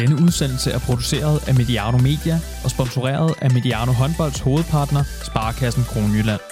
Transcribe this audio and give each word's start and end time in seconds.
Denne 0.00 0.16
udsendelse 0.24 0.68
er 0.76 0.80
produceret 0.88 1.36
af 1.48 1.54
Mediano 1.60 1.98
Media 2.08 2.36
og 2.64 2.70
sponsoreret 2.74 3.30
af 3.44 3.50
Mediano 3.56 3.92
Håndbolds 4.00 4.40
hovedpartner, 4.46 5.02
Sparkassen 5.28 5.84
Kronjylland. 5.90 6.42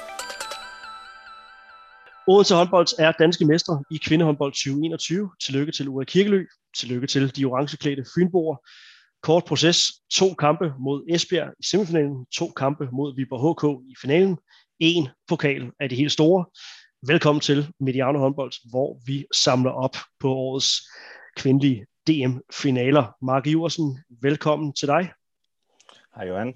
Odense 2.32 2.54
håndbold 2.54 2.88
er 3.04 3.12
danske 3.12 3.44
mestre 3.52 3.74
i 3.94 3.96
kvindehåndbold 4.06 4.52
2021. 4.52 5.30
Tillykke 5.44 5.72
til 5.72 5.88
Ulla 5.88 6.04
Kirkelø. 6.04 6.42
Tillykke 6.78 7.06
til 7.06 7.36
de 7.36 7.44
orangeklædte 7.44 8.04
Fynboer. 8.14 8.56
Kort 9.22 9.44
proces. 9.44 9.78
To 10.18 10.34
kampe 10.34 10.66
mod 10.86 10.98
Esbjerg 11.14 11.50
i 11.60 11.64
semifinalen. 11.70 12.16
To 12.38 12.46
kampe 12.62 12.84
mod 12.92 13.16
Viborg 13.16 13.42
HK 13.44 13.64
i 13.92 13.94
finalen. 14.02 14.36
En 14.78 15.08
pokal 15.28 15.62
af 15.80 15.88
de 15.88 15.96
helt 15.96 16.12
store. 16.12 16.44
Velkommen 17.06 17.40
til 17.40 17.68
Mediano 17.80 18.18
håndbold, 18.18 18.52
hvor 18.70 18.88
vi 19.06 19.24
samler 19.34 19.70
op 19.70 19.96
på 20.20 20.28
årets 20.28 20.70
kvindelige 21.36 21.86
DM-finaler. 22.08 23.16
Mark 23.22 23.46
Iversen, 23.46 23.98
velkommen 24.22 24.72
til 24.72 24.88
dig. 24.88 25.12
Hej 26.16 26.26
Johan. 26.28 26.54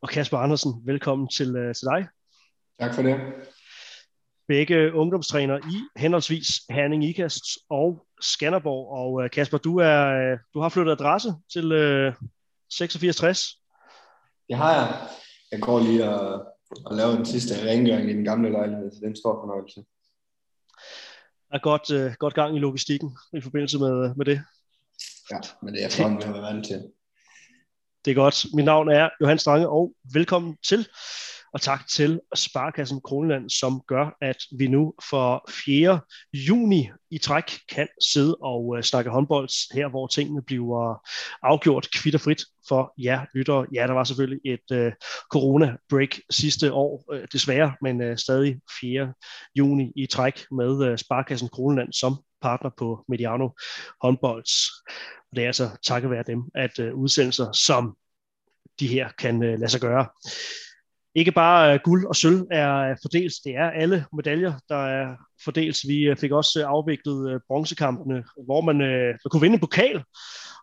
Og 0.00 0.08
Kasper 0.08 0.38
Andersen, 0.38 0.72
velkommen 0.84 1.28
til, 1.28 1.48
uh, 1.56 1.74
til 1.74 1.86
dig. 1.86 2.08
Tak 2.80 2.94
for 2.94 3.02
det. 3.02 3.20
Begge 4.48 4.94
ungdomstræner 4.94 5.58
i 5.58 6.00
henholdsvis 6.00 6.48
Herning 6.70 7.04
Ikast 7.04 7.44
og 7.70 8.06
Skanderborg. 8.20 8.98
Og 8.98 9.12
uh, 9.12 9.30
Kasper, 9.30 9.58
du, 9.58 9.78
er, 9.78 10.32
uh, 10.32 10.38
du 10.54 10.60
har 10.60 10.68
flyttet 10.68 10.92
adresse 10.92 11.34
til 11.52 11.64
uh, 11.64 12.14
8660. 12.68 13.60
Det 14.48 14.56
har 14.56 14.72
jeg. 14.74 15.08
Jeg 15.52 15.60
går 15.60 15.80
lige 15.80 16.08
og, 16.08 16.46
og 16.86 16.96
laver 16.96 17.14
den 17.14 17.26
sidste 17.26 17.70
rengøring 17.70 18.10
i 18.10 18.12
den 18.12 18.24
gamle 18.24 18.50
lejlighed, 18.50 18.90
så 18.90 18.96
det 18.96 19.04
er 19.04 19.08
en 19.08 19.16
stor 19.16 19.40
fornøjelse 19.42 19.84
er 21.52 21.58
godt, 21.58 21.90
øh, 21.90 22.12
godt 22.18 22.34
gang 22.34 22.56
i 22.56 22.58
logistikken 22.58 23.18
i 23.32 23.40
forbindelse 23.40 23.78
med, 23.78 24.14
med 24.14 24.24
det. 24.24 24.42
Ja, 25.30 25.38
men 25.62 25.74
det 25.74 25.82
er 25.82 25.86
efterhånden, 25.86 26.18
vi 26.18 26.24
har 26.24 26.32
været 26.32 26.54
vant 26.54 26.66
til. 26.66 26.82
Det 28.04 28.10
er 28.10 28.14
godt. 28.14 28.46
Mit 28.54 28.64
navn 28.64 28.88
er 28.90 29.08
Johan 29.20 29.38
Strange, 29.38 29.68
og 29.68 29.94
velkommen 30.12 30.56
til. 30.68 30.88
Og 31.52 31.60
tak 31.60 31.88
til 31.88 32.20
Sparkassen 32.34 33.00
Kronland, 33.00 33.50
som 33.50 33.82
gør, 33.86 34.16
at 34.20 34.36
vi 34.58 34.66
nu 34.68 34.94
for 35.10 35.50
4. 35.64 36.00
juni 36.34 36.90
i 37.10 37.18
træk 37.18 37.44
kan 37.68 37.88
sidde 38.12 38.36
og 38.42 38.66
uh, 38.66 38.80
snakke 38.80 39.10
håndbold 39.10 39.74
her, 39.74 39.88
hvor 39.88 40.06
tingene 40.06 40.42
bliver 40.42 41.06
afgjort 41.42 41.88
kvitterfrit 41.94 42.44
for 42.68 42.94
jer 42.98 43.24
lyttere. 43.34 43.66
Ja, 43.74 43.86
der 43.86 43.92
var 43.92 44.04
selvfølgelig 44.04 44.40
et 44.44 44.86
uh, 44.86 44.92
corona-break 45.34 46.20
sidste 46.30 46.72
år, 46.72 47.04
uh, 47.12 47.18
desværre, 47.32 47.74
men 47.82 48.10
uh, 48.10 48.16
stadig 48.16 48.60
4. 48.80 49.12
juni 49.58 49.92
i 49.96 50.06
træk 50.06 50.44
med 50.50 50.90
uh, 50.90 50.96
Sparkassen 50.96 51.48
Kronland 51.48 51.92
som 51.92 52.16
partner 52.42 52.70
på 52.78 53.04
Mediano 53.08 53.48
håndbolds. 54.02 54.52
Og 55.30 55.36
det 55.36 55.42
er 55.42 55.46
altså 55.46 55.70
takket 55.86 56.10
være 56.10 56.24
dem, 56.26 56.42
at 56.54 56.78
uh, 56.78 56.94
udsendelser 56.94 57.52
som 57.52 57.96
de 58.80 58.88
her 58.88 59.08
kan 59.18 59.36
uh, 59.36 59.42
lade 59.60 59.68
sig 59.68 59.80
gøre 59.80 60.06
ikke 61.14 61.32
bare 61.32 61.74
øh, 61.74 61.80
guld 61.84 62.06
og 62.06 62.16
sølv 62.16 62.46
er 62.50 62.76
øh, 62.76 62.96
fordelt, 63.02 63.32
det 63.44 63.56
er 63.56 63.70
alle 63.70 64.04
medaljer, 64.12 64.52
der 64.68 64.86
er 64.86 65.16
fordelt. 65.44 65.78
Vi 65.88 66.02
øh, 66.02 66.16
fik 66.16 66.32
også 66.32 66.66
afviklet 66.66 67.42
bronzekampene, 67.48 68.24
hvor 68.44 68.60
man, 68.60 68.80
øh, 68.80 69.06
man 69.06 69.30
kunne 69.30 69.40
vinde 69.40 69.54
en 69.54 69.60
pokal 69.60 70.02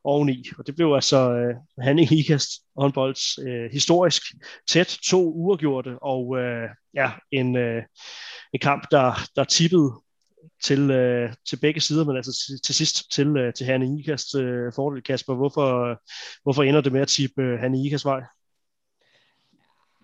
oveni, 0.03 0.45
og 0.58 0.67
det 0.67 0.75
blev 0.75 0.94
altså 0.94 1.31
uh, 1.31 1.83
Hanning 1.83 2.11
Ikast 2.11 2.50
håndbolds 2.77 3.39
uh, 3.39 3.72
historisk 3.72 4.22
tæt, 4.70 4.97
to 5.09 5.33
uafgjorte, 5.33 6.00
og 6.02 6.27
uh, 6.27 6.70
ja, 6.94 7.11
en, 7.31 7.55
uh, 7.55 7.83
en 8.53 8.59
kamp, 8.61 8.88
der, 8.92 9.20
der 9.36 9.44
tippede 9.44 9.92
til, 10.64 10.92
øh, 10.92 11.33
til 11.50 11.59
begge 11.61 11.81
sider, 11.81 12.05
men 12.05 12.16
altså 12.16 12.45
til, 12.45 12.61
til 12.61 12.75
sidst 12.75 13.11
til, 13.11 13.38
øh, 13.38 13.53
til 13.53 13.66
Hanne 13.66 14.00
Ikast 14.00 14.36
øh, 14.36 14.73
fordel. 14.75 15.04
Kasper, 15.04 15.36
hvorfor, 15.36 15.92
øh, 15.92 15.95
hvorfor 16.43 16.64
ender 16.64 16.82
det 16.82 16.92
med 16.92 17.02
at 17.02 17.08
tippe 17.08 17.42
øh, 17.42 17.59
Hanne 17.59 17.86
Ikast 17.86 18.05
vej? 18.05 18.21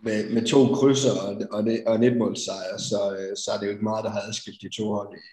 Med, 0.06 0.30
med 0.30 0.46
to 0.46 0.60
krydser 0.76 1.12
og, 1.22 1.42
og, 1.52 1.64
det, 1.64 1.84
og 1.88 1.96
en 1.96 2.04
etmålsejr, 2.04 2.78
så, 2.78 3.18
øh, 3.20 3.38
så 3.38 3.52
er 3.54 3.58
det 3.58 3.66
jo 3.66 3.72
ikke 3.72 3.84
meget, 3.84 4.06
der 4.06 4.10
har 4.10 4.22
adskilt 4.22 4.62
de 4.62 4.76
to 4.78 4.86
hold 4.94 5.18
i, 5.18 5.24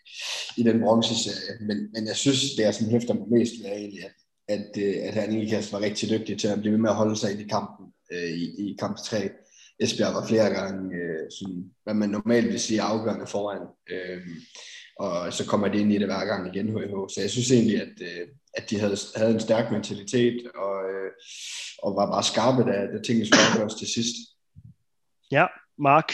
i 0.60 0.62
den 0.62 0.80
bronzeserie. 0.80 1.52
Men, 1.60 1.78
men 1.94 2.06
jeg 2.06 2.16
synes, 2.16 2.40
det 2.56 2.64
er 2.66 2.72
som 2.72 2.90
hæfter 2.90 3.14
mig 3.14 3.28
mest 3.30 3.52
ved, 3.62 3.70
egentlig, 3.70 4.04
at, 4.04 4.14
at, 4.48 4.70
øh, 4.84 4.96
at 5.08 5.14
han 5.14 5.32
Ikas 5.32 5.72
var 5.72 5.80
rigtig 5.80 6.10
dygtig 6.10 6.38
til 6.38 6.48
at 6.48 6.60
blive 6.60 6.72
ved 6.72 6.80
med 6.80 6.90
at 6.90 6.96
holde 6.96 7.16
sig 7.16 7.40
i 7.40 7.44
kampen 7.44 7.86
øh, 8.12 8.30
i, 8.44 8.44
i 8.70 8.76
kamp 8.78 8.96
3. 8.96 9.30
Esbjerg 9.80 10.14
var 10.14 10.26
flere 10.26 10.50
gange, 10.50 10.96
øh, 10.96 11.30
sådan, 11.38 11.64
hvad 11.84 11.94
man 11.94 12.08
normalt 12.08 12.48
vil 12.48 12.60
sige, 12.60 12.82
afgørende 12.82 13.26
foran. 13.26 13.66
Øh, 13.90 14.20
og 14.98 15.32
så 15.32 15.46
kommer 15.46 15.68
det 15.68 15.78
ind 15.80 15.92
i 15.92 15.98
det 15.98 16.06
hver 16.06 16.24
gang 16.24 16.54
igen, 16.54 16.68
HH. 16.68 16.94
Så 17.14 17.18
jeg 17.20 17.30
synes 17.30 17.50
egentlig, 17.50 17.82
at, 17.82 17.96
øh, 18.00 18.26
at 18.54 18.70
de 18.70 18.78
havde, 18.78 18.96
havde 19.16 19.34
en 19.34 19.40
stærk 19.40 19.72
mentalitet, 19.72 20.36
og, 20.54 20.76
øh, 20.92 21.10
og 21.82 21.96
var 21.96 22.10
bare 22.10 22.22
skarpe, 22.22 22.62
da, 22.70 22.76
da 22.92 23.02
tingene 23.02 23.26
skulle 23.26 23.46
afgøres 23.50 23.74
til 23.74 23.88
sidst. 23.88 24.16
Ja, 25.32 25.46
Mark, 25.78 26.12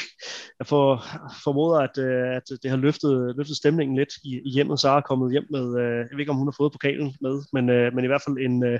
jeg 0.59 0.67
for, 0.67 1.05
formoder, 1.45 1.79
at, 1.81 1.99
øh, 1.99 2.37
at 2.37 2.43
det 2.63 2.71
har 2.71 2.77
løftet, 2.77 3.37
løftet 3.37 3.57
stemningen 3.57 3.97
lidt 3.97 4.13
i, 4.25 4.41
i 4.45 4.51
hjemmet. 4.51 4.81
Sara 4.81 4.97
er 4.97 5.01
kommet 5.01 5.33
hjem 5.33 5.47
med, 5.51 5.81
øh, 5.81 5.97
jeg 5.97 6.09
ved 6.13 6.21
ikke, 6.21 6.31
om 6.31 6.37
hun 6.37 6.47
har 6.47 6.55
fået 6.57 6.73
pokalen 6.73 7.17
med, 7.21 7.43
men, 7.53 7.71
øh, 7.71 7.95
men 7.95 8.05
i 8.05 8.07
hvert 8.07 8.23
fald 8.23 8.39
en, 8.39 8.79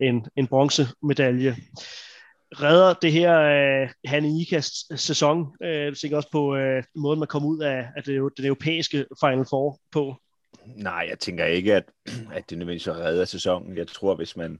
en, 0.00 0.26
en 0.36 0.46
bronzemedalje. 0.46 1.56
Redder 2.54 2.94
det 2.94 3.12
her 3.12 3.32
uh, 3.84 3.90
Hanne 4.04 4.40
Ikas 4.40 4.70
sæson? 4.96 5.40
Uh, 5.40 5.66
jeg 5.66 5.96
tænker 5.96 6.16
også 6.16 6.30
på 6.32 6.54
uh, 6.54 6.82
måden, 6.96 7.18
man 7.18 7.28
kommer 7.28 7.48
ud 7.48 7.60
af, 7.60 7.88
af 7.96 8.02
det, 8.02 8.22
den 8.36 8.46
europæiske 8.46 9.06
Final 9.24 9.46
Four 9.50 9.78
på. 9.92 10.16
Nej, 10.66 11.06
jeg 11.10 11.18
tænker 11.18 11.44
ikke, 11.44 11.74
at, 11.74 11.84
at 12.36 12.50
det 12.50 12.58
nødvendigvis 12.58 12.88
redder 12.88 13.24
sæsonen. 13.24 13.76
Jeg 13.76 13.88
tror, 13.88 14.14
hvis 14.14 14.36
man 14.36 14.58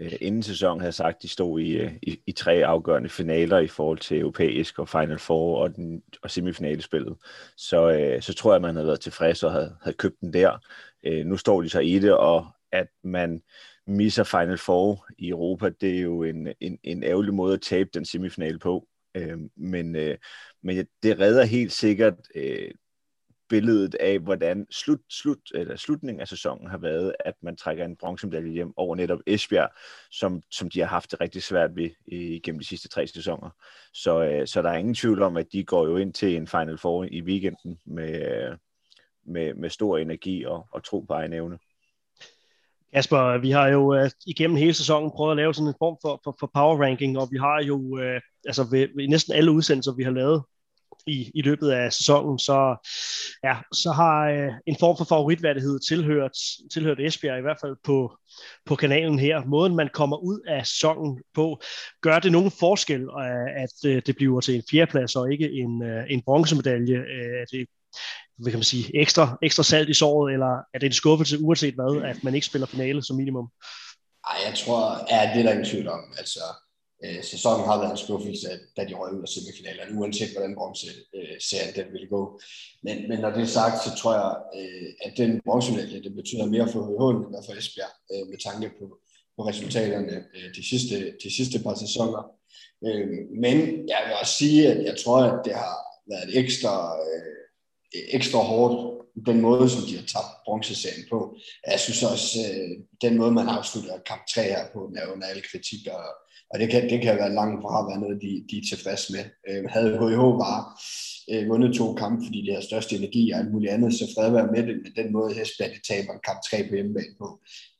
øh, 0.00 0.12
inden 0.20 0.42
sæsonen 0.42 0.80
havde 0.80 0.92
sagt, 0.92 1.16
at 1.16 1.22
de 1.22 1.28
stod 1.28 1.60
i, 1.60 1.72
øh, 1.72 1.92
i, 2.02 2.22
i 2.26 2.32
tre 2.32 2.52
afgørende 2.52 3.08
finaler 3.08 3.58
i 3.58 3.68
forhold 3.68 3.98
til 3.98 4.20
europæisk 4.20 4.78
og 4.78 4.88
Final 4.88 5.18
Four 5.18 5.62
og, 5.62 5.76
den, 5.76 6.02
og 6.22 6.30
semifinalespillet, 6.30 7.16
så, 7.56 7.90
øh, 7.90 8.22
så 8.22 8.34
tror 8.34 8.50
jeg, 8.50 8.56
at 8.56 8.62
man 8.62 8.74
havde 8.74 8.86
været 8.86 9.00
tilfreds 9.00 9.42
og 9.42 9.52
havde, 9.52 9.76
havde 9.82 9.96
købt 9.96 10.20
den 10.20 10.32
der. 10.32 10.58
Øh, 11.04 11.26
nu 11.26 11.36
står 11.36 11.62
de 11.62 11.68
så 11.68 11.80
i 11.80 11.98
det, 11.98 12.12
og 12.12 12.46
at 12.72 12.88
man 13.04 13.42
misser 13.86 14.24
Final 14.24 14.58
Four 14.58 15.06
i 15.18 15.28
Europa, 15.28 15.70
det 15.80 15.96
er 15.96 16.00
jo 16.00 16.22
en, 16.22 16.48
en, 16.60 16.78
en 16.82 17.02
ærgerlig 17.02 17.34
måde 17.34 17.54
at 17.54 17.60
tabe 17.60 17.90
den 17.94 18.04
semifinale 18.04 18.58
på. 18.58 18.86
Øh, 19.14 19.38
men, 19.56 19.96
øh, 19.96 20.18
men 20.62 20.86
det 21.02 21.20
redder 21.20 21.44
helt 21.44 21.72
sikkert 21.72 22.14
øh, 22.34 22.70
billedet 23.50 23.94
af, 23.94 24.18
hvordan 24.18 24.66
slut, 24.70 25.00
slut, 25.08 25.38
eller 25.54 25.76
slutningen 25.76 26.20
af 26.20 26.28
sæsonen 26.28 26.70
har 26.70 26.78
været, 26.78 27.14
at 27.20 27.34
man 27.42 27.56
trækker 27.56 27.84
en 27.84 27.96
bronzemedalje 27.96 28.52
hjem 28.52 28.72
over 28.76 28.96
netop 28.96 29.18
Esbjerg, 29.26 29.70
som, 30.10 30.42
som 30.50 30.70
de 30.70 30.80
har 30.80 30.86
haft 30.86 31.10
det 31.10 31.20
rigtig 31.20 31.42
svært 31.42 31.70
ved 31.76 31.90
øh, 32.12 32.20
igennem 32.20 32.58
de 32.58 32.66
sidste 32.66 32.88
tre 32.88 33.06
sæsoner. 33.06 33.50
Så, 33.94 34.22
øh, 34.22 34.46
så 34.46 34.62
der 34.62 34.70
er 34.70 34.76
ingen 34.76 34.94
tvivl 34.94 35.22
om, 35.22 35.36
at 35.36 35.46
de 35.52 35.64
går 35.64 35.86
jo 35.86 35.96
ind 35.96 36.12
til 36.12 36.36
en 36.36 36.46
Final 36.46 36.78
Four 36.78 37.06
i 37.10 37.22
weekenden 37.22 37.78
med, 37.86 38.26
øh, 38.28 38.56
med, 39.26 39.54
med 39.54 39.70
stor 39.70 39.98
energi 39.98 40.44
og, 40.44 40.66
og 40.72 40.84
tro 40.84 41.00
på 41.00 41.12
egen 41.12 41.32
evne. 41.32 41.58
Kasper, 42.94 43.38
vi 43.38 43.50
har 43.50 43.68
jo 43.68 44.02
uh, 44.02 44.10
igennem 44.26 44.56
hele 44.56 44.74
sæsonen 44.74 45.10
prøvet 45.10 45.30
at 45.30 45.36
lave 45.36 45.54
sådan 45.54 45.68
en 45.68 45.74
form 45.78 45.96
for, 46.02 46.20
for, 46.24 46.36
for 46.40 46.50
power 46.54 46.82
ranking, 46.82 47.18
og 47.18 47.28
vi 47.30 47.36
har 47.36 47.62
jo 47.62 47.76
uh, 47.76 48.20
altså 48.46 48.66
ved, 48.70 48.88
ved 48.96 49.08
næsten 49.08 49.34
alle 49.34 49.50
udsendelser, 49.50 49.92
vi 49.92 50.02
har 50.02 50.10
lavet 50.10 50.42
i, 51.06 51.30
i 51.34 51.42
løbet 51.42 51.70
af 51.70 51.92
sæsonen, 51.92 52.38
så, 52.38 52.76
ja, 53.44 53.56
så 53.72 53.92
har 53.92 54.28
øh, 54.28 54.52
en 54.66 54.76
form 54.80 54.96
for 54.96 55.04
favoritværdighed 55.04 55.80
tilhørt, 55.88 56.36
tilhørt 56.72 57.00
Esbjerg, 57.00 57.38
i 57.38 57.42
hvert 57.42 57.60
fald 57.60 57.76
på, 57.84 58.16
på 58.66 58.76
kanalen 58.76 59.18
her. 59.18 59.44
Måden, 59.44 59.76
man 59.76 59.88
kommer 59.92 60.16
ud 60.16 60.40
af 60.48 60.66
sæsonen 60.66 61.22
på, 61.34 61.60
gør 62.00 62.18
det 62.18 62.32
nogen 62.32 62.50
forskel, 62.50 63.02
øh, 63.02 63.62
at 63.62 63.74
øh, 63.86 64.02
det 64.06 64.16
bliver 64.16 64.40
til 64.40 64.54
en 64.54 64.62
fjerdeplads 64.70 65.16
og 65.16 65.32
ikke 65.32 65.52
en, 65.52 65.82
øh, 65.82 66.04
en 66.10 66.22
bronzemedalje? 66.22 66.96
Øh, 66.96 67.46
det 67.50 67.66
hvad 68.36 68.52
kan 68.52 68.58
man 68.58 68.64
sige, 68.64 69.00
ekstra, 69.02 69.38
ekstra 69.42 69.62
salt 69.62 69.88
i 69.88 69.94
såret, 69.94 70.32
eller 70.32 70.52
er 70.74 70.78
det 70.78 70.86
en 70.86 70.92
skuffelse 70.92 71.42
uanset 71.42 71.74
hvad, 71.74 72.02
at 72.04 72.24
man 72.24 72.34
ikke 72.34 72.46
spiller 72.46 72.66
finale 72.66 73.02
som 73.02 73.16
minimum? 73.16 73.48
Ej, 74.30 74.36
jeg 74.46 74.54
tror, 74.58 74.82
ja, 75.10 75.30
det 75.32 75.38
er 75.38 75.42
der 75.42 75.50
ingen 75.50 75.70
tvivl 75.70 75.88
om. 75.88 76.00
Altså, 76.18 76.40
øh, 77.04 77.22
sæsonen 77.32 77.66
har 77.66 77.78
været 77.78 77.90
en 77.90 78.04
skuffelse, 78.04 78.48
da 78.76 78.84
de 78.84 78.94
røg 78.94 79.12
ud 79.16 79.22
af 79.22 79.28
semifinalerne, 79.28 79.98
uanset 79.98 80.32
hvordan 80.32 80.54
bronzeserien 80.58 81.72
øh, 81.72 81.76
den 81.78 81.92
ville 81.92 82.08
gå. 82.08 82.40
Men, 82.82 82.96
men 83.08 83.18
når 83.18 83.30
det 83.30 83.42
er 83.42 83.56
sagt, 83.58 83.76
så 83.84 83.90
tror 84.00 84.14
jeg, 84.20 84.32
øh, 84.58 84.90
at 85.06 85.12
den 85.16 85.40
bronzemedalje, 85.46 86.02
det 86.02 86.14
betyder 86.14 86.46
mere 86.54 86.68
for 86.72 86.80
HH 86.88 87.02
end 87.16 87.44
for 87.46 87.54
Esbjerg, 87.60 87.94
øh, 88.12 88.24
med 88.30 88.38
tanke 88.38 88.66
på, 88.78 88.86
på 89.36 89.40
resultaterne 89.50 90.16
øh, 90.36 90.48
de, 90.56 90.62
sidste, 90.70 90.96
de 91.24 91.30
sidste 91.36 91.58
par 91.64 91.74
sæsoner. 91.84 92.22
Øh, 92.86 93.08
men 93.44 93.56
jeg 93.92 94.00
vil 94.06 94.14
også 94.20 94.34
sige, 94.42 94.62
at 94.72 94.84
jeg 94.88 94.96
tror, 95.04 95.18
at 95.30 95.44
det 95.44 95.54
har 95.54 95.76
været 96.12 96.30
ekstra, 96.42 96.72
øh, 97.08 97.39
ekstra 97.92 98.38
hårdt 98.38 99.00
den 99.26 99.40
måde, 99.40 99.70
som 99.70 99.82
de 99.88 99.96
har 99.96 100.06
tabt 100.14 100.32
bronzeserien 100.44 101.04
på. 101.10 101.36
Jeg 101.70 101.80
synes 101.80 102.02
også, 102.02 102.38
øh, 102.46 102.70
den 103.04 103.18
måde, 103.18 103.32
man 103.32 103.48
afslutter 103.48 104.06
kamp 104.06 104.22
3 104.34 104.42
her 104.42 104.64
på, 104.72 104.80
den 104.88 104.96
er 104.96 105.12
under 105.12 105.26
alle 105.26 105.42
kritik, 105.50 105.82
og, 105.96 106.04
og 106.50 106.58
det 106.60 106.70
kan, 106.70 106.90
det 106.90 107.02
kan 107.02 107.16
være 107.16 107.34
langt 107.40 107.62
fra 107.62 107.80
at 107.80 107.88
være 107.90 108.00
noget, 108.00 108.22
de, 108.24 108.32
de 108.50 108.56
er 108.58 108.68
tilfredse 108.70 109.12
med. 109.12 109.24
Øh, 109.48 109.64
havde 109.74 109.98
HIH 110.00 110.22
bare 110.44 110.62
øh, 111.30 111.48
vundet 111.50 111.76
to 111.78 111.94
kampe, 111.94 112.20
fordi 112.26 112.40
de 112.46 112.54
har 112.54 112.60
størst 112.60 112.92
energi 112.92 113.30
og 113.30 113.38
alt 113.38 113.52
muligt 113.52 113.72
andet, 113.72 113.94
så 113.94 114.04
fred 114.14 114.30
være 114.30 114.52
med 114.54 114.62
det, 114.68 114.76
men 114.82 114.92
den 115.00 115.12
måde 115.12 115.42
Esbjerg 115.42 115.82
taber 115.88 116.24
kamp 116.28 116.40
3 116.50 116.68
på 116.68 116.74
hjemmebane 116.74 117.14
på, 117.22 117.28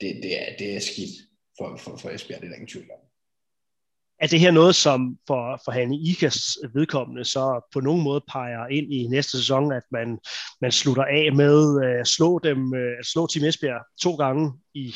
det, 0.00 0.10
det, 0.22 0.32
er, 0.42 0.48
det 0.58 0.76
er 0.76 0.80
skidt 0.90 1.14
for, 1.58 1.68
for, 1.82 1.96
for 1.96 2.08
Esbjerg, 2.10 2.40
det 2.40 2.46
er 2.46 2.50
der 2.50 2.60
ingen 2.60 2.74
tvivl 2.74 2.90
om 2.96 3.09
er 4.20 4.26
det 4.26 4.40
her 4.40 4.50
noget, 4.50 4.74
som 4.74 5.16
for, 5.26 5.60
for 5.64 5.72
Hanne 5.72 5.96
Ikas 5.96 6.58
vedkommende 6.74 7.24
så 7.24 7.68
på 7.72 7.80
nogen 7.80 8.02
måde 8.04 8.22
peger 8.32 8.66
ind 8.66 8.92
i 8.92 9.06
næste 9.06 9.38
sæson, 9.38 9.72
at 9.72 9.82
man, 9.92 10.18
man 10.60 10.72
slutter 10.72 11.04
af 11.04 11.32
med 11.34 11.84
øh, 11.84 12.00
at 12.00 12.06
slå 12.08 12.38
dem, 12.38 12.74
øh, 12.74 12.92
at 12.98 13.06
slå 13.06 13.26
Team 13.26 13.44
Esbjerg 13.44 13.84
to 14.02 14.14
gange 14.14 14.52
i, 14.74 14.94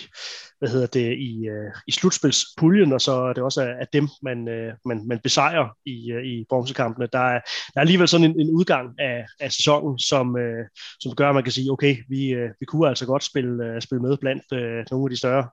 hvad 0.58 0.68
hedder 0.68 0.86
det, 0.86 1.18
i, 1.18 1.46
øh, 1.46 1.72
i 1.86 1.92
slutspilspuljen, 1.92 2.92
og 2.92 3.00
så 3.00 3.12
er 3.12 3.32
det 3.32 3.42
også 3.42 3.62
af 3.62 3.86
dem, 3.92 4.08
man, 4.22 4.44
man, 4.84 5.08
man 5.08 5.20
besejrer 5.22 5.68
i, 5.86 6.12
i 6.24 6.44
bronzekampene. 6.48 7.08
Der 7.12 7.18
er, 7.18 7.40
der 7.40 7.76
er 7.76 7.80
alligevel 7.80 8.08
sådan 8.08 8.30
en, 8.30 8.40
en 8.40 8.50
udgang 8.50 9.00
af, 9.00 9.26
af 9.40 9.52
sæsonen, 9.52 9.98
som, 9.98 10.36
som 11.00 11.14
gør, 11.14 11.28
at 11.28 11.34
man 11.34 11.44
kan 11.44 11.52
sige, 11.52 11.72
okay, 11.72 11.96
vi, 12.08 12.34
vi 12.60 12.66
kunne 12.66 12.88
altså 12.88 13.06
godt 13.06 13.24
spille, 13.24 13.80
spille 13.80 14.02
med 14.02 14.16
blandt 14.16 14.44
nogle 14.90 15.06
af 15.06 15.10
de 15.10 15.16
større. 15.16 15.48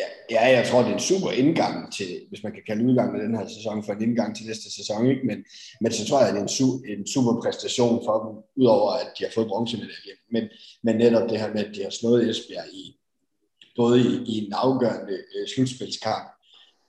Ja, 0.00 0.08
ja, 0.30 0.42
jeg 0.56 0.66
tror, 0.66 0.82
det 0.82 0.90
er 0.90 0.94
en 0.94 1.08
super 1.12 1.30
indgang 1.30 1.92
til, 1.92 2.10
hvis 2.28 2.42
man 2.42 2.52
kan 2.52 2.62
kalde 2.66 2.86
udgang 2.88 3.12
med 3.12 3.20
den 3.24 3.36
her 3.38 3.46
sæson, 3.56 3.84
for 3.84 3.92
en 3.92 4.02
indgang 4.02 4.36
til 4.36 4.46
næste 4.46 4.68
sæson, 4.76 5.06
ikke? 5.10 5.26
Men, 5.26 5.38
men 5.82 5.92
så 5.92 6.02
tror 6.06 6.18
jeg, 6.20 6.28
at 6.28 6.34
det 6.34 6.40
er 6.40 6.48
en, 6.50 6.56
su- 6.58 6.82
en 6.92 7.06
super 7.14 7.34
præstation 7.42 8.04
for 8.06 8.16
dem, 8.24 8.32
udover 8.62 8.90
at 8.92 9.08
de 9.18 9.24
har 9.24 9.32
fået 9.34 9.46
bronzemedalje. 9.52 10.14
Men, 10.34 10.44
men 10.84 10.96
netop 10.96 11.30
det 11.30 11.40
her 11.40 11.54
med, 11.54 11.64
at 11.64 11.74
de 11.74 11.82
har 11.82 11.90
slået 11.90 12.30
Esbjerg 12.30 12.68
i, 12.72 12.84
både 13.76 14.00
i, 14.00 14.12
i 14.32 14.34
en 14.44 14.52
afgørende 14.52 15.16
øh, 15.34 15.44
slutspilskamp, 15.54 16.28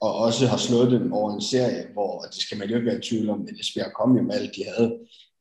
og 0.02 0.16
også 0.16 0.48
har 0.48 0.58
slået 0.58 0.92
dem 0.92 1.14
over 1.14 1.30
en 1.34 1.42
serie, 1.42 1.84
hvor 1.94 2.22
det 2.22 2.42
skal 2.42 2.58
man 2.58 2.70
jo 2.70 2.76
ikke 2.76 2.90
være 2.90 3.00
i 3.00 3.08
tvivl 3.10 3.30
om, 3.30 3.40
men 3.40 3.60
Esbjerg 3.60 3.92
kom 4.00 4.18
jo 4.18 4.24
med 4.24 4.36
alt, 4.36 4.56
de 4.56 4.64
havde. 4.72 4.90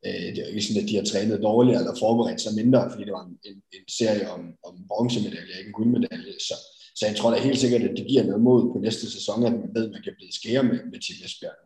Øh, 0.07 0.27
det 0.33 0.39
er 0.39 0.47
jo 0.47 0.55
ikke 0.55 0.67
sådan, 0.67 0.83
at 0.83 0.89
de 0.89 0.97
har 0.97 1.05
trænet 1.05 1.43
dårligt 1.43 1.79
eller 1.79 1.95
forberedt 2.05 2.41
sig 2.41 2.55
mindre, 2.55 2.91
fordi 2.91 3.05
det 3.05 3.13
var 3.13 3.25
en, 3.25 3.39
en, 3.51 3.57
en 3.77 3.89
serie 3.99 4.31
om, 4.31 4.41
om 4.69 4.75
bronzemedalje, 4.89 5.59
ikke 5.59 5.69
en 5.69 5.79
guldmedalje. 5.79 6.33
Så, 6.49 6.55
så 6.97 7.07
jeg 7.07 7.17
tror 7.17 7.31
da 7.31 7.37
helt 7.37 7.59
sikkert, 7.59 7.83
at 7.83 7.97
det 7.97 8.07
giver 8.07 8.25
noget 8.25 8.43
mod 8.43 8.73
på 8.73 8.79
næste 8.79 9.13
sæson, 9.13 9.47
at 9.47 9.53
man 9.53 9.75
ved, 9.75 9.87
at 9.87 9.93
man 9.93 10.03
kan 10.03 10.15
blive 10.17 10.33
skære 10.33 10.63
med, 10.63 10.85
med 10.85 11.01
Tim 11.01 11.25
Esbjerg. 11.25 11.57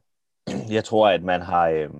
Jeg 0.72 0.84
tror, 0.84 1.08
at 1.08 1.22
man 1.22 1.40
har 1.40 1.68
øh, 1.68 1.90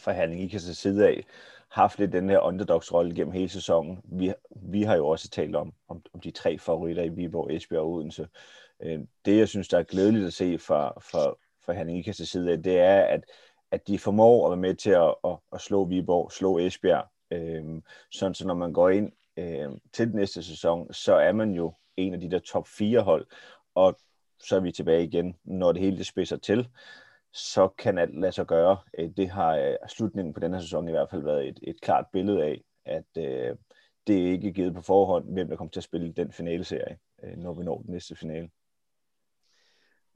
forhandling 0.00 0.40
Herning 0.40 0.54
Ikas 0.54 0.76
side 0.76 1.06
af 1.08 1.24
haft 1.68 1.98
lidt 1.98 2.12
den 2.12 2.30
her 2.30 2.38
underdogs-rolle 2.38 3.14
gennem 3.14 3.32
hele 3.32 3.48
sæsonen. 3.48 3.98
Vi, 4.04 4.32
vi 4.56 4.82
har 4.82 4.96
jo 4.96 5.08
også 5.08 5.28
talt 5.28 5.56
om, 5.56 5.72
om, 5.88 6.02
om 6.14 6.20
de 6.20 6.30
tre 6.30 6.58
favoritter 6.58 7.02
i 7.02 7.08
Viborg, 7.08 7.52
Esbjerg 7.52 7.82
og 7.82 7.92
Odense. 7.92 8.28
Øh, 8.82 9.00
det, 9.24 9.38
jeg 9.38 9.48
synes, 9.48 9.68
der 9.68 9.78
er 9.78 9.82
glædeligt 9.82 10.26
at 10.26 10.32
se 10.32 10.58
fra, 10.58 10.88
fra, 10.88 11.34
fra 11.64 11.72
Herning 11.72 11.98
Ikas 11.98 12.16
side 12.16 12.52
af, 12.52 12.62
det 12.62 12.78
er, 12.78 13.02
at, 13.02 13.24
at 13.70 13.88
de 13.88 13.98
formår 13.98 14.46
at 14.46 14.50
være 14.50 14.60
med 14.60 14.74
til 14.74 14.90
at, 14.90 15.14
at, 15.24 15.36
at 15.52 15.60
slå 15.60 15.84
Viborg, 15.84 16.32
slå 16.32 16.58
Esbjerg. 16.58 17.04
Øh, 17.30 17.82
sådan 18.12 18.34
så 18.34 18.46
når 18.46 18.54
man 18.54 18.72
går 18.72 18.90
ind 18.90 19.12
øh, 19.36 19.68
til 19.92 20.06
den 20.06 20.16
næste 20.16 20.42
sæson, 20.42 20.92
så 20.92 21.14
er 21.14 21.32
man 21.32 21.50
jo 21.50 21.72
en 21.96 22.14
af 22.14 22.20
de 22.20 22.30
der 22.30 22.38
top 22.38 22.68
4 22.68 23.00
hold, 23.00 23.26
og 23.74 23.96
så 24.40 24.56
er 24.56 24.60
vi 24.60 24.72
tilbage 24.72 25.04
igen, 25.04 25.36
når 25.44 25.72
det 25.72 25.82
hele 25.82 25.98
det 25.98 26.06
spidser 26.06 26.36
til, 26.36 26.68
så 27.32 27.68
kan 27.68 27.98
alt 27.98 28.20
lade 28.20 28.32
sig 28.32 28.46
gøre. 28.46 28.78
Øh, 28.98 29.10
det 29.16 29.30
har 29.30 29.56
øh, 29.56 29.74
slutningen 29.88 30.34
på 30.34 30.40
denne 30.40 30.60
sæson 30.60 30.88
i 30.88 30.90
hvert 30.90 31.10
fald 31.10 31.22
været 31.22 31.48
et, 31.48 31.58
et 31.62 31.80
klart 31.80 32.06
billede 32.12 32.44
af, 32.44 32.60
at 32.84 33.16
øh, 33.18 33.56
det 34.06 34.26
er 34.26 34.32
ikke 34.32 34.52
givet 34.52 34.74
på 34.74 34.80
forhånd, 34.80 35.32
hvem 35.32 35.48
der 35.48 35.56
kommer 35.56 35.70
til 35.70 35.80
at 35.80 35.84
spille 35.84 36.12
den 36.12 36.32
finaleserie, 36.32 36.98
øh, 37.22 37.36
når 37.36 37.52
vi 37.52 37.64
når 37.64 37.78
den 37.78 37.92
næste 37.92 38.16
finale. 38.16 38.50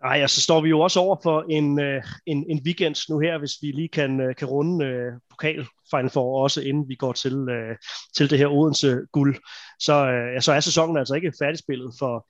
Nej, 0.02 0.22
og 0.22 0.30
så 0.30 0.40
står 0.40 0.60
vi 0.60 0.68
jo 0.68 0.80
også 0.80 1.00
over 1.00 1.16
for 1.22 1.44
en, 1.50 1.80
øh, 1.80 2.02
en, 2.26 2.44
en 2.50 2.60
weekend 2.66 3.10
nu 3.10 3.18
her, 3.18 3.38
hvis 3.38 3.52
vi 3.62 3.66
lige 3.66 3.88
kan, 3.88 4.20
øh, 4.20 4.34
kan 4.36 4.48
runde 4.48 4.84
øh, 4.84 5.12
pokal 5.30 5.66
Final 5.90 6.10
Four 6.10 6.42
også, 6.42 6.60
inden 6.60 6.88
vi 6.88 6.94
går 6.94 7.12
til, 7.12 7.48
øh, 7.48 7.76
til 8.16 8.30
det 8.30 8.38
her 8.38 8.46
Odense 8.46 8.98
guld. 9.12 9.36
Så, 9.78 10.10
øh, 10.10 10.34
ja, 10.34 10.40
så 10.40 10.52
er 10.52 10.60
sæsonen 10.60 10.96
altså 10.96 11.14
ikke 11.14 11.32
færdigspillet 11.38 11.94
for, 11.98 12.26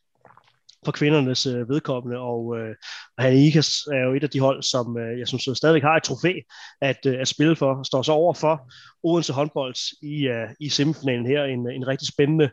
for 0.85 0.93
kvindernes 0.93 1.47
øh, 1.47 1.69
vedkommende, 1.69 2.19
og, 2.19 2.59
øh, 2.59 2.75
og 3.19 3.35
Ikas 3.35 3.69
er 3.69 4.05
jo 4.07 4.15
et 4.15 4.23
af 4.23 4.31
de 4.31 4.41
hold, 4.41 4.63
som 4.63 4.99
øh, 4.99 5.19
jeg 5.19 5.29
synes 5.29 5.49
øh, 5.49 5.57
stadigvæk 5.57 5.83
har 5.83 5.97
et 5.97 6.03
trofæ 6.03 6.33
at, 6.81 7.07
øh, 7.07 7.21
at 7.21 7.29
spille 7.29 7.57
for, 7.57 7.83
står 7.83 8.03
så 8.03 8.13
over 8.13 8.35
for 8.35 8.73
Odense 9.03 9.33
håndbold 9.33 9.75
i, 10.03 10.27
øh, 10.27 10.49
i 10.61 10.69
semifinalen 10.69 11.27
her, 11.27 11.45
en, 11.45 11.71
en 11.71 11.89
rigtig 11.89 12.09
spændende 12.09 12.51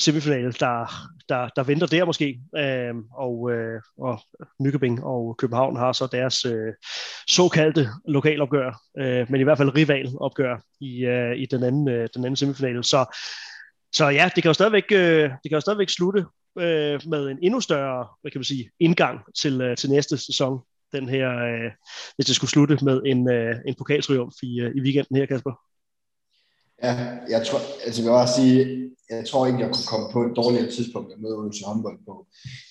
semifinale, 0.00 0.52
der, 0.52 0.90
der, 1.28 1.48
der 1.56 1.62
venter 1.62 1.86
der 1.86 2.04
måske, 2.04 2.40
øh, 2.56 2.94
og, 3.16 3.52
øh, 3.52 3.80
og 3.98 4.20
Nykøbing 4.60 5.04
og 5.04 5.36
København 5.38 5.76
har 5.76 5.92
så 5.92 6.06
deres 6.12 6.44
øh, 6.44 6.72
såkaldte 7.28 7.88
lokalopgør, 8.08 8.80
øh, 8.98 9.30
men 9.30 9.40
i 9.40 9.44
hvert 9.44 9.58
fald 9.58 9.76
rivalopgør 9.76 10.60
i, 10.80 11.04
øh, 11.04 11.36
i 11.36 11.46
den, 11.46 11.62
anden, 11.62 11.88
øh, 11.88 12.08
den 12.14 12.24
anden 12.24 12.36
semifinale. 12.36 12.84
Så, 12.84 13.18
så 13.92 14.08
ja, 14.08 14.30
det 14.34 14.42
kan 14.42 14.48
jo 14.48 14.54
stadigvæk, 14.54 14.84
øh, 14.92 15.30
det 15.30 15.48
kan 15.50 15.56
jo 15.56 15.60
stadigvæk 15.60 15.88
slutte 15.88 16.24
øh, 16.58 17.00
med 17.06 17.26
en 17.30 17.38
endnu 17.42 17.60
større, 17.60 18.06
hvad 18.20 18.30
kan 18.30 18.38
man 18.38 18.44
sige, 18.44 18.70
indgang 18.80 19.20
til, 19.40 19.60
øh, 19.60 19.76
til 19.76 19.90
næste 19.90 20.18
sæson, 20.18 20.60
den 20.92 21.08
her, 21.08 21.28
øh, 21.30 21.70
hvis 22.16 22.26
det 22.26 22.36
skulle 22.36 22.50
slutte 22.50 22.78
med 22.82 23.02
en, 23.06 23.30
øh, 23.30 23.56
en 23.66 23.74
pokaltriumf 23.78 24.34
i, 24.42 24.60
øh, 24.60 24.72
i 24.76 24.80
weekenden 24.80 25.16
her, 25.16 25.26
Kasper. 25.26 25.73
Ja, 26.84 26.94
jeg 27.28 27.46
tror, 27.46 27.60
altså 27.84 28.02
jeg 28.02 28.10
vil 28.10 28.20
også 28.20 28.34
sige, 28.40 28.84
jeg 29.10 29.26
tror 29.28 29.46
ikke, 29.46 29.58
jeg 29.58 29.70
kunne 29.72 29.90
komme 29.92 30.08
på 30.12 30.20
et 30.24 30.36
dårligere 30.36 30.70
tidspunkt 30.70 31.12
at 31.12 31.20
møde 31.20 31.36
Odense 31.38 31.64
håndbold 31.64 31.98
på, 32.06 32.26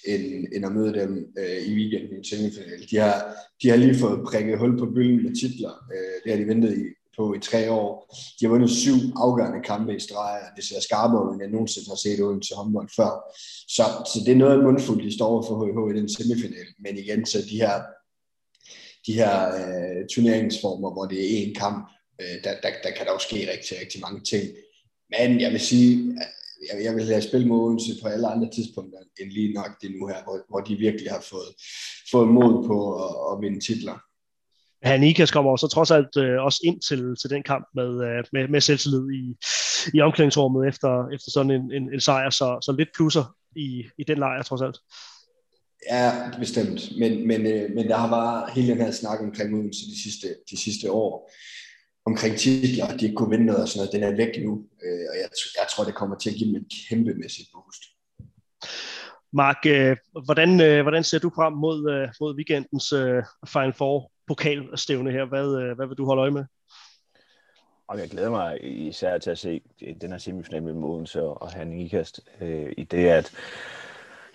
end, 0.07 0.45
end 0.53 0.65
at 0.65 0.71
møde 0.71 0.93
dem 0.93 1.11
øh, 1.39 1.59
i 1.69 1.71
weekenden 1.75 2.21
i 2.21 2.29
semifinalen. 2.29 2.87
De 2.91 2.97
har, 2.97 3.17
de 3.61 3.69
har 3.69 3.77
lige 3.77 3.99
fået 3.99 4.25
prikket 4.27 4.59
hul 4.59 4.79
på 4.79 4.85
bylden 4.85 5.23
med 5.23 5.35
titler. 5.41 5.73
Øh, 5.93 6.15
det 6.23 6.31
har 6.31 6.39
de 6.39 6.47
ventet 6.47 6.77
i, 6.77 6.83
på 7.17 7.33
i 7.33 7.39
tre 7.39 7.71
år. 7.71 8.15
De 8.39 8.45
har 8.45 8.49
vundet 8.49 8.69
syv 8.69 8.97
afgørende 9.15 9.61
kampe 9.63 9.95
i 9.95 9.99
streg, 9.99 10.39
og 10.45 10.51
det 10.55 10.63
ser 10.63 10.81
skarpere 10.81 11.33
end 11.33 11.41
jeg 11.41 11.51
nogensinde 11.51 11.89
har 11.89 11.99
set 12.03 12.21
Odense 12.25 12.55
håndbold 12.55 12.89
før. 12.95 13.11
Så, 13.75 13.83
så 14.11 14.17
det 14.25 14.31
er 14.31 14.43
noget 14.45 14.63
mundfuldt, 14.63 15.03
de 15.03 15.15
står 15.17 15.41
for 15.47 15.55
HH 15.63 15.95
i 15.95 15.99
den 15.99 16.09
semifinal. 16.09 16.69
Men 16.83 16.97
igen, 16.97 17.25
så 17.25 17.37
de 17.51 17.57
her, 17.63 17.75
de 19.07 19.13
her 19.13 19.33
øh, 19.59 20.01
turneringsformer, 20.13 20.89
hvor 20.93 21.05
det 21.05 21.19
er 21.19 21.45
én 21.45 21.53
kamp, 21.59 21.89
øh, 22.21 22.43
der, 22.43 22.53
der, 22.63 22.69
der 22.83 22.91
kan 22.91 23.05
der 23.05 23.11
jo 23.11 23.19
ske 23.19 23.51
rigtig, 23.51 23.79
rigtig 23.81 24.01
mange 24.01 24.21
ting. 24.21 24.45
Men 25.09 25.41
jeg 25.41 25.51
vil 25.51 25.59
sige, 25.59 26.17
jeg, 26.67 26.83
jeg 26.83 26.95
vil 26.95 27.05
have 27.05 27.21
spillet 27.21 27.47
mod 27.47 27.59
Odense 27.59 28.01
på 28.01 28.07
alle 28.07 28.27
andre 28.27 28.49
tidspunkter 28.55 28.99
end 29.19 29.31
lige 29.31 29.53
nok 29.53 29.81
det 29.81 29.91
nu 29.91 30.07
her, 30.07 30.23
hvor, 30.23 30.37
hvor 30.49 30.59
de 30.59 30.75
virkelig 30.75 31.11
har 31.11 31.23
fået, 31.29 31.51
fået 32.11 32.27
mod 32.27 32.67
på 32.67 32.77
at, 33.03 33.11
at 33.29 33.41
vinde 33.41 33.65
titler. 33.65 33.97
Han 34.83 35.03
Ikas 35.03 35.31
kommer 35.31 35.55
så 35.55 35.67
trods 35.67 35.91
alt 35.91 36.17
øh, 36.17 36.43
også 36.43 36.59
ind 36.63 36.81
til, 36.81 37.15
til 37.21 37.29
den 37.29 37.43
kamp 37.43 37.65
med, 37.75 37.91
øh, 38.07 38.23
med, 38.33 38.47
med 38.47 38.61
selvtillid 38.61 39.11
i, 39.11 39.35
i 39.93 40.01
omklædningsrummet 40.01 40.67
efter, 40.67 41.07
efter 41.15 41.31
sådan 41.31 41.51
en, 41.51 41.71
en, 41.71 41.93
en 41.93 41.99
sejr, 41.99 42.29
så, 42.29 42.59
så 42.61 42.75
lidt 42.77 42.89
plusser 42.95 43.35
i, 43.55 43.83
i 43.97 44.03
den 44.03 44.17
lejr 44.17 44.43
trods 44.43 44.61
alt. 44.61 44.77
Ja, 45.91 46.11
bestemt. 46.39 46.97
Men, 46.99 47.27
men, 47.27 47.41
øh, 47.45 47.71
men 47.75 47.87
der 47.87 47.97
har 47.97 48.09
bare 48.09 48.49
hele 48.55 48.67
den 48.67 48.81
her 48.81 48.91
snak 48.91 49.19
omkring 49.21 49.55
Odense 49.55 49.85
de 49.85 50.03
sidste, 50.03 50.27
de 50.51 50.57
sidste 50.57 50.91
år 50.91 51.31
omkring 52.05 52.37
titler, 52.37 52.85
at 52.85 52.99
de 52.99 53.05
ikke 53.05 53.15
kunne 53.15 53.29
vinde 53.29 53.45
noget 53.45 53.61
og 53.61 53.67
sådan 53.67 53.79
noget, 53.79 53.93
den 53.93 54.03
er 54.03 54.17
væk 54.17 54.43
nu. 54.45 54.51
Øh, 54.83 55.05
og 55.11 55.15
jeg, 55.21 55.29
jeg 55.59 55.67
tror, 55.71 55.83
det 55.83 55.95
kommer 55.95 56.17
til 56.17 56.29
at 56.29 56.35
give 56.35 56.49
dem 56.49 56.55
et 56.55 56.67
kæmpemæssigt 56.89 57.49
boost. 57.53 57.83
Mark, 59.33 59.57
øh, 59.67 59.97
hvordan, 60.25 60.61
øh, 60.61 60.81
hvordan 60.81 61.03
ser 61.03 61.19
du 61.19 61.31
frem 61.35 61.53
mod, 61.53 61.91
øh, 61.91 62.09
mod 62.19 62.35
weekendens 62.35 62.93
øh, 62.93 63.23
Final 63.47 63.73
Four 63.73 64.11
pokalstævne 64.27 65.11
her? 65.11 65.25
Hvad, 65.25 65.61
øh, 65.61 65.75
hvad 65.75 65.87
vil 65.87 65.97
du 65.97 66.05
holde 66.05 66.21
øje 66.21 66.31
med? 66.31 66.45
Og 67.87 67.99
jeg 67.99 68.09
glæder 68.09 68.29
mig 68.29 68.57
især 68.87 69.17
til 69.17 69.29
at 69.29 69.37
se 69.37 69.61
den 70.01 70.11
her 70.11 70.17
semifinal 70.17 70.63
mellem 70.63 70.83
Odense 70.83 71.23
og 71.23 71.51
Herning 71.51 71.81
Ikast. 71.81 72.21
Øh, 72.41 72.73
I 72.77 72.83
det, 72.83 73.07
at 73.07 73.31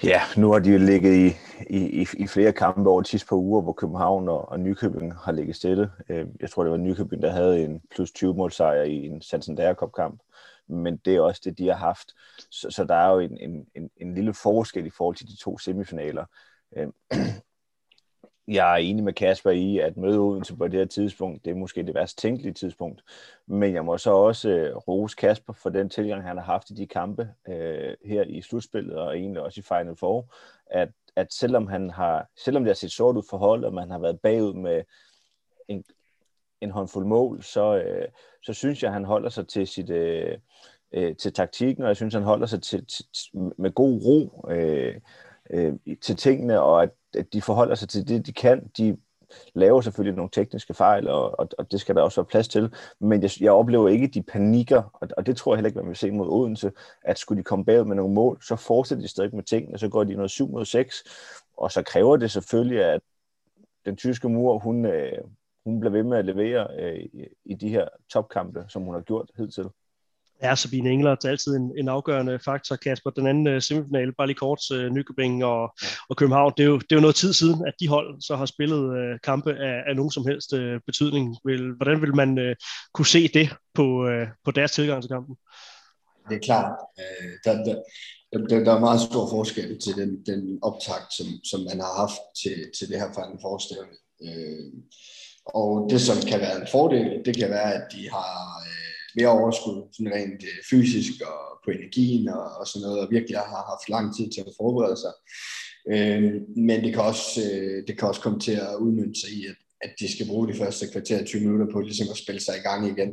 Ja, 0.03 0.21
nu 0.37 0.53
har 0.53 0.59
de 0.59 0.73
jo 0.73 0.79
ligget 0.79 1.15
i, 1.15 1.37
i, 1.71 2.07
i 2.19 2.27
flere 2.27 2.53
kampe 2.53 2.91
over 2.91 3.03
sidste 3.03 3.29
par 3.29 3.37
uger, 3.37 3.63
hvor 3.63 3.73
København 3.73 4.29
og, 4.29 4.49
og 4.49 4.61
Nykøbing 4.61 5.15
har 5.15 5.33
ligget 5.33 5.57
stille. 5.57 5.91
Øh, 6.09 6.27
jeg 6.41 6.51
tror, 6.51 6.63
det 6.63 6.71
var 6.71 6.79
Nykøbing, 6.79 7.23
der 7.23 7.31
havde 7.31 7.65
en 7.65 7.83
plus 7.95 8.13
20 8.13 8.35
målsejr 8.35 8.83
i 8.83 9.07
en 9.07 9.23
Santander 9.23 9.75
Cup 9.75 9.93
kamp. 9.93 10.21
Men 10.69 10.97
det 10.97 11.17
er 11.17 11.21
også 11.21 11.41
det, 11.45 11.59
de 11.59 11.67
har 11.67 11.75
haft. 11.75 12.13
Så, 12.51 12.71
så 12.71 12.85
der 12.85 12.95
er 12.95 13.13
jo 13.13 13.19
en, 13.19 13.39
en, 13.41 13.67
en, 13.75 13.91
en 13.97 14.15
lille 14.15 14.35
forskel 14.35 14.87
i 14.87 14.91
forhold 14.91 15.17
til 15.17 15.27
de 15.27 15.37
to 15.37 15.59
semifinaler. 15.59 16.25
Øh, 16.77 16.89
jeg 18.49 18.73
er 18.73 18.77
enig 18.77 19.05
med 19.05 19.13
Kasper 19.13 19.51
i, 19.51 19.79
at 19.79 19.97
møde 19.97 20.19
Odense 20.19 20.57
på 20.57 20.69
det 20.69 20.79
her 20.79 20.87
tidspunkt, 20.87 21.45
det 21.45 21.51
er 21.51 21.55
måske 21.55 21.83
det 21.83 21.95
værst 21.95 22.19
tænkelige 22.19 22.53
tidspunkt. 22.53 23.05
Men 23.47 23.75
jeg 23.75 23.85
må 23.85 23.99
så 23.99 24.11
også 24.11 24.51
øh, 24.51 24.77
rose 24.77 25.17
Kasper 25.17 25.53
for 25.53 25.71
den 25.71 25.91
tilgang, 25.91 26.23
han 26.23 26.37
har 26.37 26.45
haft 26.45 26.71
i 26.71 26.75
de 26.75 26.87
kampe 26.87 27.31
øh, 27.49 27.95
her 28.05 28.23
i 28.23 28.41
slutspillet, 28.41 28.97
og 28.97 29.19
egentlig 29.19 29.43
også 29.43 29.61
i 29.61 29.63
Final 29.63 29.97
Four, 29.97 30.35
at, 30.67 30.89
at 31.17 31.33
selvom, 31.33 31.67
han 31.67 31.91
har, 31.91 32.29
selvom 32.37 32.63
det 32.65 32.69
har 32.69 32.75
set 32.75 32.93
sort 32.93 33.17
ud 33.17 33.23
for 33.31 33.37
hold, 33.37 33.65
og 33.65 33.75
man 33.75 33.91
har 33.91 33.99
været 33.99 34.21
bagud 34.21 34.55
med 34.55 34.83
en, 35.69 35.85
en 36.61 36.71
håndfuld 36.71 37.07
mål, 37.07 37.43
så, 37.43 37.77
øh, 37.77 38.09
så 38.43 38.53
synes 38.53 38.83
jeg, 38.83 38.93
han 38.93 39.05
holder 39.05 39.29
sig 39.29 39.49
til 39.49 39.67
sit... 39.67 39.91
Øh, 39.91 40.39
øh, 40.93 41.17
til 41.17 41.33
taktikken, 41.33 41.83
og 41.83 41.89
jeg 41.89 41.97
synes, 41.97 42.15
han 42.15 42.23
holder 42.23 42.47
sig 42.47 42.63
til, 42.63 42.87
til, 42.87 43.05
med 43.59 43.73
god 43.73 44.03
ro 44.05 44.49
øh, 44.51 44.95
øh, 45.51 45.75
til 46.03 46.17
tingene, 46.17 46.61
og 46.61 46.83
at 46.83 46.91
at 47.15 47.33
de 47.33 47.43
forholder 47.43 47.75
sig 47.75 47.89
til 47.89 48.09
det, 48.09 48.27
de 48.27 48.33
kan. 48.33 48.71
De, 48.79 48.97
laver 49.55 49.81
selvfølgelig 49.81 50.17
nogle 50.17 50.31
tekniske 50.33 50.75
fejl, 50.75 51.09
og, 51.09 51.41
og, 51.41 51.49
og 51.59 51.73
det 51.73 51.81
skal 51.81 51.95
der 51.95 52.03
også 52.03 52.21
være 52.21 52.27
plads 52.27 52.49
til, 52.49 52.75
men 53.01 53.23
jeg, 53.23 53.31
jeg 53.41 53.53
oplever 53.53 53.89
ikke 53.89 54.07
de 54.07 54.23
panikker, 54.23 54.83
og, 54.93 55.09
og 55.17 55.27
det 55.27 55.37
tror 55.37 55.53
jeg 55.53 55.57
heller 55.57 55.69
ikke, 55.69 55.79
man 55.79 55.89
vil 55.89 55.97
se 55.97 56.11
mod 56.11 56.29
Odense, 56.29 56.73
at 57.03 57.19
skulle 57.19 57.39
de 57.39 57.45
komme 57.45 57.65
bagud 57.65 57.85
med 57.85 57.97
nogle 57.97 58.15
mål, 58.15 58.43
så 58.43 58.57
fortsætter 58.57 59.03
de 59.03 59.09
stadig 59.09 59.35
med 59.35 59.43
tingene, 59.43 59.79
så 59.79 59.89
går 59.89 60.05
de 60.05 60.15
noget 60.15 60.31
7 60.31 60.49
mod 60.49 60.65
6, 60.65 61.05
og 61.57 61.73
så 61.73 61.83
kræver 61.83 62.17
det 62.17 62.31
selvfølgelig, 62.31 62.85
at 62.85 63.01
den 63.85 63.97
tyske 63.97 64.29
mur, 64.29 64.59
hun, 64.59 64.87
øh, 64.87 65.19
hun 65.65 65.81
bliver 65.81 65.93
ved 65.93 66.03
med 66.03 66.19
at 66.19 66.25
levere 66.25 66.69
øh, 66.79 67.05
i 67.45 67.55
de 67.55 67.69
her 67.69 67.89
topkampe, 68.11 68.65
som 68.69 68.83
hun 68.83 68.95
har 68.95 69.01
gjort 69.01 69.31
hidtil 69.37 69.65
Ja, 70.43 70.55
Sabine 70.55 70.91
Engler 70.91 71.11
er 71.11 71.29
altid 71.29 71.57
en, 71.57 71.73
en 71.79 71.89
afgørende 71.89 72.39
faktor, 72.45 72.77
Kasper. 72.77 73.11
Den 73.11 73.27
anden 73.27 73.55
uh, 73.55 73.63
semifinale, 73.63 74.13
bare 74.13 74.27
lige 74.27 74.37
kort, 74.37 74.61
uh, 74.75 74.95
Nykøbing 74.95 75.45
og, 75.45 75.75
og 76.09 76.17
København, 76.17 76.53
det 76.57 76.63
er, 76.63 76.67
jo, 76.67 76.79
det 76.79 76.93
er 76.93 76.97
jo 76.97 77.01
noget 77.01 77.17
tid 77.17 77.33
siden, 77.33 77.67
at 77.67 77.75
de 77.81 77.89
hold 77.89 78.21
så 78.21 78.37
har 78.37 78.47
spillet 78.47 78.81
uh, 78.81 79.19
kampe 79.25 79.51
af, 79.51 79.83
af 79.89 79.97
nogen 79.97 80.11
som 80.11 80.27
helst 80.27 80.53
uh, 80.53 80.81
betydning. 80.87 81.37
Vil, 81.45 81.73
hvordan 81.73 82.03
vil 82.03 82.15
man 82.15 82.39
uh, 82.39 82.55
kunne 82.95 83.07
se 83.07 83.29
det 83.29 83.49
på, 83.75 83.87
uh, 84.07 84.27
på 84.45 84.51
deres 84.51 84.73
tilgang 84.73 85.03
til 85.03 85.11
kampen? 85.11 85.37
Det 86.29 86.37
er 86.37 86.41
klart. 86.41 86.73
Uh, 86.99 87.31
der, 87.45 87.65
der, 87.65 87.77
der, 88.33 88.65
der 88.65 88.75
er 88.75 88.81
meget 88.81 89.01
stor 89.01 89.31
forskel 89.31 89.81
til 89.81 89.95
den, 89.97 90.23
den 90.27 90.59
optakt, 90.63 91.13
som, 91.17 91.27
som 91.51 91.61
man 91.61 91.81
har 91.81 91.95
haft 92.01 92.21
til, 92.43 92.57
til 92.79 92.89
det 92.89 93.01
her 93.01 93.09
Final 93.15 93.39
Four-stævne. 93.43 93.97
Uh, 94.27 94.73
og 95.45 95.87
det, 95.91 96.01
som 96.01 96.17
kan 96.31 96.41
være 96.41 96.61
en 96.61 96.69
fordel, 96.73 97.23
det 97.25 97.37
kan 97.37 97.51
være, 97.51 97.75
at 97.75 97.93
de 97.93 98.11
har 98.11 98.63
mere 99.19 99.37
overskud, 99.39 99.79
sådan 99.93 100.15
rent 100.19 100.43
øh, 100.51 100.59
fysisk 100.71 101.13
og 101.31 101.41
på 101.65 101.71
energien 101.71 102.29
og, 102.29 102.45
og 102.61 102.67
sådan 102.67 102.85
noget, 102.87 103.01
og 103.01 103.11
virkelig 103.11 103.37
har 103.39 103.63
haft 103.73 103.89
lang 103.95 104.07
tid 104.17 104.27
til 104.31 104.41
at 104.41 104.57
forberede 104.61 104.97
sig. 105.05 105.15
Øh, 105.93 106.33
men 106.69 106.79
det 106.85 106.91
kan, 106.95 107.03
også, 107.03 107.41
øh, 107.47 107.87
det 107.87 107.99
kan 107.99 108.09
også 108.09 108.21
komme 108.21 108.41
til 108.41 108.57
at 108.67 108.75
udmynde 108.85 109.21
sig 109.21 109.31
i, 109.39 109.41
at, 109.47 109.59
at 109.81 109.91
de 110.01 110.13
skal 110.15 110.27
bruge 110.27 110.49
de 110.49 110.59
første 110.63 110.85
kvarter 110.93 111.25
20 111.25 111.43
minutter 111.43 111.73
på 111.73 111.81
ligesom 111.81 112.09
at 112.11 112.17
spille 112.17 112.41
sig 112.41 112.55
i 112.57 112.67
gang 112.69 112.81
igen. 112.93 113.11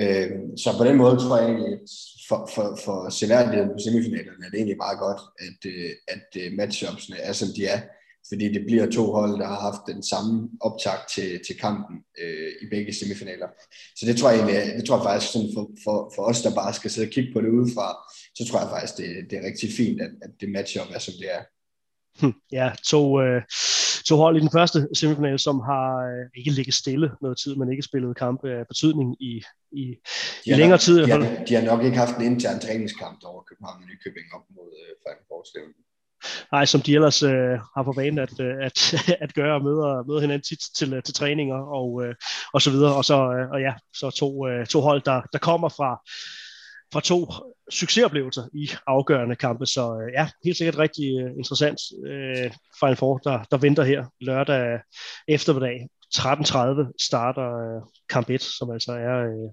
Øh, 0.00 0.30
så 0.62 0.68
på 0.78 0.84
den 0.84 0.96
måde 0.96 1.16
tror 1.16 1.38
jeg 1.38 1.48
egentlig, 1.50 1.72
at 1.72 1.88
for, 2.28 2.50
for, 2.54 2.78
for 2.84 3.10
seværdigheden 3.10 3.70
på 3.70 3.80
semifinalerne 3.84 4.44
er 4.44 4.50
det 4.50 4.58
egentlig 4.58 4.84
meget 4.86 4.98
godt, 4.98 5.20
at, 5.46 5.60
øh, 5.72 5.90
at 6.14 6.28
øh, 6.42 6.52
matchupsene 6.52 7.16
er, 7.28 7.32
som 7.32 7.48
de 7.56 7.66
er 7.66 7.80
fordi 8.28 8.52
det 8.54 8.62
bliver 8.66 8.90
to 8.90 9.12
hold, 9.12 9.40
der 9.40 9.46
har 9.46 9.60
haft 9.60 9.82
den 9.86 10.02
samme 10.02 10.48
optag 10.60 10.98
til, 11.14 11.40
til 11.46 11.58
kampen 11.58 11.96
øh, 12.22 12.52
i 12.62 12.66
begge 12.70 12.92
semifinaler. 12.92 13.48
Så 13.96 14.06
det 14.06 14.16
tror 14.16 14.30
jeg 14.30 14.38
egentlig, 14.38 14.76
det 14.78 14.84
tror 14.84 14.96
jeg 14.96 15.06
faktisk 15.08 15.32
sådan 15.32 15.50
for, 15.54 15.64
for, 15.84 16.12
for 16.14 16.22
os, 16.22 16.42
der 16.42 16.54
bare 16.54 16.74
skal 16.74 16.90
sidde 16.90 17.08
og 17.08 17.12
kigge 17.12 17.32
på 17.32 17.40
det 17.40 17.48
udefra, 17.48 17.88
så 18.36 18.42
tror 18.48 18.60
jeg 18.60 18.70
faktisk, 18.74 18.96
det, 18.96 19.08
det 19.30 19.38
er 19.38 19.46
rigtig 19.46 19.68
fint, 19.80 20.00
at, 20.00 20.10
at 20.22 20.30
det 20.40 20.48
matcher 20.56 20.82
op, 20.82 21.00
som 21.00 21.14
det 21.20 21.28
er. 21.36 21.42
Hm, 22.20 22.34
ja, 22.52 22.72
to, 22.92 23.20
øh, 23.22 23.42
to 24.08 24.16
hold 24.16 24.36
i 24.36 24.40
den 24.40 24.52
første 24.56 24.88
semifinal, 24.94 25.38
som 25.38 25.56
har 25.70 25.86
øh, 26.10 26.24
ikke 26.38 26.50
ligget 26.50 26.74
stille 26.74 27.08
noget 27.22 27.38
tid, 27.42 27.56
men 27.56 27.72
ikke 27.72 27.88
spillet 27.90 28.16
kampe 28.16 28.50
af 28.58 28.66
betydning 28.66 29.08
i, 29.22 29.32
i, 29.72 29.84
i 30.46 30.50
længere 30.50 30.68
nok, 30.68 30.80
tid. 30.80 30.98
De 31.02 31.10
har, 31.10 31.44
de 31.48 31.54
har 31.54 31.62
nok 31.62 31.84
ikke 31.84 31.98
haft 32.04 32.16
en 32.16 32.24
intern 32.32 32.60
træningskamp 32.60 33.18
over 33.24 33.42
København 33.48 33.82
og 33.82 33.88
Nykøbing 33.88 34.26
op 34.36 34.44
mod 34.56 34.70
øh, 34.82 35.14
Four 35.28 35.42
Nej, 36.52 36.64
som 36.64 36.80
de 36.80 36.94
ellers 36.94 37.22
øh, 37.22 37.58
har 37.76 37.84
for 37.84 37.92
vane 37.92 38.22
at, 38.22 38.40
øh, 38.40 38.54
at, 38.60 38.94
at 39.24 39.34
gøre 39.34 39.54
og 39.54 39.62
møder, 39.62 40.06
møder 40.08 40.20
hinanden 40.20 40.42
tit 40.42 40.62
til, 40.76 40.94
øh, 40.94 41.02
til 41.02 41.14
træninger 41.14 41.56
og, 41.56 42.04
øh, 42.04 42.14
og 42.54 42.62
så 42.62 42.70
videre. 42.70 42.94
Og 42.94 43.04
så 43.04 43.14
øh, 43.14 43.50
og 43.50 43.60
ja, 43.60 43.74
så 43.94 44.10
to, 44.10 44.48
øh, 44.48 44.66
to 44.66 44.80
hold, 44.80 45.02
der, 45.02 45.22
der 45.32 45.38
kommer 45.38 45.68
fra, 45.68 46.00
fra 46.92 47.00
to 47.00 47.32
succesoplevelser 47.70 48.44
i 48.54 48.70
afgørende 48.86 49.36
kampe. 49.36 49.66
Så 49.66 50.00
øh, 50.00 50.12
ja, 50.12 50.28
helt 50.44 50.56
sikkert 50.56 50.78
rigtig 50.78 51.04
øh, 51.20 51.30
interessant 51.38 51.80
øh, 52.06 52.50
Final 52.80 52.96
Four, 52.96 53.18
der, 53.18 53.42
der 53.50 53.56
venter 53.56 53.84
her 53.84 54.04
lørdag 54.20 54.80
eftermiddag. 55.28 55.88
13.30 56.14 56.92
starter 56.98 57.76
øh, 57.76 57.82
kamp 58.08 58.30
1, 58.30 58.42
som 58.42 58.70
altså 58.70 58.92
er, 58.92 59.18
øh, 59.18 59.50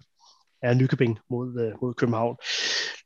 er 0.64 0.74
Nykøbing 0.74 1.20
mod, 1.30 1.48
øh, 1.62 1.72
mod 1.82 1.94
København. 1.94 2.38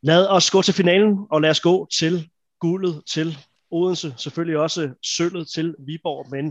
Lad 0.03 0.27
os 0.27 0.51
gå 0.51 0.61
til 0.61 0.73
finalen, 0.73 1.17
og 1.31 1.41
lad 1.41 1.49
os 1.49 1.59
gå 1.59 1.87
til 1.99 2.29
guldet 2.59 3.03
til 3.13 3.37
Odense, 3.71 4.13
selvfølgelig 4.17 4.57
også 4.57 4.89
sølvet 5.03 5.47
til 5.47 5.75
Viborg, 5.79 6.27
men 6.31 6.47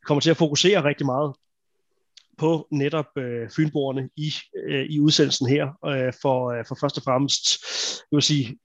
vi 0.00 0.04
kommer 0.04 0.20
til 0.20 0.30
at 0.30 0.36
fokusere 0.36 0.84
rigtig 0.84 1.06
meget 1.06 1.34
på 2.38 2.68
netop 2.72 3.06
øh, 3.18 3.50
fynboerne 3.56 4.08
i, 4.16 4.34
øh, 4.68 4.86
i 4.90 5.00
udsendelsen 5.00 5.48
her, 5.48 5.66
øh, 5.86 6.12
for, 6.22 6.50
øh, 6.52 6.64
for 6.68 6.76
først 6.80 6.96
og 6.96 7.02
fremmest, 7.02 7.44
jeg 8.12 8.16
vil 8.16 8.22
sige, 8.22 8.58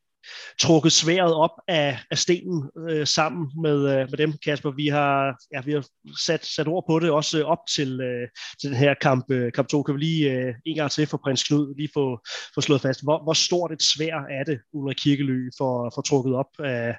trukket 0.60 0.92
sværet 0.92 1.34
op 1.34 1.52
af, 1.68 2.00
af 2.12 2.18
stenen 2.18 2.70
øh, 2.90 3.08
sammen 3.08 3.52
med, 3.62 3.78
øh, 3.78 4.10
med 4.10 4.18
dem, 4.18 4.34
Kasper. 4.46 4.72
Vi 4.72 4.88
har, 4.88 5.38
ja, 5.54 5.62
vi 5.62 5.72
har 5.72 5.86
sat, 6.26 6.46
sat 6.46 6.68
ord 6.68 6.84
på 6.90 7.00
det, 7.00 7.12
også 7.12 7.44
op 7.44 7.58
til, 7.76 8.02
øh, 8.02 8.28
til 8.62 8.70
den 8.70 8.78
her 8.78 8.94
kamp, 9.02 9.32
øh, 9.32 9.52
kamp 9.52 9.68
2. 9.68 9.84
Kan 9.84 9.96
vi 9.96 10.00
lige 10.00 10.32
øh, 10.32 10.54
en 10.66 10.76
gang 10.76 10.92
til 10.92 11.08
for 11.08 11.18
prins 11.24 11.44
Knud 11.44 11.76
lige 11.78 11.90
få, 11.94 12.20
få 12.56 12.62
slået 12.62 12.82
fast, 12.82 13.04
hvor, 13.04 13.24
hvor 13.24 13.34
stort 13.34 13.72
et 13.72 13.84
svær 13.84 14.16
er 14.40 14.44
det, 14.44 14.60
Ulrik 14.74 14.98
Kirkelø, 14.98 15.50
for, 15.58 15.92
for 15.96 16.02
trukket 16.02 16.36
op 16.36 16.60
af, 16.60 16.96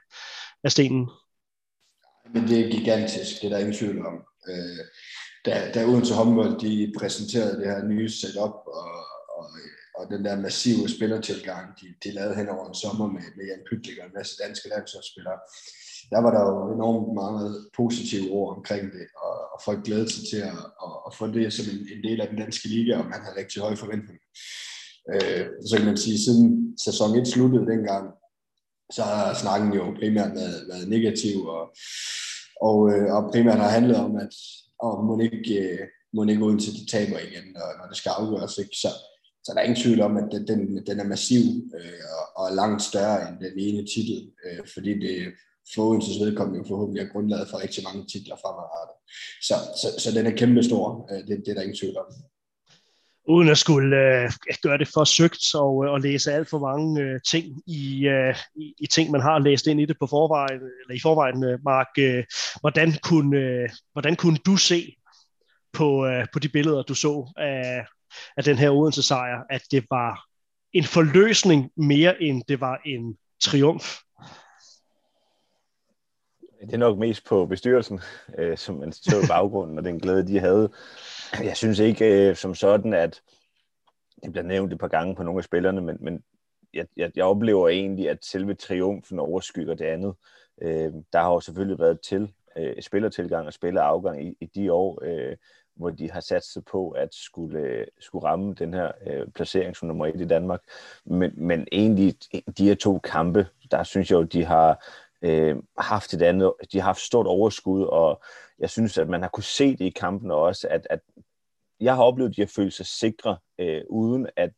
af 0.67 0.73
stenen? 0.73 1.11
Men 2.35 2.43
det 2.49 2.57
er 2.61 2.71
gigantisk, 2.71 3.33
det 3.41 3.47
er 3.47 3.49
der 3.49 3.59
ingen 3.59 3.75
tvivl 3.75 4.07
om. 4.07 4.17
Øh, 4.49 4.83
da, 5.47 5.71
da 5.75 5.87
Odense 5.87 6.15
håndbold, 6.15 6.61
de 6.61 6.93
præsenterede 6.99 7.59
det 7.61 7.67
her 7.67 7.85
nye 7.85 8.11
setup, 8.11 8.55
og, 8.81 8.93
og 9.39 9.45
og 9.99 10.05
den 10.11 10.25
der 10.25 10.41
massive 10.41 10.89
spillertilgang, 10.89 11.67
de, 11.81 11.87
de 12.05 12.11
lavede 12.15 12.37
hen 12.37 12.49
over 12.49 12.69
en 12.69 12.75
sommer 12.75 13.07
med, 13.07 13.27
med 13.37 13.45
Jan 13.49 13.67
Pytlik 13.69 13.99
og 13.99 14.07
en 14.07 14.17
masse 14.19 14.35
danske 14.45 14.69
landsholdsspillere, 14.69 15.39
der 16.13 16.21
var 16.25 16.31
der 16.37 16.43
jo 16.51 16.75
enormt 16.77 17.09
mange 17.23 17.45
positive 17.79 18.31
ord 18.39 18.57
omkring 18.57 18.85
det, 18.97 19.07
og, 19.25 19.37
og 19.55 19.59
folk 19.65 19.81
glædede 19.85 20.11
sig 20.15 20.25
til 20.31 20.41
at, 20.51 20.61
at, 20.85 20.95
at 21.07 21.13
få 21.19 21.25
det 21.27 21.53
som 21.53 21.67
en, 21.73 21.81
en 21.95 22.03
del 22.09 22.21
af 22.21 22.29
den 22.29 22.39
danske 22.45 22.69
liga, 22.69 22.93
og 22.99 23.05
man 23.13 23.21
havde 23.25 23.41
rigtig 23.43 23.63
høje 23.63 23.77
forventninger. 23.77 24.27
Øh, 25.13 25.47
så 25.69 25.75
kan 25.77 25.87
man 25.87 26.03
sige, 26.05 26.19
siden 26.25 26.79
sæson 26.87 27.19
1 27.19 27.29
sluttede 27.29 27.71
dengang, 27.73 28.05
så 28.93 29.03
har 29.03 29.35
snakken 29.35 29.73
jo 29.73 29.95
primært 30.01 30.35
været, 30.35 30.69
været 30.69 30.89
negativ, 30.89 31.47
og, 31.47 31.77
og, 32.61 32.79
øh, 32.93 33.15
og 33.15 33.31
primært 33.33 33.59
har 33.59 33.69
handlet 33.69 33.97
om, 33.97 34.17
at 34.17 34.33
og 34.79 35.05
må 35.05 35.21
ikke, 35.21 35.55
øh, 35.59 35.87
må 36.13 36.25
ikke 36.25 36.45
uden 36.45 36.59
til 36.59 36.73
de 36.73 36.87
taber 36.87 37.19
igen, 37.19 37.47
når, 37.55 37.79
når 37.79 37.87
det 37.89 37.97
skal 37.97 38.11
afgøres. 38.11 38.59
Ikke? 38.59 38.77
Så, 38.83 38.89
så 39.45 39.53
der 39.53 39.61
er 39.61 39.65
ingen 39.65 39.83
tvivl 39.83 40.01
om, 40.01 40.17
at 40.17 40.29
den, 40.49 40.87
den, 40.87 41.01
er 41.01 41.05
massiv 41.05 41.45
øh, 41.79 42.05
og, 42.19 42.45
og 42.45 42.57
langt 42.57 42.83
større 42.83 43.29
end 43.29 43.37
den 43.41 43.59
ene 43.59 43.87
titel, 43.95 44.31
øh, 44.47 44.67
fordi 44.75 44.93
det 45.05 45.33
for 45.75 45.83
Odenses 45.83 46.21
vedkommende 46.21 46.59
jo 46.59 46.69
forhåbentlig 46.69 47.03
er 47.03 47.13
grundlaget 47.13 47.49
for 47.49 47.63
rigtig 47.63 47.85
mange 47.85 48.07
titler 48.13 48.37
fremadrettet. 48.37 48.97
Så, 49.49 49.55
så, 49.81 49.89
så 50.03 50.19
den 50.19 50.27
er 50.27 50.37
kæmpestor, 50.37 51.09
øh, 51.13 51.21
det, 51.29 51.43
det 51.45 51.49
er 51.49 51.55
der 51.55 51.63
ingen 51.63 51.77
tvivl 51.77 51.99
om. 51.99 52.07
Uden 53.29 53.49
at 53.49 53.59
skulle 53.59 53.97
øh, 53.97 54.31
gøre 54.63 54.79
det 54.79 54.89
for 54.95 55.05
søgt 55.05 55.55
og, 55.55 55.85
øh, 55.85 55.93
og 55.93 56.01
læse 56.01 56.33
alt 56.33 56.49
for 56.49 56.59
mange 56.59 57.03
øh, 57.03 57.21
ting 57.21 57.63
i, 57.67 58.07
øh, 58.07 58.37
i, 58.57 58.75
i 58.79 58.87
ting, 58.87 59.11
man 59.11 59.21
har 59.21 59.39
læst 59.39 59.67
ind 59.67 59.81
i 59.81 59.87
det 59.87 59.97
på 60.01 60.07
forvejen, 60.07 60.61
eller 60.61 60.95
i 60.95 61.01
forvejen, 61.03 61.45
øh, 61.45 61.59
Mark. 61.65 61.89
Øh, 61.99 62.25
hvordan, 62.61 62.93
kunne, 63.03 63.39
øh, 63.39 63.69
hvordan 63.93 64.17
kunne 64.17 64.37
du 64.37 64.57
se 64.57 64.97
på, 65.73 66.07
øh, 66.07 66.27
på 66.33 66.39
de 66.39 66.49
billeder, 66.49 66.83
du 66.83 66.95
så 66.95 67.33
af, 67.37 67.87
af 68.37 68.45
den 68.45 68.59
her 68.59 68.71
Odense 68.71 69.03
sejr, 69.03 69.43
at 69.51 69.63
det 69.71 69.85
var 69.91 70.25
en 70.73 70.85
forløsning 70.85 71.71
mere 71.77 72.23
end 72.23 72.43
det 72.49 72.61
var 72.61 72.81
en 72.85 73.17
triumf. 73.43 73.97
Det 76.61 76.75
er 76.75 76.79
nok 76.79 76.99
mest 76.99 77.27
på 77.27 77.47
bestyrelsen, 77.47 78.01
øh, 78.39 78.59
som 78.59 78.75
man 78.75 78.93
så 78.93 79.21
i 79.25 79.27
baggrunden, 79.29 79.79
og 79.79 79.85
den 79.85 80.01
glæde, 80.01 80.27
de 80.27 80.39
havde. 80.39 80.73
Jeg 81.33 81.57
synes 81.57 81.79
ikke 81.79 82.29
øh, 82.29 82.37
som 82.37 82.55
sådan, 82.55 82.95
at 82.95 83.23
det 84.25 84.33
bliver 84.33 84.45
nævnt 84.45 84.73
et 84.73 84.79
par 84.79 84.89
gange 84.89 85.15
på 85.15 85.23
nogle 85.23 85.39
af 85.39 85.45
spillerne, 85.45 85.81
men, 85.81 85.97
men 86.01 86.23
jeg, 86.75 86.87
jeg, 86.97 87.11
jeg 87.17 87.25
oplever 87.25 87.69
egentlig, 87.69 88.11
at 88.11 88.25
selve 88.25 88.55
triumfen 88.55 89.19
overskygger 89.19 89.75
det 89.75 89.85
andet. 89.85 90.15
Øh, 90.63 90.93
der 91.13 91.21
har 91.21 91.33
jo 91.33 91.41
selvfølgelig 91.41 91.79
været 91.79 92.01
til 92.01 92.33
øh, 92.57 92.83
spillertilgang 92.83 93.47
og 93.47 93.53
spillerafgang 93.53 94.27
i, 94.27 94.37
i 94.41 94.47
de 94.47 94.73
år, 94.73 94.99
øh, 95.03 95.37
hvor 95.77 95.91
de 95.91 96.11
har 96.11 96.21
sat 96.21 96.45
sig 96.45 96.65
på 96.65 96.91
at 96.91 97.09
skulle, 97.13 97.59
øh, 97.59 97.87
skulle 98.01 98.25
ramme 98.25 98.55
den 98.55 98.75
her 98.75 98.93
øh, 99.07 99.27
placering 99.35 99.77
som 99.77 99.89
nummer 99.89 100.07
et 100.07 100.21
i 100.21 100.27
Danmark. 100.27 100.61
Men, 101.05 101.33
men 101.37 101.69
egentlig, 101.73 102.15
de 102.59 102.69
her 102.69 102.75
to 102.75 102.99
kampe, 102.99 103.47
der 103.71 103.83
synes 103.83 104.11
jeg 104.11 104.17
jo, 104.17 104.23
de 104.23 104.45
har 104.45 104.85
øh, 105.23 105.57
haft 105.79 106.15
et 106.15 106.23
andet, 106.23 106.53
de 106.73 106.79
har 106.79 106.85
haft 106.85 107.01
stort 107.01 107.27
overskud, 107.27 107.83
og 107.83 108.23
jeg 108.59 108.71
synes, 108.71 108.99
at 108.99 109.09
man 109.09 109.23
har 109.23 109.29
kunne 109.29 109.45
se 109.45 109.71
det 109.71 109.85
i 109.85 109.91
kampen 109.91 110.31
også, 110.31 110.69
at, 110.69 110.87
at 110.91 111.01
jeg 111.81 111.97
har 111.97 112.03
oplevet, 112.03 112.31
at 112.31 112.37
de 112.37 112.43
har 112.43 112.53
følt 112.57 112.73
sig 112.73 112.87
sikre, 112.87 113.37
øh, 113.59 113.83
uden 113.91 114.27
at, 114.37 114.51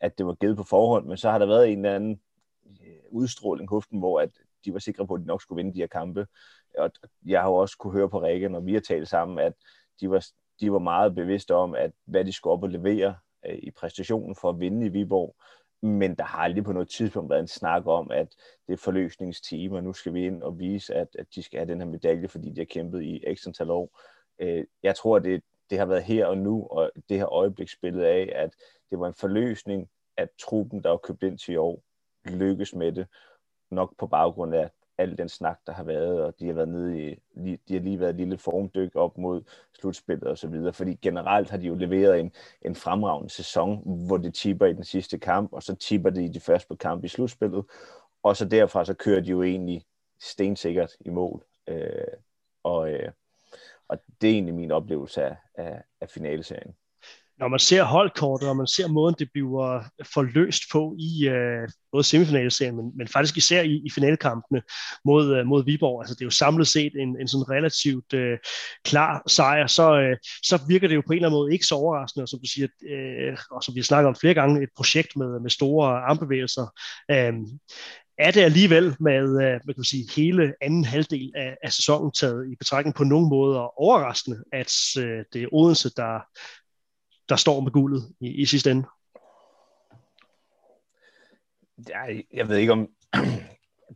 at 0.00 0.18
det 0.18 0.26
var 0.26 0.34
givet 0.34 0.56
på 0.56 0.62
forhånd, 0.62 1.06
men 1.06 1.16
så 1.16 1.30
har 1.30 1.38
der 1.38 1.46
været 1.46 1.72
en 1.72 1.78
eller 1.78 1.96
anden 1.96 2.20
øh, 2.66 2.96
udstråling 3.10 3.72
i 3.72 3.80
dem, 3.90 3.98
hvor 3.98 4.20
at 4.20 4.30
de 4.64 4.72
var 4.72 4.78
sikre 4.78 5.06
på, 5.06 5.14
at 5.14 5.20
de 5.20 5.26
nok 5.26 5.42
skulle 5.42 5.56
vinde 5.56 5.74
de 5.74 5.80
her 5.80 5.86
kampe. 5.86 6.26
Og 6.78 6.90
jeg 7.26 7.40
har 7.40 7.48
jo 7.48 7.54
også 7.54 7.76
kunne 7.78 7.92
høre 7.92 8.08
på 8.08 8.22
Rikke, 8.22 8.48
når 8.48 8.60
vi 8.60 8.72
har 8.72 8.80
talt 8.80 9.08
sammen, 9.08 9.38
at 9.38 9.52
de 10.00 10.10
var, 10.10 10.26
de 10.60 10.72
var 10.72 10.78
meget 10.78 11.14
bevidste 11.14 11.54
om, 11.54 11.74
at 11.74 11.90
hvad 12.04 12.24
de 12.24 12.32
skulle 12.32 12.52
op 12.52 12.62
og 12.62 12.68
levere 12.68 13.14
øh, 13.46 13.58
i 13.62 13.70
præstationen 13.70 14.36
for 14.36 14.48
at 14.48 14.60
vinde 14.60 14.86
i 14.86 14.88
Viborg. 14.88 15.36
Men 15.82 16.14
der 16.14 16.24
har 16.24 16.38
aldrig 16.38 16.64
på 16.64 16.72
noget 16.72 16.88
tidspunkt 16.88 17.30
været 17.30 17.40
en 17.40 17.46
snak 17.46 17.86
om, 17.86 18.10
at 18.10 18.36
det 18.66 18.72
er 18.72 18.76
forløsningsteam, 18.76 19.72
og 19.72 19.84
nu 19.84 19.92
skal 19.92 20.14
vi 20.14 20.26
ind 20.26 20.42
og 20.42 20.58
vise, 20.58 20.94
at, 20.94 21.08
at 21.18 21.26
de 21.34 21.42
skal 21.42 21.58
have 21.58 21.68
den 21.68 21.80
her 21.80 21.88
medalje, 21.88 22.28
fordi 22.28 22.50
de 22.50 22.60
har 22.60 22.64
kæmpet 22.64 23.02
i 23.02 23.24
ekstra 23.26 23.48
antal 23.48 23.70
år. 23.70 24.00
Øh, 24.38 24.64
jeg 24.82 24.96
tror, 24.96 25.18
det, 25.18 25.42
det 25.70 25.78
har 25.78 25.86
været 25.86 26.02
her 26.02 26.26
og 26.26 26.38
nu, 26.38 26.66
og 26.66 26.90
det 27.08 27.18
her 27.18 27.32
øjeblik 27.32 27.68
spillet 27.68 28.02
af, 28.02 28.32
at 28.34 28.54
det 28.90 29.00
var 29.00 29.06
en 29.06 29.14
forløsning, 29.14 29.88
at 30.16 30.28
truppen, 30.38 30.82
der 30.82 30.90
var 30.90 30.96
købt 30.96 31.22
ind 31.22 31.38
til 31.38 31.54
i 31.54 31.56
år, 31.56 31.82
lykkes 32.24 32.74
med 32.74 32.92
det, 32.92 33.06
nok 33.70 33.94
på 33.98 34.06
baggrund 34.06 34.54
af 34.54 34.70
al 35.00 35.18
den 35.18 35.28
snak, 35.28 35.58
der 35.66 35.72
har 35.72 35.84
været, 35.84 36.22
og 36.22 36.34
de 36.40 36.46
har 36.46 36.52
været 36.52 36.68
nede 36.68 37.10
i, 37.10 37.16
de 37.68 37.74
har 37.74 37.80
lige 37.80 38.00
været 38.00 38.10
et 38.10 38.16
lille 38.16 38.38
formdyk 38.38 38.96
op 38.96 39.18
mod 39.18 39.42
slutspillet 39.80 40.28
og 40.28 40.38
så 40.38 40.48
videre, 40.48 40.72
fordi 40.72 40.94
generelt 41.02 41.50
har 41.50 41.56
de 41.56 41.66
jo 41.66 41.74
leveret 41.74 42.20
en, 42.20 42.32
en 42.62 42.74
fremragende 42.74 43.30
sæson, 43.30 44.06
hvor 44.06 44.16
det 44.16 44.34
tipper 44.34 44.66
i 44.66 44.72
den 44.72 44.84
sidste 44.84 45.18
kamp, 45.18 45.52
og 45.52 45.62
så 45.62 45.74
tipper 45.74 46.10
det 46.10 46.22
i 46.22 46.28
de 46.28 46.40
første 46.40 46.76
kamp 46.76 47.04
i 47.04 47.08
slutspillet, 47.08 47.64
og 48.22 48.36
så 48.36 48.44
derfra 48.44 48.84
så 48.84 48.94
kører 48.94 49.20
de 49.20 49.30
jo 49.30 49.42
egentlig 49.42 49.84
stensikkert 50.20 50.96
i 51.00 51.10
mål. 51.10 51.44
Øh, 51.68 52.04
og, 52.62 52.90
øh, 52.90 53.12
og 53.88 53.98
det 54.20 54.30
er 54.30 54.34
egentlig 54.34 54.54
min 54.54 54.70
oplevelse 54.70 55.22
af, 55.22 55.36
af, 55.54 55.82
af 56.00 56.10
finaleserien 56.10 56.74
når 57.40 57.48
man 57.48 57.58
ser 57.58 57.82
holdkortet, 57.82 58.48
og 58.48 58.56
man 58.56 58.66
ser 58.66 58.88
måden, 58.88 59.14
det 59.18 59.28
bliver 59.32 59.84
forløst 60.14 60.62
på 60.72 60.94
i 60.98 61.28
øh, 61.28 61.68
både 61.92 62.04
semifinalserien, 62.04 62.76
men, 62.76 62.92
men 62.96 63.08
faktisk 63.08 63.36
især 63.36 63.62
i, 63.62 63.82
i 63.84 63.90
finalkampene 63.94 64.62
mod, 65.04 65.36
øh, 65.36 65.46
mod 65.46 65.64
Viborg, 65.64 66.00
altså 66.02 66.14
det 66.14 66.20
er 66.20 66.26
jo 66.26 66.30
samlet 66.30 66.68
set 66.68 66.92
en, 66.96 67.20
en 67.20 67.28
sådan 67.28 67.50
relativt 67.50 68.12
øh, 68.14 68.38
klar 68.84 69.22
sejr, 69.26 69.66
så, 69.66 70.00
øh, 70.00 70.16
så 70.42 70.60
virker 70.68 70.88
det 70.88 70.94
jo 70.94 71.02
på 71.06 71.12
en 71.12 71.16
eller 71.16 71.28
anden 71.28 71.38
måde 71.38 71.52
ikke 71.52 71.66
så 71.66 71.74
overraskende, 71.74 72.24
og 72.24 72.28
som 72.28 72.40
du 72.40 72.48
siger, 72.48 72.68
øh, 72.90 73.38
og 73.50 73.62
som 73.62 73.74
vi 73.74 73.80
har 73.80 73.84
snakket 73.84 74.08
om 74.08 74.16
flere 74.20 74.34
gange, 74.34 74.62
et 74.62 74.70
projekt 74.76 75.16
med, 75.16 75.40
med 75.40 75.50
store 75.50 75.86
armbevægelser. 76.00 76.66
Øh, 77.10 77.32
er 78.18 78.30
det 78.30 78.40
alligevel 78.40 78.96
med, 79.00 79.22
øh, 79.44 79.60
med 79.64 79.74
kan 79.74 79.84
sige, 79.84 80.08
hele 80.16 80.54
anden 80.60 80.84
halvdel 80.84 81.32
af, 81.36 81.56
af 81.62 81.72
sæsonen 81.72 82.12
taget 82.12 82.52
i 82.52 82.56
betragtning 82.56 82.96
på 82.96 83.04
nogen 83.04 83.28
måder 83.28 83.80
overraskende, 83.80 84.38
at 84.52 84.72
øh, 84.98 85.24
det 85.32 85.42
er 85.42 85.48
Odense, 85.52 85.90
der, 85.96 86.20
der 87.30 87.36
står 87.36 87.60
med 87.60 87.72
guldet 87.72 88.02
i, 88.20 88.28
i 88.28 88.44
sidste 88.44 88.70
ende? 88.70 88.84
Jeg, 91.88 92.24
jeg 92.32 92.48
ved 92.48 92.56
ikke 92.56 92.72
om... 92.72 92.88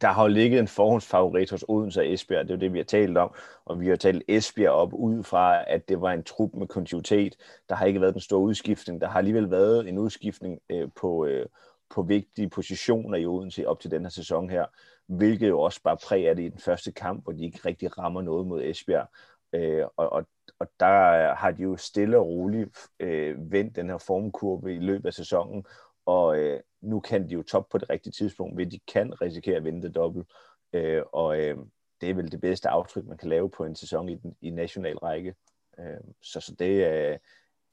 der 0.01 0.09
har 0.09 0.23
jo 0.23 0.29
ligget 0.29 0.61
en 0.61 0.69
forhåndsfavorit 0.69 1.51
hos 1.51 1.65
Odense 1.69 2.01
og 2.01 2.13
Esbjerg, 2.13 2.45
det 2.45 2.51
er 2.51 2.55
jo 2.57 2.61
det, 2.61 2.73
vi 2.73 2.79
har 2.79 2.85
talt 2.85 3.19
om, 3.19 3.35
og 3.65 3.81
vi 3.81 3.89
har 3.89 3.97
talt 3.97 4.23
Esbjerg 4.29 4.73
op 4.73 4.93
ud 4.93 5.23
fra, 5.23 5.71
at 5.71 5.89
det 5.89 6.01
var 6.01 6.13
en 6.13 6.23
trup 6.23 6.51
med 6.55 6.67
kontinuitet. 6.67 7.37
Der 7.69 7.75
har 7.75 7.87
ikke 7.87 8.01
været 8.01 8.15
den 8.15 8.21
store 8.21 8.41
udskiftning. 8.41 9.01
Der 9.01 9.09
har 9.09 9.19
alligevel 9.19 9.51
været 9.51 9.89
en 9.89 9.99
udskiftning 9.99 10.59
øh, 10.71 10.89
på, 11.01 11.27
øh, 11.27 11.47
på 11.91 12.03
vigtige 12.03 12.49
positioner 12.49 13.19
i 13.19 13.27
Odense 13.27 13.69
op 13.69 13.81
til 13.81 13.91
den 13.91 14.03
her 14.03 14.11
sæson 14.11 14.51
her, 14.51 14.67
hvilket 15.07 15.49
jo 15.49 15.61
også 15.61 15.83
bare 15.83 15.97
præg 15.97 16.29
af 16.29 16.37
det 16.37 16.43
i 16.43 16.49
den 16.49 16.61
første 16.61 16.93
kamp, 16.93 17.25
hvor 17.25 17.33
de 17.33 17.45
ikke 17.45 17.61
rigtig 17.65 17.99
rammer 17.99 18.23
noget 18.23 18.47
mod 18.47 18.63
Esbjerg. 18.65 19.09
Øh, 19.55 19.87
og, 19.97 20.13
og, 20.13 20.27
og 20.59 20.71
der 20.81 21.35
har 21.35 21.51
de 21.51 21.63
jo 21.63 21.77
stille 21.77 22.19
og 22.19 22.27
roligt 22.27 22.79
øh, 23.01 23.53
vendt 23.53 23.77
den 23.77 23.91
her 23.91 23.99
formkurve 23.99 24.75
i 24.75 24.79
løbet 24.79 25.07
af 25.07 25.15
sæsonen, 25.15 25.65
og 26.07 26.39
øh, 26.39 26.61
nu 26.81 27.01
kan 27.01 27.29
de 27.29 27.35
jo 27.35 27.43
top 27.43 27.69
på 27.71 27.79
det 27.79 27.91
rigtige 27.91 28.13
tidspunkt, 28.13 28.57
ved 28.57 28.67
de 28.67 28.81
kan 28.93 29.21
risikere 29.23 29.57
at 29.57 29.65
vinde 29.65 29.83
det 29.83 29.95
dobbelt. 29.95 30.27
Øh, 30.73 31.03
og 31.13 31.41
øh, 31.41 31.57
det 32.01 32.11
er 32.11 32.15
vel 32.15 32.33
det 32.33 32.41
bedste 32.41 32.69
aftryk, 32.69 33.07
man 33.07 33.19
kan 33.19 33.29
lave 33.29 33.51
på 33.51 33.65
en 33.65 33.77
sæson 33.77 34.09
i, 34.09 34.15
den, 34.15 34.37
i 34.41 34.51
national 34.51 34.99
række. 34.99 35.35
Øh, 35.79 36.01
så 36.23 36.41
så 36.41 36.55
det, 36.59 36.87
øh, 36.93 37.19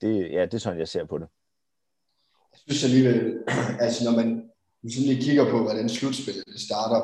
det, 0.02 0.32
ja, 0.32 0.46
det 0.46 0.54
er 0.54 0.58
sådan, 0.58 0.80
jeg 0.80 0.88
ser 0.88 1.06
på 1.06 1.18
det. 1.18 1.28
Jeg 2.52 2.76
synes 2.76 2.84
alligevel, 2.84 3.44
altså 3.86 4.12
når 4.12 4.24
man 4.24 4.51
hvis 4.84 4.98
man 4.98 5.06
lige 5.06 5.22
kigger 5.22 5.52
på, 5.52 5.62
hvordan 5.64 5.90
slutspillet 5.90 6.44
det 6.48 6.62
starter, 6.62 7.02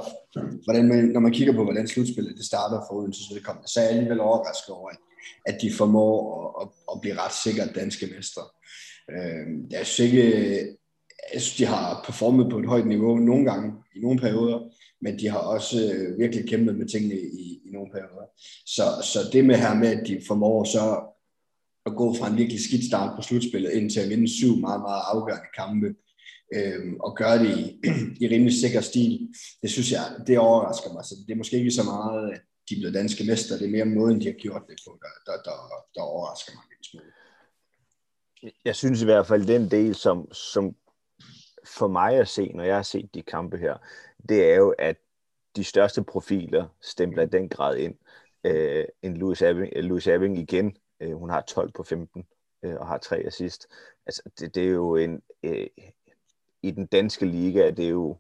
hvordan 0.64 0.88
man, 0.88 1.06
når 1.06 1.20
man 1.20 1.32
kigger 1.32 1.54
på, 1.54 1.64
hvordan 1.64 1.88
slutspillet 1.88 2.38
det 2.38 2.46
starter 2.46 2.82
for 2.90 2.96
Odense 2.96 3.34
vedkommende, 3.34 3.70
så 3.70 3.80
er 3.80 3.84
jeg 3.84 3.94
alligevel 3.94 4.20
overrasket 4.20 4.76
over, 4.76 4.90
at, 4.90 4.98
at 5.46 5.62
de 5.62 5.74
formår 5.74 6.18
at, 6.62 6.68
at, 6.68 6.68
at 6.92 7.02
blive 7.02 7.20
ret 7.22 7.34
sikkert 7.44 7.76
danske 7.76 8.08
mestre. 8.16 8.42
Øh, 9.12 9.72
jeg 9.72 9.86
synes 9.86 10.12
ikke, 10.12 10.24
jeg 11.34 11.42
synes, 11.42 11.58
de 11.58 11.66
har 11.66 12.04
performet 12.06 12.52
på 12.52 12.60
et 12.60 12.66
højt 12.66 12.88
niveau 12.88 13.18
nogle 13.18 13.52
gange, 13.52 13.74
i 13.96 14.00
nogle 14.00 14.20
perioder, 14.20 14.60
men 15.02 15.20
de 15.20 15.30
har 15.30 15.40
også 15.40 15.94
øh, 15.94 16.20
virkelig 16.20 16.50
kæmpet 16.50 16.78
med 16.78 16.88
tingene 16.88 17.16
i, 17.16 17.62
i 17.66 17.70
nogle 17.72 17.92
perioder. 17.92 18.28
Så, 18.66 18.84
så 19.04 19.20
det 19.34 19.46
med 19.46 19.56
her 19.56 19.74
med, 19.74 19.88
at 19.88 20.08
de 20.08 20.22
formår 20.28 20.64
så 20.64 21.14
at 21.86 21.96
gå 21.96 22.14
fra 22.14 22.28
en 22.28 22.38
virkelig 22.38 22.64
skidt 22.64 22.86
start 22.86 23.16
på 23.16 23.22
slutspillet 23.22 23.72
ind 23.72 23.90
til 23.90 24.00
at 24.00 24.10
vinde 24.10 24.28
syv 24.28 24.58
meget, 24.58 24.82
meget 24.82 25.02
afgørende 25.14 25.50
kampe, 25.56 25.96
øh, 26.56 26.94
og 27.00 27.18
gøre 27.18 27.40
det 27.40 27.58
i, 27.58 27.82
i 28.24 28.28
rimelig 28.28 28.54
sikker 28.54 28.82
stil, 28.82 29.34
det 29.62 29.70
synes 29.72 29.92
jeg, 29.92 30.06
det 30.28 30.40
overrasker 30.40 30.94
mig. 30.94 31.06
Så 31.06 31.16
det 31.28 31.34
er 31.34 31.38
måske 31.38 31.58
ikke 31.58 31.72
så 31.72 31.84
meget, 31.84 32.32
at 32.32 32.42
de 32.70 32.76
er 32.76 32.80
blevet 32.80 32.94
danske 32.94 33.24
mester, 33.24 33.58
det 33.58 33.66
er 33.66 33.72
mere 33.72 33.86
måden, 33.86 34.22
de 34.22 34.26
har 34.26 34.34
gjort 34.34 34.64
det 34.70 34.78
på, 34.88 35.00
der, 35.02 35.32
der, 35.32 35.42
der, 35.44 35.58
der 35.96 36.02
overrasker 36.02 36.52
mig 36.56 36.64
lidt 36.70 36.86
smule. 36.86 37.12
Jeg 38.66 38.76
synes 38.76 39.02
i 39.02 39.06
hvert 39.06 39.28
fald, 39.28 39.48
den 39.48 39.72
del, 39.72 39.96
som, 39.96 40.32
som 40.32 40.76
for 41.66 41.88
mig 41.88 42.14
at 42.16 42.28
se, 42.28 42.52
når 42.54 42.64
jeg 42.64 42.76
har 42.76 42.84
set 42.84 43.14
de 43.14 43.22
kampe 43.22 43.58
her, 43.58 43.78
det 44.30 44.52
er 44.52 44.56
jo, 44.56 44.76
at 44.80 44.98
de 45.56 45.64
største 45.64 46.04
profiler 46.04 46.68
stempler 46.82 47.24
i 47.24 47.30
den 47.30 47.50
grad 47.50 47.78
ind. 47.78 47.96
Øh, 48.44 48.86
en 49.02 49.18
Louis 49.18 49.42
Abing, 49.42 49.74
øh, 49.76 49.84
Louis 49.84 50.08
Abing 50.08 50.38
igen, 50.38 50.78
øh, 51.00 51.14
hun 51.14 51.30
har 51.30 51.42
12 51.42 51.72
på 51.72 51.84
15 51.84 52.26
øh, 52.64 52.76
og 52.76 52.88
har 52.88 52.98
tre 52.98 53.18
assist. 53.18 53.68
Altså, 54.06 54.22
det, 54.40 54.56
det 54.56 54.64
er 54.64 54.70
jo 54.70 54.96
en, 54.96 55.22
øh, 55.44 55.68
i 56.62 56.72
den 56.72 56.86
danske 56.86 57.26
liga, 57.26 57.72
det 57.72 57.86
er 57.86 57.90
jo 57.90 58.18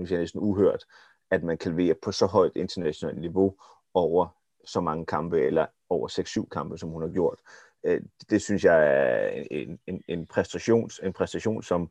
nu 0.00 0.06
siger 0.06 0.18
jeg 0.18 0.22
næsten 0.22 0.40
uhørt, 0.40 0.84
at 1.30 1.42
man 1.42 1.58
kan 1.58 1.76
levere 1.76 1.94
på 2.02 2.12
så 2.12 2.26
højt 2.26 2.52
internationalt 2.56 3.20
niveau 3.20 3.56
over 3.94 4.28
så 4.64 4.80
mange 4.80 5.06
kampe, 5.06 5.40
eller 5.40 5.66
over 5.88 6.08
6-7 6.44 6.48
kampe, 6.48 6.78
som 6.78 6.88
hun 6.88 7.02
har 7.02 7.08
gjort. 7.08 7.40
Øh, 7.84 8.00
det 8.30 8.42
synes 8.42 8.64
jeg 8.64 8.86
er 8.86 9.44
en, 9.50 9.78
en, 9.86 10.02
en, 10.08 10.26
præstation, 10.26 10.90
en 11.02 11.12
præstation 11.12 11.62
som, 11.62 11.90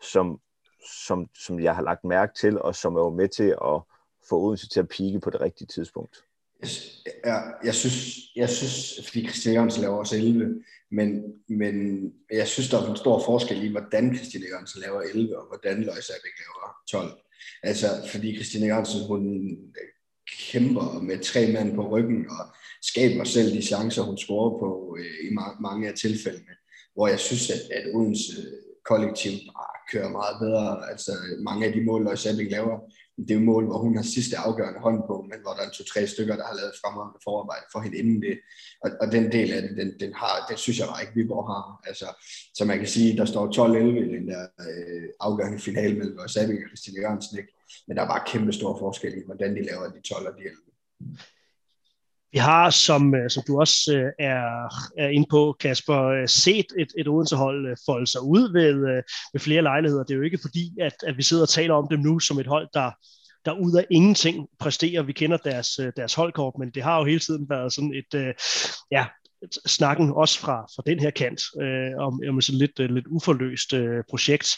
som, 0.00 0.40
som, 1.06 1.28
som 1.34 1.60
jeg 1.60 1.74
har 1.74 1.82
lagt 1.82 2.04
mærke 2.04 2.34
til, 2.34 2.62
og 2.62 2.74
som 2.74 2.96
er 2.96 3.00
jo 3.00 3.10
med 3.10 3.28
til 3.28 3.48
at 3.64 3.80
få 4.28 4.40
Odense 4.40 4.68
til 4.68 4.80
at 4.80 4.88
pike 4.88 5.20
på 5.20 5.30
det 5.30 5.40
rigtige 5.40 5.66
tidspunkt. 5.66 6.24
Jeg, 7.24 7.54
jeg, 7.64 7.74
synes, 7.74 8.16
jeg 8.36 8.48
synes, 8.48 9.00
fordi 9.04 9.26
Christian 9.26 9.54
Jørgensen 9.54 9.82
laver 9.82 9.96
også 9.96 10.16
11, 10.16 10.64
men, 10.90 11.22
men 11.48 12.04
jeg 12.32 12.48
synes, 12.48 12.68
der 12.68 12.78
er 12.78 12.90
en 12.90 12.96
stor 12.96 13.24
forskel 13.24 13.64
i, 13.64 13.68
hvordan 13.68 14.16
Christian 14.16 14.44
Jørgensen 14.50 14.80
laver 14.80 15.00
11, 15.00 15.38
og 15.38 15.46
hvordan 15.46 15.82
Løjs 15.82 16.10
Abik 16.10 16.36
laver 16.38 16.76
12. 16.90 17.20
Altså, 17.62 17.86
fordi 18.10 18.34
Christine 18.34 18.66
Jørgensen, 18.66 19.06
hun 19.06 19.56
kæmper 20.38 21.00
med 21.00 21.18
tre 21.18 21.52
mand 21.52 21.74
på 21.74 21.88
ryggen, 21.88 22.30
og 22.30 22.46
skaber 22.82 23.24
selv 23.24 23.52
de 23.52 23.62
chancer, 23.62 24.02
hun 24.02 24.18
scorer 24.18 24.58
på 24.58 24.96
øh, 24.98 25.30
i 25.30 25.34
ma- 25.34 25.60
mange 25.60 25.88
af 25.88 25.94
tilfældene, 25.94 26.54
hvor 26.94 27.08
jeg 27.08 27.18
synes, 27.18 27.50
at, 27.50 27.60
at 27.70 27.94
Odense 27.94 28.32
kollektiv 28.84 29.32
bare 29.32 29.74
ah, 29.74 29.77
kører 29.92 30.10
meget 30.18 30.36
bedre. 30.40 30.90
Altså, 30.90 31.12
mange 31.48 31.66
af 31.66 31.72
de 31.72 31.84
mål, 31.84 32.04
der 32.04 32.14
Sabik 32.14 32.50
laver, 32.50 32.78
det 33.18 33.30
er 33.30 33.34
jo 33.34 33.40
mål, 33.40 33.64
hvor 33.66 33.78
hun 33.78 33.96
har 33.96 34.02
sidste 34.02 34.36
afgørende 34.38 34.80
hånd 34.80 35.00
på, 35.06 35.26
men 35.30 35.38
hvor 35.42 35.52
der 35.52 35.62
er 35.62 35.70
to-tre 35.70 36.06
stykker, 36.06 36.36
der 36.36 36.44
har 36.44 36.54
lavet 36.54 36.80
fremragende 36.82 37.20
forarbejde 37.24 37.66
for 37.72 37.80
hende 37.80 37.98
inden 37.98 38.22
det. 38.22 38.38
Og, 38.84 38.90
og 39.00 39.12
den 39.12 39.32
del 39.32 39.52
af 39.52 39.62
det, 39.62 39.76
den, 39.76 39.90
den, 40.00 40.12
har, 40.14 40.46
den 40.48 40.56
synes 40.56 40.78
jeg 40.78 40.88
bare 40.88 41.02
ikke, 41.02 41.14
Viborg 41.14 41.46
har. 41.52 41.62
Altså, 41.88 42.06
så 42.54 42.64
man 42.64 42.78
kan 42.78 42.88
sige, 42.88 43.16
der 43.16 43.24
står 43.24 43.44
12-11 43.68 43.76
i 44.06 44.16
den 44.16 44.28
der 44.28 44.42
øh, 44.60 45.08
afgørende 45.20 45.58
finale 45.58 45.94
mellem 45.98 46.28
Sabik 46.28 46.58
og 46.64 46.68
Christine 46.70 47.00
Jørgensen, 47.00 47.38
ikke? 47.38 47.52
men 47.86 47.96
der 47.96 48.02
er 48.02 48.08
bare 48.08 48.26
kæmpe 48.26 48.52
stor 48.52 48.78
forskel 48.78 49.14
i, 49.18 49.22
hvordan 49.26 49.56
de 49.56 49.62
laver 49.62 49.84
de 49.88 50.00
12 50.00 50.26
og 50.26 50.34
de 50.38 50.42
11. 50.42 50.56
Vi 52.32 52.38
har, 52.38 52.70
som, 52.70 53.14
øh, 53.14 53.30
som 53.30 53.42
du 53.46 53.60
også 53.60 53.92
øh, 53.96 54.12
er, 54.18 54.42
er 54.98 55.08
inde 55.08 55.26
på, 55.30 55.56
Kasper, 55.60 56.02
øh, 56.02 56.28
set 56.28 56.66
et, 56.78 56.88
et 56.98 57.08
Odense-hold 57.08 57.76
folde 57.86 58.06
sig 58.06 58.22
ud 58.22 58.52
ved, 58.52 58.74
ved 59.32 59.40
flere 59.40 59.62
lejligheder. 59.62 60.04
Det 60.04 60.14
er 60.14 60.18
jo 60.18 60.22
ikke 60.22 60.38
fordi, 60.42 60.80
at, 60.80 60.94
at 61.06 61.16
vi 61.16 61.22
sidder 61.22 61.42
og 61.42 61.48
taler 61.48 61.74
om 61.74 61.86
dem 61.90 62.00
nu 62.00 62.18
som 62.18 62.38
et 62.38 62.46
hold, 62.46 62.68
der, 62.74 62.90
der 63.44 63.52
ud 63.52 63.76
af 63.76 63.86
ingenting 63.90 64.48
præsterer. 64.58 65.02
Vi 65.02 65.12
kender 65.12 65.36
deres, 65.36 65.80
deres 65.96 66.14
holdkort, 66.14 66.54
men 66.58 66.70
det 66.70 66.82
har 66.82 66.98
jo 66.98 67.04
hele 67.04 67.20
tiden 67.20 67.46
været 67.50 67.72
sådan 67.72 67.94
et, 67.94 68.34
ja, 68.90 69.06
snakken 69.66 70.12
også 70.12 70.38
fra, 70.38 70.66
fra 70.76 70.82
den 70.86 71.00
her 71.00 71.10
kant 71.10 71.40
øh, 71.62 72.06
om, 72.06 72.20
om 72.28 72.40
sådan 72.40 72.58
lidt, 72.58 72.78
lidt 72.92 73.06
uforløst 73.06 73.72
øh, 73.72 74.04
projekt. 74.10 74.48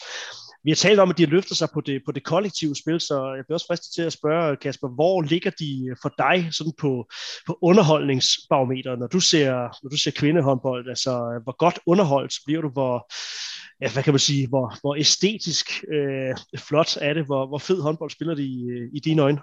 Vi 0.65 0.71
har 0.71 0.77
talt 0.77 1.01
om, 1.01 1.11
at 1.11 1.19
de 1.19 1.23
har 1.23 1.31
løftet 1.31 1.57
sig 1.57 1.69
på 1.75 1.81
det, 1.81 2.03
på 2.07 2.13
det 2.13 2.25
kollektive 2.25 2.77
spil, 2.77 3.01
så 3.01 3.35
jeg 3.37 3.45
bliver 3.47 3.57
også 3.57 3.67
fristet 3.67 3.93
til 3.95 4.03
at 4.03 4.13
spørge, 4.13 4.57
Kasper, 4.57 4.89
hvor 4.89 5.23
ligger 5.23 5.51
de 5.51 5.97
for 6.03 6.15
dig 6.19 6.49
sådan 6.53 6.73
på, 6.79 7.07
på 7.47 7.59
underholdningsbarometeret, 7.63 8.99
når 8.99 9.07
du 9.07 9.21
ser, 9.21 9.53
når 9.83 9.91
du 9.91 9.97
ser 9.97 10.11
kvindehåndbold? 10.11 10.89
Altså, 10.89 11.41
hvor 11.43 11.57
godt 11.57 11.79
underholdt 11.87 12.35
bliver 12.47 12.61
du? 12.61 12.69
Hvor, 12.69 13.13
ja, 13.83 13.93
hvad 13.93 14.03
kan 14.03 14.13
man 14.13 14.21
sige, 14.21 14.49
hvor, 14.49 14.75
hvor 14.81 14.97
æstetisk 14.97 15.85
øh, 15.95 16.35
flot 16.59 16.97
er 17.01 17.15
det? 17.15 17.25
Hvor, 17.25 17.47
hvor 17.47 17.59
fed 17.59 17.83
håndbold 17.83 18.11
spiller 18.11 18.35
de 18.35 18.45
i, 18.45 18.61
i 18.93 19.01
dine 19.01 19.23
øjne? 19.23 19.41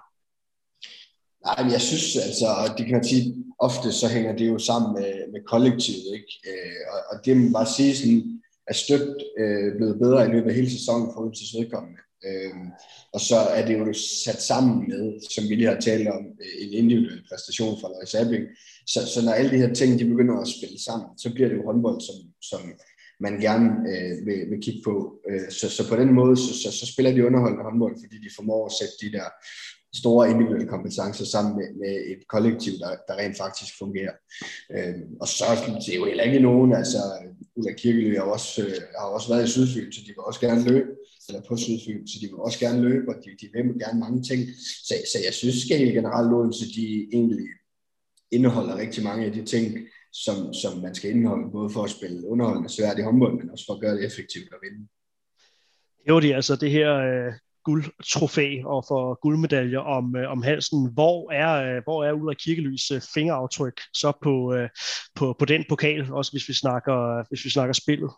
Nej, 1.46 1.64
men 1.64 1.72
jeg 1.72 1.82
synes 1.82 2.16
altså, 2.16 2.74
det 2.78 2.86
kan 2.86 2.96
man 2.96 3.08
sige, 3.08 3.36
ofte 3.60 3.92
så 3.92 4.08
hænger 4.08 4.36
det 4.36 4.48
jo 4.48 4.60
sammen 4.60 4.94
med, 4.94 5.14
med 5.34 5.42
kollektivet, 5.48 6.08
ikke? 6.14 6.32
Øh, 6.50 6.82
og, 6.94 7.00
og 7.12 7.26
det 7.26 7.38
må 7.38 7.52
bare 7.54 7.66
sige 7.78 7.96
sådan, 7.98 8.37
er 8.68 8.74
støbt 8.74 9.20
øh, 9.40 9.76
blevet 9.78 10.00
bedre 10.00 10.26
i 10.26 10.32
løbet 10.32 10.50
af 10.50 10.56
hele 10.56 10.72
sæsonen 10.72 11.08
for 11.14 11.22
Odenses 11.22 11.56
vedkommende. 11.60 12.00
Øh, 12.28 12.54
og 13.14 13.22
så 13.22 13.36
er 13.58 13.66
det 13.66 13.80
jo 13.80 13.94
sat 14.26 14.42
sammen 14.42 14.76
med, 14.90 15.04
som 15.30 15.44
vi 15.50 15.56
lige 15.56 15.74
har 15.74 15.80
talt 15.80 16.08
om, 16.08 16.24
øh, 16.44 16.54
en 16.64 16.74
individuel 16.74 17.24
præstation 17.30 17.80
fra 17.82 17.88
Lois 17.88 18.16
Abing. 18.16 18.46
Så, 18.88 19.00
så 19.14 19.20
når 19.26 19.32
alle 19.32 19.52
de 19.52 19.58
her 19.64 19.74
ting 19.74 20.00
de 20.00 20.06
begynder 20.06 20.36
at 20.40 20.48
spille 20.48 20.80
sammen, 20.88 21.08
så 21.18 21.34
bliver 21.34 21.50
det 21.50 21.58
jo 21.58 21.66
håndbold, 21.66 22.02
som, 22.02 22.16
som 22.42 22.62
man 23.20 23.40
gerne 23.48 23.68
øh, 23.92 24.26
vil, 24.26 24.40
vil 24.50 24.62
kigge 24.62 24.82
på. 24.86 24.94
Øh, 25.30 25.50
så, 25.60 25.70
så 25.70 25.90
på 25.90 25.96
den 25.96 26.14
måde, 26.14 26.36
så, 26.38 26.52
så, 26.62 26.70
så 26.80 26.86
spiller 26.92 27.12
de 27.12 27.26
underholdende 27.26 27.64
håndbold, 27.64 27.96
fordi 28.04 28.18
de 28.26 28.36
formår 28.36 28.66
at 28.66 28.78
sætte 28.80 28.96
de 29.04 29.18
der 29.18 29.28
store 30.02 30.30
individuelle 30.32 30.68
kompetencer 30.68 31.26
sammen 31.26 31.56
med, 31.60 31.68
med 31.82 31.94
et 32.14 32.22
kollektiv, 32.34 32.74
der, 32.84 32.90
der 33.08 33.16
rent 33.22 33.38
faktisk 33.38 33.72
fungerer. 33.78 34.16
Øh, 34.76 34.96
og 35.22 35.28
så 35.28 35.46
det 35.86 35.94
er 35.94 36.00
jo 36.02 36.06
heller 36.06 36.24
ikke 36.24 36.40
nogen, 36.40 36.74
altså 36.74 36.98
Ulla 37.56 37.74
Kirkelø 37.74 38.16
har 38.18 38.24
også, 38.38 38.62
øh, 38.66 38.82
har 39.00 39.08
også 39.18 39.30
været 39.34 39.48
i 39.48 39.52
Sydfyn, 39.52 39.92
så 39.92 40.02
de 40.02 40.14
vil 40.16 40.28
også 40.30 40.40
gerne 40.40 40.64
løbe, 40.72 40.90
eller 41.28 41.42
på 41.48 41.58
Sydfyn, 41.58 42.08
så 42.08 42.16
de 42.22 42.28
vil 42.28 42.46
også 42.48 42.60
gerne 42.60 42.82
løbe, 42.90 43.08
og 43.12 43.16
de, 43.24 43.30
de 43.42 43.48
vil 43.54 43.80
gerne 43.86 44.00
mange 44.00 44.24
ting. 44.30 44.42
Så, 44.88 44.94
så 45.12 45.18
jeg 45.26 45.34
synes 45.34 45.64
helt 45.64 45.94
generelt, 45.94 46.34
Odense, 46.34 46.66
de 46.78 47.08
egentlig 47.14 47.48
indeholder 48.32 48.78
rigtig 48.78 49.04
mange 49.04 49.26
af 49.26 49.32
de 49.32 49.46
ting, 49.46 49.66
som, 50.14 50.54
som 50.54 50.78
man 50.82 50.96
skal 50.96 51.12
indeholde, 51.12 51.52
både 51.52 51.70
for 51.70 51.84
at 51.84 51.90
spille 51.90 52.28
underholdende 52.28 52.70
svært 52.70 53.00
i 53.00 53.02
håndbold, 53.02 53.34
men 53.38 53.50
også 53.50 53.66
for 53.68 53.74
at 53.74 53.82
gøre 53.82 53.96
det 53.96 54.06
effektivt 54.06 54.54
og 54.54 54.60
vinde. 54.64 54.88
Jo, 56.10 56.20
det 56.20 56.32
er 56.32 56.36
altså 56.36 56.56
det 56.56 56.72
her 56.72 56.92
øh, 56.96 57.34
guldtrofæ 57.68 58.48
og 58.74 58.86
for 58.88 59.20
guldmedaljer 59.24 59.80
om, 59.80 60.16
øh, 60.16 60.32
om 60.32 60.42
halsen. 60.44 60.80
Hvor 60.94 61.32
er, 61.32 61.52
øh, 61.68 61.84
hvor 61.84 62.00
er 62.06 62.12
Ulrik 62.14 62.38
Kirkelys 62.44 62.92
øh, 62.92 63.02
fingeraftryk 63.14 63.78
så 63.94 64.10
på, 64.24 64.54
øh, 64.54 64.70
på, 65.16 65.36
på 65.40 65.46
den 65.46 65.64
pokal, 65.70 66.14
også 66.20 66.32
hvis 66.32 66.48
vi 66.50 66.54
snakker, 66.54 66.98
hvis 67.30 67.46
vi 67.46 67.50
snakker 67.50 67.74
spillet? 67.74 68.12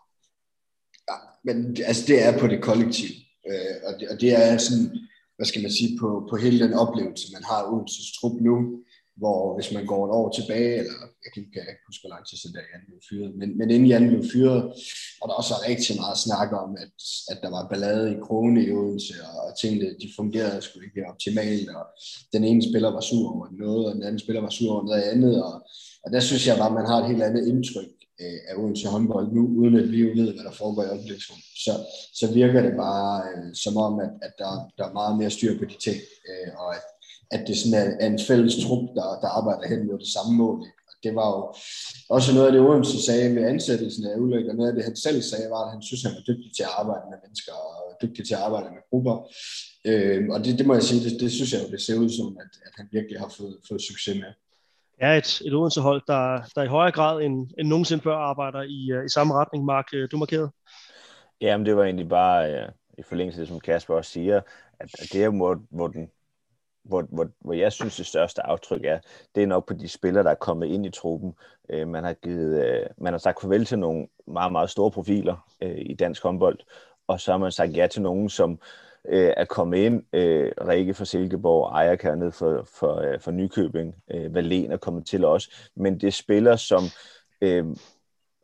Ja, 1.10 1.16
men 1.46 1.56
altså, 1.88 2.02
det 2.06 2.18
er 2.26 2.38
på 2.38 2.46
det 2.46 2.62
kollektiv. 2.62 3.10
Øh, 3.50 3.76
og, 3.86 3.92
det, 4.00 4.08
og 4.08 4.20
det 4.20 4.30
er 4.42 4.58
sådan, 4.58 4.86
hvad 5.36 5.46
skal 5.46 5.62
man 5.62 5.72
sige, 5.78 5.98
på, 6.00 6.08
på 6.30 6.36
hele 6.36 6.58
den 6.64 6.74
oplevelse, 6.84 7.32
man 7.36 7.44
har 7.50 7.60
Odenses 7.72 8.12
trup 8.16 8.36
nu 8.40 8.56
hvor 9.20 9.54
hvis 9.56 9.72
man 9.76 9.86
går 9.86 10.02
et 10.06 10.12
år 10.20 10.28
tilbage, 10.38 10.74
eller 10.80 10.98
jeg 11.24 11.30
kan, 11.32 11.42
ikke 11.42 11.88
huske, 11.88 12.02
hvor 12.02 12.14
lang 12.14 12.24
tid 12.26 12.36
siden 12.38 12.56
der 12.56 12.68
Jan 12.70 12.86
blev 12.88 13.00
fyret, 13.08 13.30
men, 13.40 13.48
men 13.58 13.70
inden 13.70 13.88
Jan 13.92 14.08
blev 14.08 14.22
fyret, 14.32 14.62
og 15.20 15.24
der 15.28 15.34
også 15.40 15.54
rigtig 15.68 15.92
meget 16.02 16.18
snak 16.26 16.50
om, 16.62 16.70
at, 16.84 16.96
at 17.32 17.38
der 17.42 17.50
var 17.56 17.68
ballade 17.70 18.06
i 18.14 18.20
krone 18.26 18.60
i 18.66 18.72
Odense, 18.78 19.14
og 19.38 19.58
tingene 19.60 19.86
de 20.02 20.08
fungerede 20.18 20.62
sgu 20.62 20.74
ikke 20.80 21.10
optimalt, 21.12 21.68
og 21.78 21.84
den 22.34 22.42
ene 22.44 22.62
spiller 22.68 22.90
var 22.96 23.04
sur 23.10 23.26
over 23.34 23.46
noget, 23.64 23.86
og 23.86 23.92
den 23.94 24.04
anden 24.06 24.22
spiller 24.24 24.42
var 24.46 24.54
sur 24.58 24.72
over 24.72 24.84
noget 24.84 25.02
andet, 25.02 25.34
og, 25.48 25.54
og 26.04 26.08
der 26.14 26.20
synes 26.20 26.46
jeg 26.46 26.56
bare, 26.56 26.72
at 26.72 26.78
man 26.80 26.90
har 26.90 26.98
et 26.98 27.10
helt 27.10 27.22
andet 27.22 27.44
indtryk 27.52 27.92
øh, 28.22 28.38
af 28.48 28.54
Odense 28.60 28.88
håndbold 28.88 29.28
nu, 29.32 29.42
uden 29.60 29.76
at 29.82 29.92
vi 29.92 29.98
jo 30.04 30.10
ved, 30.20 30.32
hvad 30.34 30.44
der 30.44 30.58
foregår 30.62 30.82
i 30.84 30.92
øjeblikket. 30.94 31.22
Så, 31.64 31.72
så 32.14 32.32
virker 32.34 32.62
det 32.62 32.74
bare 32.76 33.22
øh, 33.30 33.54
som 33.54 33.76
om, 33.76 34.00
at, 34.00 34.12
at 34.22 34.32
der, 34.38 34.52
der 34.78 34.84
er 34.88 34.92
meget 34.92 35.18
mere 35.18 35.30
styr 35.30 35.58
på 35.58 35.64
de 35.64 35.78
ting, 35.86 35.98
øh, 36.28 36.50
og 36.62 36.68
at 36.76 36.82
at 37.30 37.42
det 37.46 37.56
sådan 37.58 37.78
er, 37.80 37.86
er 38.00 38.06
en 38.06 38.20
fælles 38.28 38.54
trup, 38.64 38.84
der, 38.94 39.08
der 39.22 39.28
arbejder 39.38 39.68
hen 39.68 39.86
mod 39.86 39.98
det 39.98 40.12
samme 40.16 40.32
mål. 40.42 40.58
Og 40.88 40.94
det 41.02 41.14
var 41.14 41.28
jo 41.36 41.40
også 42.16 42.34
noget 42.34 42.46
af 42.46 42.52
det, 42.52 42.60
Odense 42.60 43.02
sagde 43.06 43.34
ved 43.36 43.44
ansættelsen 43.44 44.04
af 44.06 44.18
Ulrik, 44.18 44.46
og 44.46 44.54
noget 44.54 44.70
af 44.70 44.74
det, 44.76 44.84
han 44.84 44.96
selv 44.96 45.22
sagde, 45.22 45.50
var, 45.50 45.64
at 45.64 45.72
han 45.72 45.82
synes, 45.82 46.02
han 46.02 46.14
var 46.18 46.24
dygtig 46.30 46.50
til 46.56 46.62
at 46.62 46.74
arbejde 46.80 47.04
med 47.10 47.18
mennesker, 47.24 47.52
og 47.52 47.96
dygtig 48.02 48.26
til 48.26 48.34
at 48.34 48.40
arbejde 48.40 48.68
med 48.76 48.82
grupper. 48.90 49.16
Øh, 49.84 50.28
og 50.34 50.44
det, 50.44 50.58
det 50.58 50.66
må 50.66 50.74
jeg 50.74 50.82
sige, 50.82 51.04
det, 51.04 51.20
det 51.20 51.32
synes 51.32 51.52
jeg 51.52 51.60
jo, 51.64 51.68
det 51.74 51.80
ser 51.82 51.98
ud 51.98 52.10
som, 52.18 52.26
at, 52.44 52.52
at 52.66 52.72
han 52.78 52.86
virkelig 52.92 53.20
har 53.20 53.32
fået, 53.38 53.56
fået 53.68 53.82
succes 53.82 54.16
med. 54.22 54.32
Ja, 55.02 55.18
et, 55.18 55.42
et 55.46 55.54
Odense-hold, 55.54 56.02
der, 56.06 56.42
der 56.54 56.62
i 56.62 56.66
højere 56.66 56.92
grad 56.92 57.22
end, 57.22 57.50
end 57.58 57.68
nogensinde 57.68 58.02
før 58.02 58.16
arbejder 58.16 58.62
i, 58.62 58.90
øh, 58.92 59.04
i 59.04 59.08
samme 59.08 59.34
retning. 59.34 59.64
Mark, 59.64 59.88
øh, 59.94 60.08
du 60.10 60.16
markerede? 60.16 60.50
Jamen, 61.40 61.66
det 61.66 61.76
var 61.76 61.84
egentlig 61.84 62.08
bare 62.08 62.38
ja, 62.42 62.64
i 62.98 63.02
forlængelse 63.02 63.40
af 63.40 63.46
det, 63.46 63.48
som 63.48 63.60
Kasper 63.60 63.94
også 63.94 64.10
siger, 64.10 64.36
at, 64.80 64.90
at 64.98 65.08
det 65.12 65.24
er, 65.24 65.28
hvor, 65.28 65.62
hvor 65.70 65.88
den 65.88 66.10
hvor, 66.84 67.06
hvor, 67.08 67.28
hvor 67.40 67.52
jeg 67.52 67.72
synes, 67.72 67.96
det 67.96 68.06
største 68.06 68.46
aftryk 68.46 68.84
er, 68.84 68.98
det 69.34 69.42
er 69.42 69.46
nok 69.46 69.66
på 69.66 69.74
de 69.74 69.88
spillere, 69.88 70.24
der 70.24 70.30
er 70.30 70.34
kommet 70.34 70.66
ind 70.66 70.86
i 70.86 70.90
truppen. 70.90 71.34
Øh, 71.68 71.88
man, 71.88 72.04
har 72.04 72.12
givet, 72.12 72.64
øh, 72.66 72.86
man 72.98 73.12
har 73.12 73.18
sagt 73.18 73.40
farvel 73.40 73.64
til 73.64 73.78
nogle 73.78 74.06
meget, 74.26 74.52
meget 74.52 74.70
store 74.70 74.90
profiler 74.90 75.46
øh, 75.62 75.78
i 75.78 75.94
dansk 75.94 76.22
håndbold, 76.22 76.58
og 77.06 77.20
så 77.20 77.30
har 77.30 77.38
man 77.38 77.52
sagt 77.52 77.76
ja 77.76 77.86
til 77.86 78.02
nogen, 78.02 78.28
som 78.28 78.60
øh, 79.08 79.32
er 79.36 79.44
kommet 79.44 79.78
ind. 79.78 80.02
Øh, 80.12 80.52
Rikke 80.68 80.94
fra 80.94 81.04
Silkeborg, 81.04 81.72
Ejak 81.72 82.02
hernede 82.02 82.32
for, 82.32 82.68
for, 82.78 82.94
øh, 82.94 83.20
for 83.20 83.30
Nykøbing, 83.30 83.94
øh, 84.10 84.34
Valen 84.34 84.72
er 84.72 84.76
kommet 84.76 85.06
til 85.06 85.24
også. 85.24 85.50
Men 85.76 86.00
det 86.00 86.06
er 86.06 86.10
spillere, 86.10 86.58
som 86.58 86.82
øh, 87.40 87.66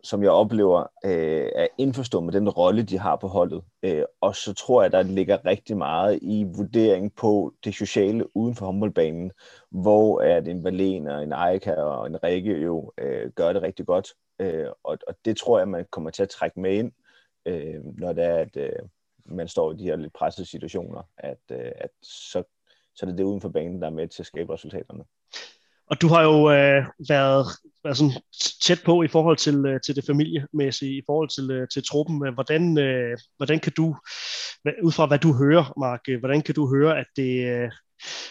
som 0.06 0.22
jeg 0.22 0.30
oplever 0.30 0.80
øh, 1.04 1.50
er 1.54 1.66
indforstået 1.78 2.24
med 2.24 2.32
den 2.32 2.48
rolle, 2.48 2.82
de 2.82 2.98
har 2.98 3.16
på 3.16 3.28
holdet. 3.28 3.62
Øh, 3.82 4.04
og 4.20 4.36
så 4.36 4.54
tror 4.54 4.82
jeg, 4.82 4.92
der 4.92 5.02
ligger 5.02 5.44
rigtig 5.44 5.76
meget 5.76 6.18
i 6.22 6.44
vurdering 6.44 7.14
på 7.14 7.54
det 7.64 7.74
sociale 7.74 8.36
uden 8.36 8.54
for 8.54 8.66
håndboldbanen, 8.66 9.32
hvor 9.70 10.20
at 10.20 10.48
en 10.48 10.64
Valen 10.64 11.08
og 11.08 11.22
en 11.22 11.32
Eika 11.32 11.74
og 11.74 12.06
en 12.06 12.24
Rikke 12.24 12.58
jo 12.58 12.92
øh, 12.98 13.30
gør 13.30 13.52
det 13.52 13.62
rigtig 13.62 13.86
godt. 13.86 14.08
Øh, 14.38 14.66
og, 14.84 14.98
og 15.06 15.14
det 15.24 15.36
tror 15.36 15.58
jeg, 15.58 15.68
man 15.68 15.86
kommer 15.90 16.10
til 16.10 16.22
at 16.22 16.28
trække 16.28 16.60
med 16.60 16.72
ind, 16.72 16.92
øh, 17.46 17.84
når 17.84 18.12
det 18.12 18.24
er, 18.24 18.36
at 18.36 18.56
øh, 18.56 18.88
man 19.24 19.48
står 19.48 19.72
i 19.72 19.76
de 19.76 19.84
her 19.84 19.96
lidt 19.96 20.12
pressede 20.12 20.46
situationer, 20.46 21.02
at, 21.16 21.40
øh, 21.52 21.72
at 21.76 21.90
så, 22.02 22.42
så 22.94 23.06
er 23.06 23.10
det 23.10 23.18
det 23.18 23.24
uden 23.24 23.40
for 23.40 23.48
banen, 23.48 23.80
der 23.80 23.86
er 23.86 23.90
med 23.90 24.08
til 24.08 24.22
at 24.22 24.26
skabe 24.26 24.52
resultaterne. 24.52 25.04
Og 25.90 26.00
du 26.00 26.08
har 26.08 26.22
jo 26.22 26.50
øh, 26.50 26.84
været, 27.08 27.46
været 27.84 27.96
sådan 27.96 28.12
tæt 28.62 28.80
på 28.84 29.02
i 29.02 29.08
forhold 29.08 29.36
til, 29.36 29.66
øh, 29.66 29.80
til 29.80 29.96
det 29.96 30.04
familiemæssige, 30.06 30.98
i 30.98 31.02
forhold 31.06 31.28
til, 31.28 31.50
øh, 31.50 31.68
til 31.68 31.82
truppen. 31.90 32.26
Øh, 32.26 32.34
hvordan, 32.34 32.78
øh, 32.78 33.18
hvordan 33.36 33.60
kan 33.60 33.72
du, 33.76 33.96
ud 34.82 34.92
fra 34.92 35.06
hvad 35.06 35.18
du 35.18 35.32
hører, 35.32 35.78
Mark, 35.80 36.00
øh, 36.08 36.18
hvordan 36.18 36.42
kan 36.42 36.54
du 36.54 36.74
høre, 36.76 36.98
at 36.98 37.06
det, 37.16 37.44
øh, 37.46 37.70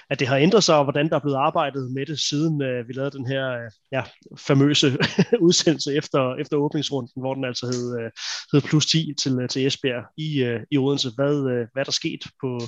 at 0.09 0.19
det 0.19 0.27
har 0.27 0.37
ændret 0.37 0.63
sig, 0.63 0.75
og 0.75 0.83
hvordan 0.83 1.09
der 1.09 1.15
er 1.15 1.19
blevet 1.19 1.37
arbejdet 1.37 1.91
med 1.91 2.05
det, 2.05 2.19
siden 2.19 2.61
øh, 2.61 2.87
vi 2.87 2.93
lavede 2.93 3.17
den 3.17 3.27
her 3.27 3.51
øh, 3.51 3.71
ja, 3.91 4.03
famøse 4.37 4.97
udsendelse 5.47 5.95
efter, 5.95 6.35
efter 6.35 6.57
åbningsrunden, 6.57 7.21
hvor 7.21 7.33
den 7.33 7.45
altså 7.45 7.65
hed, 7.65 7.99
øh, 7.99 8.11
hed 8.53 8.61
plus 8.61 8.85
10 8.85 9.13
til, 9.19 9.39
øh, 9.41 9.49
til 9.49 9.67
Esbjerg 9.67 10.03
i, 10.17 10.43
øh, 10.43 10.61
i 10.71 10.77
Odense. 10.77 11.09
Hvad, 11.15 11.35
øh, 11.51 11.67
hvad 11.73 11.81
er 11.81 11.83
der 11.83 11.91
sket 11.91 12.23
på, 12.41 12.59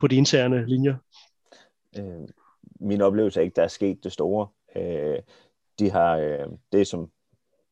på 0.00 0.06
de 0.06 0.16
interne 0.16 0.66
linjer? 0.66 0.96
Øh, 1.98 2.28
min 2.80 3.00
oplevelse 3.00 3.40
er 3.40 3.44
ikke, 3.44 3.56
der 3.56 3.62
er 3.62 3.68
sket 3.68 4.04
det 4.04 4.12
store. 4.12 4.48
Øh, 4.76 5.18
de 5.78 5.90
har 5.90 6.16
øh, 6.16 6.46
det, 6.72 6.86
som 6.86 7.10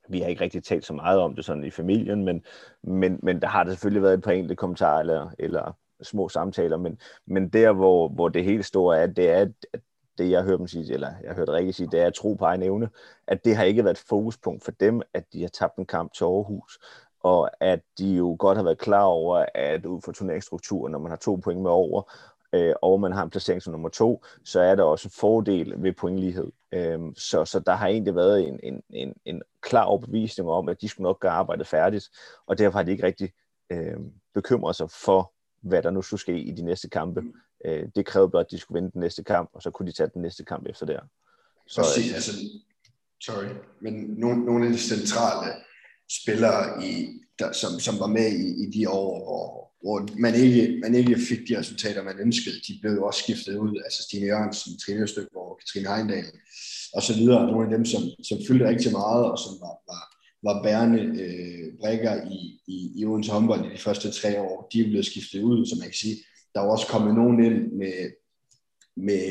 vi 0.09 0.21
har 0.21 0.29
ikke 0.29 0.41
rigtig 0.43 0.65
talt 0.65 0.87
så 0.87 0.93
meget 0.93 1.19
om 1.19 1.35
det 1.35 1.45
sådan 1.45 1.65
i 1.65 1.71
familien, 1.71 2.25
men, 2.25 2.45
men, 2.83 3.21
men 3.23 3.43
der 3.43 3.49
har 3.49 3.65
der 3.65 3.71
selvfølgelig 3.71 4.03
været 4.03 4.15
et 4.15 4.23
par 4.23 4.31
enkelte 4.31 4.57
kommentarer 4.57 5.01
eller, 5.01 5.31
eller 5.39 5.77
små 6.03 6.29
samtaler, 6.29 6.77
men, 6.77 6.99
men 7.27 7.49
der, 7.49 7.73
hvor, 7.73 8.09
hvor 8.09 8.29
det 8.29 8.45
helt 8.45 8.65
store 8.65 8.99
er, 8.99 9.07
det 9.07 9.31
er, 9.31 9.47
at 9.73 9.81
det 10.19 10.31
jeg 10.31 10.43
hørte 10.43 10.59
dem 10.59 10.67
sige, 10.67 10.93
eller 10.95 11.13
jeg 11.25 11.35
hørte 11.35 11.53
Rikke 11.53 11.73
sige, 11.73 11.89
det 11.93 12.01
er 12.01 12.07
at 12.07 12.15
tro 12.15 12.35
på 12.35 12.45
egen 12.45 12.63
evne, 12.63 12.89
at 13.27 13.45
det 13.45 13.57
har 13.57 13.65
ikke 13.65 13.85
været 13.85 13.97
et 13.97 14.05
fokuspunkt 14.09 14.65
for 14.65 14.71
dem, 14.71 15.03
at 15.15 15.25
de 15.33 15.41
har 15.41 15.49
tabt 15.49 15.77
en 15.77 15.87
kamp 15.87 16.13
til 16.13 16.25
Aarhus, 16.25 16.79
og 17.21 17.51
at 17.61 17.81
de 17.99 18.15
jo 18.15 18.37
godt 18.39 18.57
har 18.59 18.65
været 18.65 18.79
klar 18.79 19.05
over, 19.05 19.45
at 19.55 19.87
ud 19.87 20.01
fra 20.03 20.13
turneringsstrukturen, 20.13 20.93
når 20.93 20.99
man 20.99 21.11
har 21.11 21.17
to 21.17 21.37
point 21.37 21.63
med 21.63 21.71
over, 21.71 22.13
øh, 22.53 22.75
og 22.83 23.01
man 23.01 23.13
har 23.13 23.23
en 23.23 23.31
placering 23.31 23.63
som 23.63 23.73
nummer 23.73 23.89
to, 23.89 24.25
så 24.45 24.61
er 24.61 24.75
der 24.75 24.83
også 24.83 25.09
en 25.09 25.13
fordel 25.13 25.75
ved 25.83 25.93
pointlighed. 25.93 26.53
Øh, 26.73 26.99
så, 27.17 27.45
så 27.45 27.61
der 27.61 27.73
har 27.73 27.89
egentlig 27.89 28.15
været 28.15 28.49
en, 28.49 28.61
en, 28.63 28.83
en, 28.91 29.15
en 29.25 29.43
klar 29.61 29.85
overbevisning 29.85 30.49
om, 30.51 30.69
at 30.69 30.81
de 30.81 30.89
skulle 30.89 31.05
nok 31.05 31.21
gøre 31.21 31.33
arbejdet 31.33 31.67
færdigt, 31.67 32.09
og 32.47 32.59
derfor 32.59 32.79
har 32.79 32.85
de 32.85 32.91
ikke 32.91 33.07
rigtig 33.07 33.33
øh, 33.71 33.97
bekymret 34.35 34.77
sig 34.77 34.91
for, 34.91 35.33
hvad 35.63 35.83
der 35.83 35.91
nu 35.91 36.03
skulle 36.03 36.21
ske 36.21 36.41
i 36.41 36.53
de 36.53 36.63
næste 36.63 36.89
kampe. 36.89 37.23
Øh, 37.65 37.89
det 37.95 38.07
krævede 38.07 38.31
blot, 38.31 38.47
at 38.47 38.51
de 38.51 38.59
skulle 38.59 38.77
vinde 38.77 38.93
den 38.93 39.01
næste 39.01 39.25
kamp, 39.25 39.51
og 39.53 39.63
så 39.63 39.71
kunne 39.71 39.87
de 39.87 39.93
tage 39.93 40.11
den 40.15 40.23
næste 40.23 40.45
kamp 40.45 40.67
efter 40.67 40.87
der. 40.87 41.01
Så, 41.67 41.81
Præcis, 41.81 42.15
altså, 42.15 42.33
sorry, 43.23 43.47
men 43.81 43.95
nogle, 43.95 44.45
nogle 44.45 44.67
af 44.67 44.73
de 44.73 44.79
centrale 44.79 45.53
spillere, 46.23 46.85
i, 46.85 47.23
der, 47.39 47.53
som, 47.53 47.81
som 47.81 48.01
var 48.01 48.07
med 48.07 48.33
i, 48.33 48.47
i 48.65 48.67
de 48.75 48.91
år, 48.91 49.11
hvor, 49.25 49.69
hvor 49.83 50.21
man 50.21 50.35
ikke, 50.35 50.79
man 50.83 50.95
ikke 50.95 51.17
fik 51.29 51.39
de 51.49 51.59
resultater, 51.59 52.03
man 52.03 52.21
ønskede. 52.21 52.57
De 52.69 52.79
blev 52.81 53.03
også 53.03 53.23
skiftet 53.23 53.57
ud, 53.57 53.83
altså 53.85 54.03
Stine 54.03 54.27
Jørgensen, 54.27 54.79
Trine 54.79 55.01
Østøkborg, 55.01 55.59
Katrine 55.61 55.95
Heindal 55.95 56.33
og 56.95 57.03
så 57.03 57.15
videre. 57.15 57.47
Nogle 57.47 57.67
af 57.67 57.77
dem, 57.77 57.85
som, 57.85 58.03
som 58.29 58.39
fyldte 58.47 58.69
rigtig 58.69 58.93
meget, 58.93 59.25
og 59.33 59.39
som 59.39 59.55
var, 59.65 59.75
var, 59.91 60.03
var 60.47 60.63
bærende 60.63 61.01
øh, 61.23 61.79
brækker 61.81 62.15
i, 62.31 62.61
i, 62.67 62.93
i 62.97 63.05
Odense 63.07 63.33
håndbold 63.33 63.67
i 63.67 63.75
de 63.75 63.83
første 63.87 64.11
tre 64.11 64.41
år, 64.41 64.69
de 64.73 64.81
er 64.81 64.85
blevet 64.85 65.07
skiftet 65.07 65.43
ud, 65.43 65.67
som 65.67 65.79
man 65.79 65.89
kan 65.89 66.03
sige. 66.05 66.17
Der 66.55 66.61
er 66.61 66.65
også 66.65 66.87
kommet 66.87 67.15
nogen 67.15 67.45
ind 67.45 67.73
med, 67.73 67.97
med, 68.97 69.25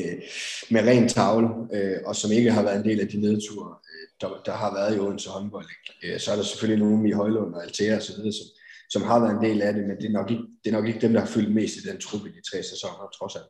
med 0.70 0.80
ren 0.88 1.08
tavle, 1.08 1.48
øh, 1.72 1.98
og 2.06 2.16
som 2.16 2.32
ikke 2.32 2.52
har 2.52 2.62
været 2.62 2.78
en 2.78 2.88
del 2.90 3.00
af 3.00 3.08
de 3.08 3.20
nedture, 3.20 3.74
der, 4.20 4.28
der 4.46 4.52
har 4.52 4.74
været 4.74 4.96
i 4.96 4.98
Odense 4.98 5.30
håndbold. 5.30 5.66
Ikke? 5.74 6.14
Øh, 6.14 6.20
så 6.20 6.32
er 6.32 6.36
der 6.36 6.42
selvfølgelig 6.42 6.86
nogen 6.86 7.06
i 7.06 7.12
Højlund 7.12 7.54
og 7.54 7.62
Altea 7.62 7.96
og 7.96 8.02
så 8.02 8.12
videre, 8.16 8.32
som, 8.32 8.46
som 8.90 9.02
har 9.02 9.18
været 9.20 9.34
en 9.34 9.44
del 9.44 9.62
af 9.62 9.72
det, 9.74 9.84
men 9.88 9.96
det 9.96 10.06
er 10.06 10.18
nok 10.20 10.30
ikke, 10.30 10.42
det 10.64 10.70
er 10.70 10.76
nok 10.78 10.86
ikke 10.86 11.00
dem, 11.00 11.12
der 11.12 11.20
har 11.20 11.26
fyldt 11.26 11.54
mest 11.54 11.76
i 11.76 11.88
den 11.88 12.00
truppe 12.00 12.28
i 12.28 12.32
de 12.32 12.50
tre 12.50 12.62
sæsoner, 12.62 13.10
trods 13.18 13.36
alt. 13.36 13.46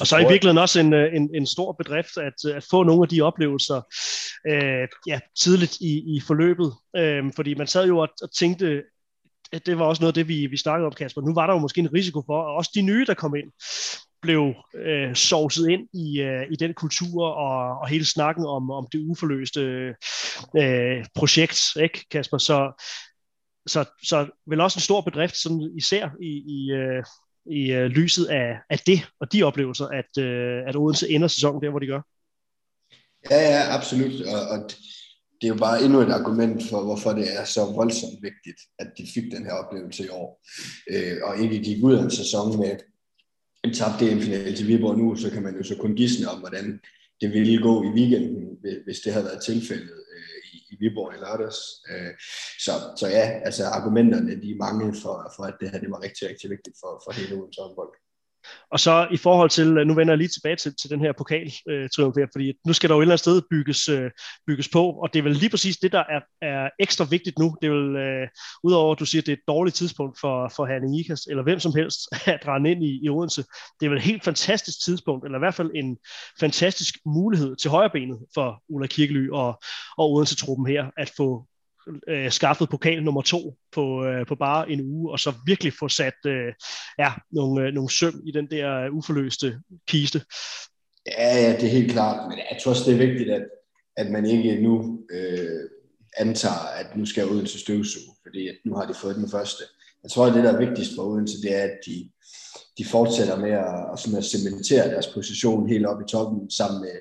Og 0.00 0.06
så 0.06 0.16
er 0.16 0.20
i 0.20 0.32
virkeligheden 0.32 0.58
også 0.58 0.80
en, 0.80 0.92
øh, 0.92 1.16
en, 1.16 1.30
en 1.34 1.46
stor 1.46 1.72
bedrift 1.72 2.16
at, 2.16 2.56
at 2.56 2.64
få 2.70 2.82
nogle 2.82 3.02
af 3.02 3.08
de 3.08 3.22
oplevelser 3.22 3.80
øh, 4.46 4.88
ja, 5.06 5.20
tidligt 5.38 5.76
i, 5.80 6.16
i 6.16 6.20
forløbet. 6.20 6.72
Øh, 6.96 7.32
fordi 7.36 7.54
man 7.54 7.66
sad 7.66 7.86
jo 7.86 7.98
og, 7.98 8.08
og 8.22 8.34
tænkte, 8.38 8.82
det 9.66 9.78
var 9.78 9.84
også 9.84 10.02
noget 10.02 10.10
af 10.12 10.14
det, 10.14 10.28
vi, 10.28 10.46
vi 10.46 10.56
snakkede 10.56 10.86
om, 10.86 10.92
Kasper. 10.92 11.20
Nu 11.20 11.34
var 11.34 11.46
der 11.46 11.54
jo 11.54 11.58
måske 11.58 11.80
en 11.80 11.94
risiko 11.94 12.22
for, 12.26 12.42
at 12.42 12.56
også 12.56 12.70
de 12.74 12.82
nye, 12.82 13.06
der 13.06 13.14
kom 13.14 13.34
ind, 13.34 13.50
blev 14.24 14.54
øh, 14.74 15.14
sovset 15.14 15.68
ind 15.68 15.88
i, 16.04 16.20
øh, 16.20 16.46
i 16.52 16.56
den 16.56 16.74
kultur 16.74 17.26
og, 17.26 17.78
og 17.80 17.88
hele 17.88 18.06
snakken 18.06 18.44
om, 18.46 18.70
om 18.70 18.86
det 18.92 19.00
uforløste 19.10 19.60
øh, 20.60 21.04
projekt, 21.14 21.58
ikke, 21.76 22.06
Kasper? 22.10 22.38
Så, 22.38 22.58
så, 23.66 23.84
så 24.02 24.26
vel 24.46 24.60
også 24.60 24.76
en 24.78 24.88
stor 24.88 25.00
bedrift, 25.00 25.36
sådan 25.36 25.72
især 25.76 26.08
i, 26.20 26.32
i, 26.56 26.72
øh, 26.72 27.02
i 27.58 27.72
øh, 27.72 27.86
lyset 27.86 28.24
af, 28.24 28.56
af 28.70 28.78
det 28.78 28.98
og 29.20 29.32
de 29.32 29.42
oplevelser, 29.42 29.86
at, 29.86 30.22
øh, 30.24 30.68
at 30.68 30.76
Odense 30.76 31.10
ender 31.10 31.28
sæsonen 31.28 31.62
der, 31.62 31.70
hvor 31.70 31.78
de 31.78 31.86
gør. 31.86 32.02
Ja, 33.30 33.40
ja, 33.52 33.76
absolut. 33.76 34.20
Og, 34.34 34.40
og 34.52 34.70
det 35.40 35.46
er 35.50 35.54
jo 35.54 35.60
bare 35.68 35.82
endnu 35.82 36.00
et 36.00 36.12
argument 36.12 36.62
for, 36.70 36.84
hvorfor 36.84 37.12
det 37.12 37.26
er 37.38 37.44
så 37.44 37.64
voldsomt 37.64 38.22
vigtigt, 38.22 38.60
at 38.78 38.88
de 38.98 39.06
fik 39.14 39.32
den 39.32 39.44
her 39.44 39.52
oplevelse 39.52 40.04
i 40.04 40.08
år, 40.08 40.42
øh, 40.90 41.16
og 41.22 41.38
ikke 41.38 41.58
gik 41.58 41.84
ud 41.84 41.94
af 41.94 42.02
en 42.02 42.10
sæson 42.10 42.58
med 42.58 42.76
en 43.64 43.74
tabt 43.74 44.00
DM-finale 44.00 44.56
til 44.56 44.68
Viborg 44.68 44.98
nu, 44.98 45.16
så 45.16 45.30
kan 45.30 45.42
man 45.42 45.56
jo 45.56 45.62
så 45.62 45.76
kun 45.76 45.94
gisne 45.96 46.28
om, 46.28 46.38
hvordan 46.38 46.80
det 47.20 47.32
ville 47.32 47.62
gå 47.62 47.82
i 47.82 47.86
weekenden, 47.86 48.58
hvis 48.84 49.00
det 49.00 49.12
havde 49.12 49.26
været 49.26 49.44
tilfældet 49.44 49.98
øh, 50.14 50.40
i, 50.54 50.56
i 50.72 50.76
Viborg 50.80 51.14
i 51.14 51.18
lørdags. 51.24 51.58
Øh, 51.90 52.12
så, 52.64 52.72
så 53.00 53.06
ja, 53.08 53.26
altså 53.48 53.64
argumenterne, 53.64 54.42
de 54.42 54.50
er 54.50 54.64
mange 54.66 54.94
for, 55.02 55.32
for 55.36 55.44
at 55.44 55.56
det 55.60 55.70
her 55.70 55.80
det 55.80 55.90
var 55.90 56.02
rigtig, 56.02 56.28
rigtig 56.28 56.50
vigtigt 56.50 56.76
for, 56.80 57.02
for 57.04 57.12
hele 57.12 57.34
Odense 57.34 57.60
håndbold. 57.60 57.92
Og 58.70 58.80
så 58.80 59.08
i 59.10 59.16
forhold 59.16 59.50
til, 59.50 59.78
øh, 59.78 59.86
nu 59.86 59.94
vender 59.94 60.12
jeg 60.12 60.18
lige 60.18 60.28
tilbage 60.28 60.56
til, 60.56 60.74
til 60.76 60.90
den 60.90 61.00
her 61.00 61.12
pokaltriumf 61.18 62.16
øh, 62.16 62.20
her, 62.20 62.26
fordi 62.32 62.52
nu 62.66 62.72
skal 62.72 62.88
der 62.88 62.94
jo 62.94 63.00
et 63.00 63.04
eller 63.04 63.12
andet 63.12 63.20
sted 63.20 63.42
bygges, 63.50 63.88
øh, 63.88 64.10
bygges 64.46 64.68
på, 64.68 64.90
og 64.90 65.12
det 65.12 65.18
er 65.18 65.22
vel 65.22 65.32
lige 65.32 65.50
præcis 65.50 65.76
det, 65.76 65.92
der 65.92 66.04
er, 66.08 66.20
er 66.42 66.70
ekstra 66.80 67.06
vigtigt 67.10 67.38
nu. 67.38 67.56
Det 67.62 67.68
er 67.68 67.72
vel, 67.72 67.96
øh, 67.96 68.28
udover 68.64 68.92
at 68.92 68.98
du 68.98 69.06
siger, 69.06 69.22
at 69.22 69.26
det 69.26 69.32
er 69.32 69.36
et 69.36 69.48
dårligt 69.48 69.76
tidspunkt 69.76 70.20
for, 70.20 70.52
for 70.56 70.66
Herning 70.66 70.98
Ikas, 70.98 71.26
eller 71.30 71.42
hvem 71.42 71.60
som 71.60 71.72
helst, 71.76 72.00
at 72.34 72.48
rende 72.48 72.70
ind 72.70 72.84
i, 72.84 73.00
i 73.04 73.08
Odense. 73.08 73.44
Det 73.80 73.86
er 73.86 73.90
vel 73.90 73.98
et 73.98 74.04
helt 74.04 74.24
fantastisk 74.24 74.84
tidspunkt, 74.84 75.24
eller 75.24 75.38
i 75.38 75.44
hvert 75.44 75.54
fald 75.54 75.70
en 75.74 75.98
fantastisk 76.40 76.94
mulighed 77.06 77.56
til 77.56 77.70
højrebenet 77.70 78.18
for 78.34 78.62
Ulla 78.68 78.86
Kirkely 78.86 79.28
og, 79.30 79.62
og 79.98 80.12
Odense-truppen 80.12 80.66
her, 80.66 80.90
at 80.96 81.12
få 81.16 81.46
øh, 82.08 82.30
skaffet 82.30 82.68
pokal 82.68 83.02
nummer 83.02 83.22
to 83.22 83.54
på, 83.72 84.04
øh, 84.04 84.26
på 84.26 84.34
bare 84.34 84.70
en 84.70 84.80
uge, 84.80 85.12
og 85.12 85.20
så 85.20 85.32
virkelig 85.46 85.72
få 85.78 85.88
sat 85.88 86.14
øh, 86.26 86.52
ja, 86.98 87.12
nogle, 87.32 87.66
øh, 87.66 87.74
nogle 87.74 87.90
søm 87.90 88.22
i 88.26 88.30
den 88.32 88.50
der 88.50 88.80
øh, 88.80 88.94
uforløste 88.94 89.60
kiste. 89.88 90.22
Ja, 91.06 91.36
ja, 91.36 91.52
det 91.56 91.64
er 91.64 91.76
helt 91.78 91.92
klart, 91.92 92.28
men 92.28 92.38
jeg 92.38 92.58
tror 92.62 92.70
også, 92.70 92.90
det 92.90 92.94
er 92.94 93.06
vigtigt, 93.06 93.30
at, 93.30 93.44
at 93.96 94.10
man 94.10 94.26
ikke 94.26 94.62
nu 94.62 95.00
øh, 95.10 95.70
antager, 96.16 96.68
at 96.80 96.96
nu 96.96 97.06
skal 97.06 97.24
Odense 97.24 97.58
støvsuge, 97.60 98.14
fordi 98.22 98.48
at 98.48 98.56
nu 98.64 98.74
har 98.74 98.86
de 98.86 98.94
fået 98.94 99.16
den 99.16 99.30
første. 99.30 99.64
Jeg 100.02 100.10
tror, 100.10 100.26
at 100.26 100.34
det, 100.34 100.44
der 100.44 100.52
er 100.52 100.66
vigtigst 100.66 100.94
for 100.96 101.02
Odense, 101.02 101.42
det 101.42 101.56
er, 101.56 101.62
at 101.62 101.78
de, 101.86 102.10
de 102.78 102.84
fortsætter 102.84 103.36
med 103.36 103.50
at, 103.50 103.98
sådan 104.00 104.18
at 104.18 104.24
cementere 104.24 104.90
deres 104.90 105.06
position 105.06 105.68
helt 105.68 105.86
op 105.86 106.00
i 106.00 106.10
toppen 106.10 106.50
sammen 106.50 106.80
med, 106.80 106.96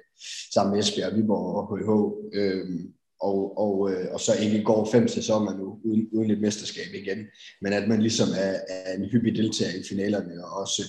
sammen 0.54 0.72
med 0.72 0.80
Esbjerg, 0.80 1.15
Viborg 1.15 1.46
og 1.60 1.65
HH. 1.78 1.91
Øhm, 2.39 2.93
og, 3.30 3.58
og, 3.58 3.92
øh, 3.92 4.06
og 4.14 4.20
så 4.20 4.32
ikke 4.42 4.64
går 4.64 4.90
fem 4.92 5.08
sæsoner 5.08 5.58
nu 5.58 5.78
uden, 5.86 6.08
uden 6.12 6.32
et 6.32 6.42
mesterskab 6.42 6.94
igen, 6.94 7.20
men 7.62 7.74
at 7.74 7.88
man 7.88 8.02
ligesom 8.02 8.30
er, 8.30 8.56
er 8.70 8.94
en 8.98 9.06
hyppig 9.10 9.36
deltager 9.36 9.80
i 9.80 9.84
finalerne 9.90 10.46
og 10.46 10.52
også 10.62 10.82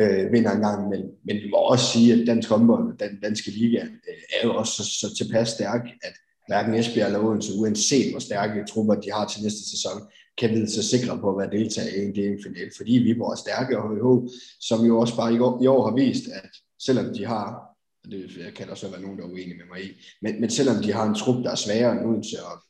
øh, 0.00 0.32
vinder 0.32 0.50
en 0.50 0.60
gang 0.60 0.86
imellem. 0.86 1.10
Men 1.24 1.36
vi 1.36 1.48
må 1.50 1.56
også 1.56 1.92
sige, 1.92 2.12
at 2.12 2.26
dansk 2.26 2.48
håndbold, 2.48 2.98
den 2.98 3.20
danske 3.22 3.50
liga, 3.50 3.82
øh, 3.82 4.22
er 4.34 4.46
jo 4.46 4.54
også 4.54 4.72
så, 4.72 4.84
så 5.00 5.16
tilpas 5.16 5.48
stærk, 5.48 5.82
at 6.02 6.14
hverken 6.48 6.74
Esbjerg 6.74 7.06
eller 7.06 7.24
Odense, 7.24 7.52
uanset 7.54 8.10
hvor 8.10 8.20
stærke 8.20 8.64
trupper 8.68 8.94
de 8.94 9.12
har 9.12 9.26
til 9.28 9.42
næste 9.42 9.70
sæson, 9.70 10.02
kan 10.38 10.50
vide 10.50 10.70
sig 10.70 10.84
sikre 10.84 11.18
på 11.18 11.30
at 11.30 11.38
være 11.38 11.60
deltager 11.60 11.88
i 11.88 12.04
en 12.04 12.12
DM-final, 12.12 12.70
fordi 12.76 12.92
vi 12.92 13.10
er 13.10 13.42
stærke 13.44 13.78
og 13.78 13.84
HVH, 13.88 14.30
som 14.60 14.86
jo 14.86 15.00
også 15.00 15.16
bare 15.16 15.34
i 15.34 15.38
år, 15.38 15.62
i 15.62 15.66
år 15.66 15.88
har 15.88 15.94
vist, 15.96 16.24
at 16.28 16.50
selvom 16.80 17.14
de 17.14 17.26
har 17.26 17.67
det 18.04 18.54
kan 18.56 18.68
der 18.68 18.74
så 18.74 18.90
være 18.90 19.00
nogen, 19.00 19.18
der 19.18 19.24
er 19.24 19.28
uenige 19.28 19.58
med 19.58 19.66
mig 19.72 19.84
i. 19.84 19.88
Men, 20.22 20.40
men 20.40 20.50
selvom 20.50 20.82
de 20.82 20.92
har 20.92 21.04
en 21.06 21.14
trup, 21.14 21.44
der 21.44 21.50
er 21.50 21.54
sværere 21.54 21.92
end 21.92 22.06
Odense 22.06 22.44
og, 22.44 22.62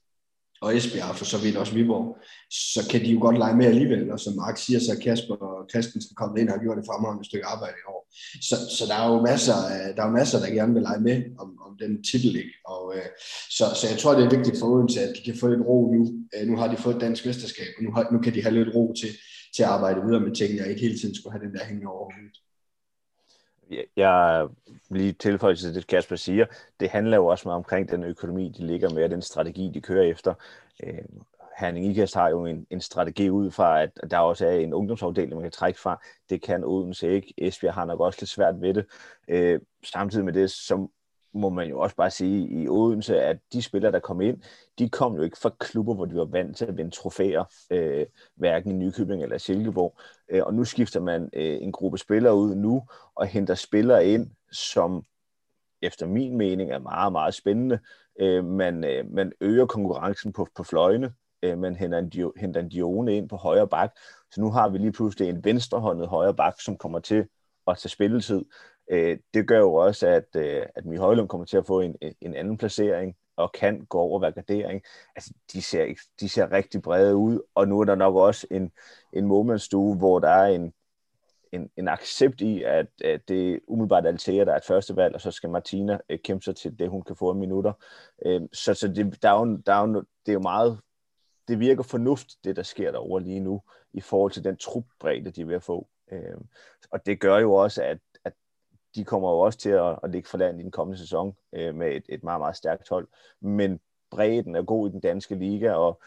og 0.61 0.77
Esbjerg, 0.77 1.17
for 1.17 1.25
så 1.25 1.39
vidt 1.39 1.57
også 1.57 1.75
Viborg, 1.75 2.17
så 2.51 2.89
kan 2.91 3.01
de 3.01 3.13
jo 3.13 3.21
godt 3.21 3.39
lege 3.39 3.57
med 3.57 3.67
alligevel. 3.67 4.13
Og 4.13 4.21
som 4.21 4.37
Mark 4.37 4.57
siger, 4.57 4.81
så 4.81 4.93
er 4.93 5.01
Kasper 5.05 5.35
og 5.35 5.69
Christensen 5.71 6.15
kommet 6.17 6.41
ind 6.41 6.49
og 6.49 6.55
har 6.55 6.63
gjort 6.63 6.79
et 6.79 6.89
fremragende 6.91 7.25
stykke 7.25 7.47
arbejde 7.47 7.77
i 7.83 7.89
år. 7.89 8.01
Så, 8.49 8.57
så 8.77 8.85
der 8.91 8.97
er 9.03 9.09
jo 9.13 9.23
masser, 9.31 9.59
der, 9.97 10.05
er 10.05 10.17
masser, 10.21 10.39
der 10.41 10.51
gerne 10.59 10.75
vil 10.75 10.83
lege 10.83 11.01
med 11.01 11.19
om, 11.43 11.49
om 11.67 11.73
den 11.83 12.05
titel. 12.11 12.37
Ikke? 12.37 12.55
Og, 12.67 12.83
øh, 12.97 13.09
så, 13.57 13.65
så 13.81 13.85
jeg 13.91 13.99
tror, 13.99 14.15
det 14.15 14.25
er 14.25 14.37
vigtigt 14.37 14.59
for 14.59 14.67
Odense, 14.67 15.01
at 15.01 15.13
de 15.17 15.23
kan 15.25 15.41
få 15.41 15.47
lidt 15.49 15.67
ro 15.71 15.79
nu. 15.95 16.03
Øh, 16.35 16.47
nu 16.49 16.57
har 16.57 16.69
de 16.69 16.77
fået 16.77 16.95
et 16.95 17.01
dansk 17.01 17.27
mesterskab, 17.27 17.71
og 17.79 17.83
nu, 17.85 17.91
har, 17.95 18.03
nu 18.13 18.19
kan 18.25 18.35
de 18.35 18.43
have 18.43 18.55
lidt 18.55 18.75
ro 18.75 18.85
til, 19.01 19.11
til 19.55 19.63
at 19.63 19.69
arbejde 19.69 20.01
videre 20.07 20.21
med 20.27 20.35
tingene, 20.35 20.63
og 20.63 20.69
ikke 20.71 20.83
hele 20.87 20.99
tiden 20.99 21.15
skulle 21.15 21.35
have 21.35 21.47
den 21.47 21.55
der 21.55 21.65
hængende 21.65 21.91
over 21.95 22.05
hovedet 22.15 22.39
jeg 23.97 24.49
lige 24.91 25.13
tilføjer 25.13 25.55
til 25.55 25.75
det, 25.75 25.87
Kasper 25.87 26.17
siger, 26.17 26.47
det 26.81 26.91
handler 26.91 27.17
jo 27.17 27.27
også 27.27 27.49
meget 27.49 27.57
omkring 27.57 27.91
den 27.91 28.05
økonomi, 28.05 28.49
de 28.59 28.67
ligger 28.67 28.91
med, 28.91 29.05
og 29.05 29.11
den 29.11 29.23
strategi, 29.23 29.71
de 29.75 29.81
kører 29.81 30.03
efter. 30.03 30.35
Øh, 30.83 30.99
Herning 31.59 31.87
Ikast 31.87 32.15
har 32.15 32.29
jo 32.29 32.47
en, 32.47 32.67
en 32.71 32.81
strategi 32.81 33.31
ud 33.31 33.51
fra, 33.51 33.83
at 33.83 33.91
der 34.11 34.19
også 34.19 34.47
er 34.47 34.53
en 34.53 34.75
ungdomsafdeling, 34.75 35.35
man 35.35 35.43
kan 35.43 35.51
trække 35.51 35.81
fra. 35.81 36.03
Det 36.31 36.43
kan 36.43 36.65
Odense 36.65 37.13
ikke. 37.13 37.35
Esbjerg 37.39 37.75
har 37.75 37.85
nok 37.85 38.01
også 38.01 38.19
lidt 38.21 38.31
svært 38.31 38.61
ved 38.61 38.75
det. 38.75 38.87
Øh, 39.29 39.61
samtidig 39.85 40.25
med 40.25 40.33
det, 40.33 40.51
så 40.51 40.89
må 41.39 41.49
man 41.49 41.69
jo 41.69 41.81
også 41.81 41.97
bare 41.97 42.11
sige 42.11 42.49
i 42.49 42.69
Odense, 42.69 43.21
at 43.21 43.39
de 43.53 43.63
spillere, 43.63 43.93
der 43.93 43.99
kom 43.99 44.21
ind, 44.21 44.43
de 44.79 44.89
kom 44.89 45.15
jo 45.15 45.23
ikke 45.23 45.39
fra 45.39 45.51
klubber, 45.61 45.95
hvor 45.95 46.05
de 46.05 46.15
var 46.15 46.25
vant 46.25 46.57
til 46.57 46.65
at 46.65 46.77
vinde 46.77 46.91
trofæer, 46.91 47.45
øh, 47.71 48.07
hverken 48.35 48.71
i 48.71 48.75
Nykøbing 48.75 49.23
eller 49.23 49.39
Silkeborg. 49.39 49.99
Øh, 50.29 50.43
og 50.47 50.55
nu 50.55 50.65
skifter 50.65 51.01
man 51.01 51.31
øh, 51.33 51.63
en 51.63 51.73
gruppe 51.73 51.99
spillere 51.99 52.35
ud 52.35 52.55
nu, 52.55 52.83
og 53.15 53.27
henter 53.27 53.55
spillere 53.55 54.07
ind, 54.07 54.31
som 54.53 55.05
efter 55.83 56.07
min 56.07 56.37
mening 56.37 56.71
er 56.71 56.79
meget, 56.79 57.13
meget 57.13 57.35
spændende. 57.35 57.79
Øh, 58.21 58.45
man, 58.45 58.85
øh, 58.85 59.11
man 59.11 59.33
øger 59.41 59.67
konkurrencen 59.67 60.33
på, 60.33 60.49
på 60.57 60.63
fløjene, 60.65 61.13
øh, 61.43 61.59
man 61.59 61.77
henter 61.77 61.99
en, 61.99 62.33
henter 62.37 62.61
en 62.61 62.69
Dione 62.69 63.17
ind 63.17 63.29
på 63.29 63.37
højre 63.37 63.69
bak, 63.69 63.91
så 64.35 64.41
nu 64.41 64.51
har 64.51 64.69
vi 64.69 64.79
lige 64.79 64.93
pludselig 64.93 65.29
en 65.29 65.45
venstrehåndet 65.45 66.09
højre 66.09 66.35
bak, 66.35 66.61
som 66.61 66.77
kommer 66.77 66.99
til 66.99 67.27
at 67.67 67.79
tage 67.79 67.91
spilletid. 67.91 68.45
Øh, 68.91 69.19
det 69.35 69.49
gør 69.49 69.59
jo 69.59 69.75
også, 69.75 70.07
at, 70.07 70.37
øh, 70.37 70.67
at 70.75 70.85
Mie 70.85 70.99
Højlund 70.99 71.29
kommer 71.29 71.45
til 71.45 71.57
at 71.57 71.67
få 71.67 71.81
en, 71.81 71.97
en 72.21 72.35
anden 72.35 72.57
placering, 72.57 73.17
og 73.39 73.53
kan 73.53 73.85
gå 73.85 73.99
over 73.99 74.19
hver 74.19 74.31
gardering. 74.31 74.83
Altså, 75.17 75.31
de 75.53 75.63
ser, 75.63 75.95
de 76.21 76.29
ser 76.29 76.53
rigtig 76.53 76.83
brede 76.83 77.17
ud, 77.17 77.41
og 77.55 77.69
nu 77.69 77.81
er 77.81 77.85
der 77.85 77.95
nok 77.95 78.15
også 78.15 78.47
en, 78.51 78.73
en 79.13 79.27
momentstue, 79.27 79.97
hvor 79.97 80.19
der 80.19 80.29
er 80.29 80.47
en, 80.47 80.73
en, 81.53 81.71
en 81.77 81.89
accept 81.89 82.41
i, 82.41 82.63
at, 82.63 82.87
at 83.05 83.29
det 83.29 83.61
umiddelbart 83.69 84.07
Altea, 84.07 84.45
der 84.45 84.53
er 84.53 84.57
et 84.57 84.65
første 84.65 84.97
valg, 84.97 85.15
og 85.15 85.21
så 85.21 85.31
skal 85.31 85.51
Martina 85.51 85.99
øh, 86.09 86.19
kæmpe 86.19 86.45
sig 86.45 86.57
til 86.57 86.79
det, 86.79 86.89
hun 86.89 87.03
kan 87.03 87.17
få 87.17 87.35
i 87.35 87.37
minutter. 87.37 87.73
Øh, 88.27 88.43
så 88.53 88.75
så 88.75 88.89
det, 88.89 89.23
der 89.23 89.31
er 89.31 89.41
jo, 89.41 89.57
der 89.67 89.75
er 89.75 89.89
jo, 89.89 89.95
det 89.95 90.33
er 90.33 90.33
jo 90.33 90.41
meget, 90.41 90.81
det 91.49 91.61
virker 91.61 91.83
fornuft, 91.83 92.29
det 92.45 92.57
der 92.57 92.63
sker 92.63 92.91
derovre 92.91 93.23
lige 93.23 93.41
nu, 93.41 93.63
i 93.93 94.01
forhold 94.01 94.33
til 94.33 94.45
den 94.45 94.57
trupbredde, 94.57 95.31
de 95.31 95.41
er 95.41 95.47
ved 95.47 95.55
at 95.55 95.63
få. 95.63 95.89
Øh, 96.13 96.37
og 96.91 97.07
det 97.07 97.21
gør 97.21 97.39
jo 97.39 97.55
også, 97.55 97.83
at 97.83 97.99
de 98.99 99.05
kommer 99.05 99.31
jo 99.31 99.39
også 99.39 99.59
til 99.59 99.71
at, 99.71 99.99
at 100.03 100.11
ligge 100.11 100.29
for 100.29 100.39
land 100.39 100.61
i 100.61 100.63
den 100.63 100.71
kommende 100.71 100.99
sæson 100.99 101.37
øh, 101.53 101.75
med 101.75 101.97
et, 101.97 102.05
et 102.09 102.23
meget, 102.23 102.41
meget 102.41 102.57
stærkt 102.57 102.89
hold. 102.89 103.09
Men 103.41 103.81
bredden 104.11 104.57
er 104.57 104.63
god 104.63 104.89
i 104.89 104.93
den 104.93 105.01
danske 105.01 105.35
liga, 105.35 105.73
og 105.73 106.01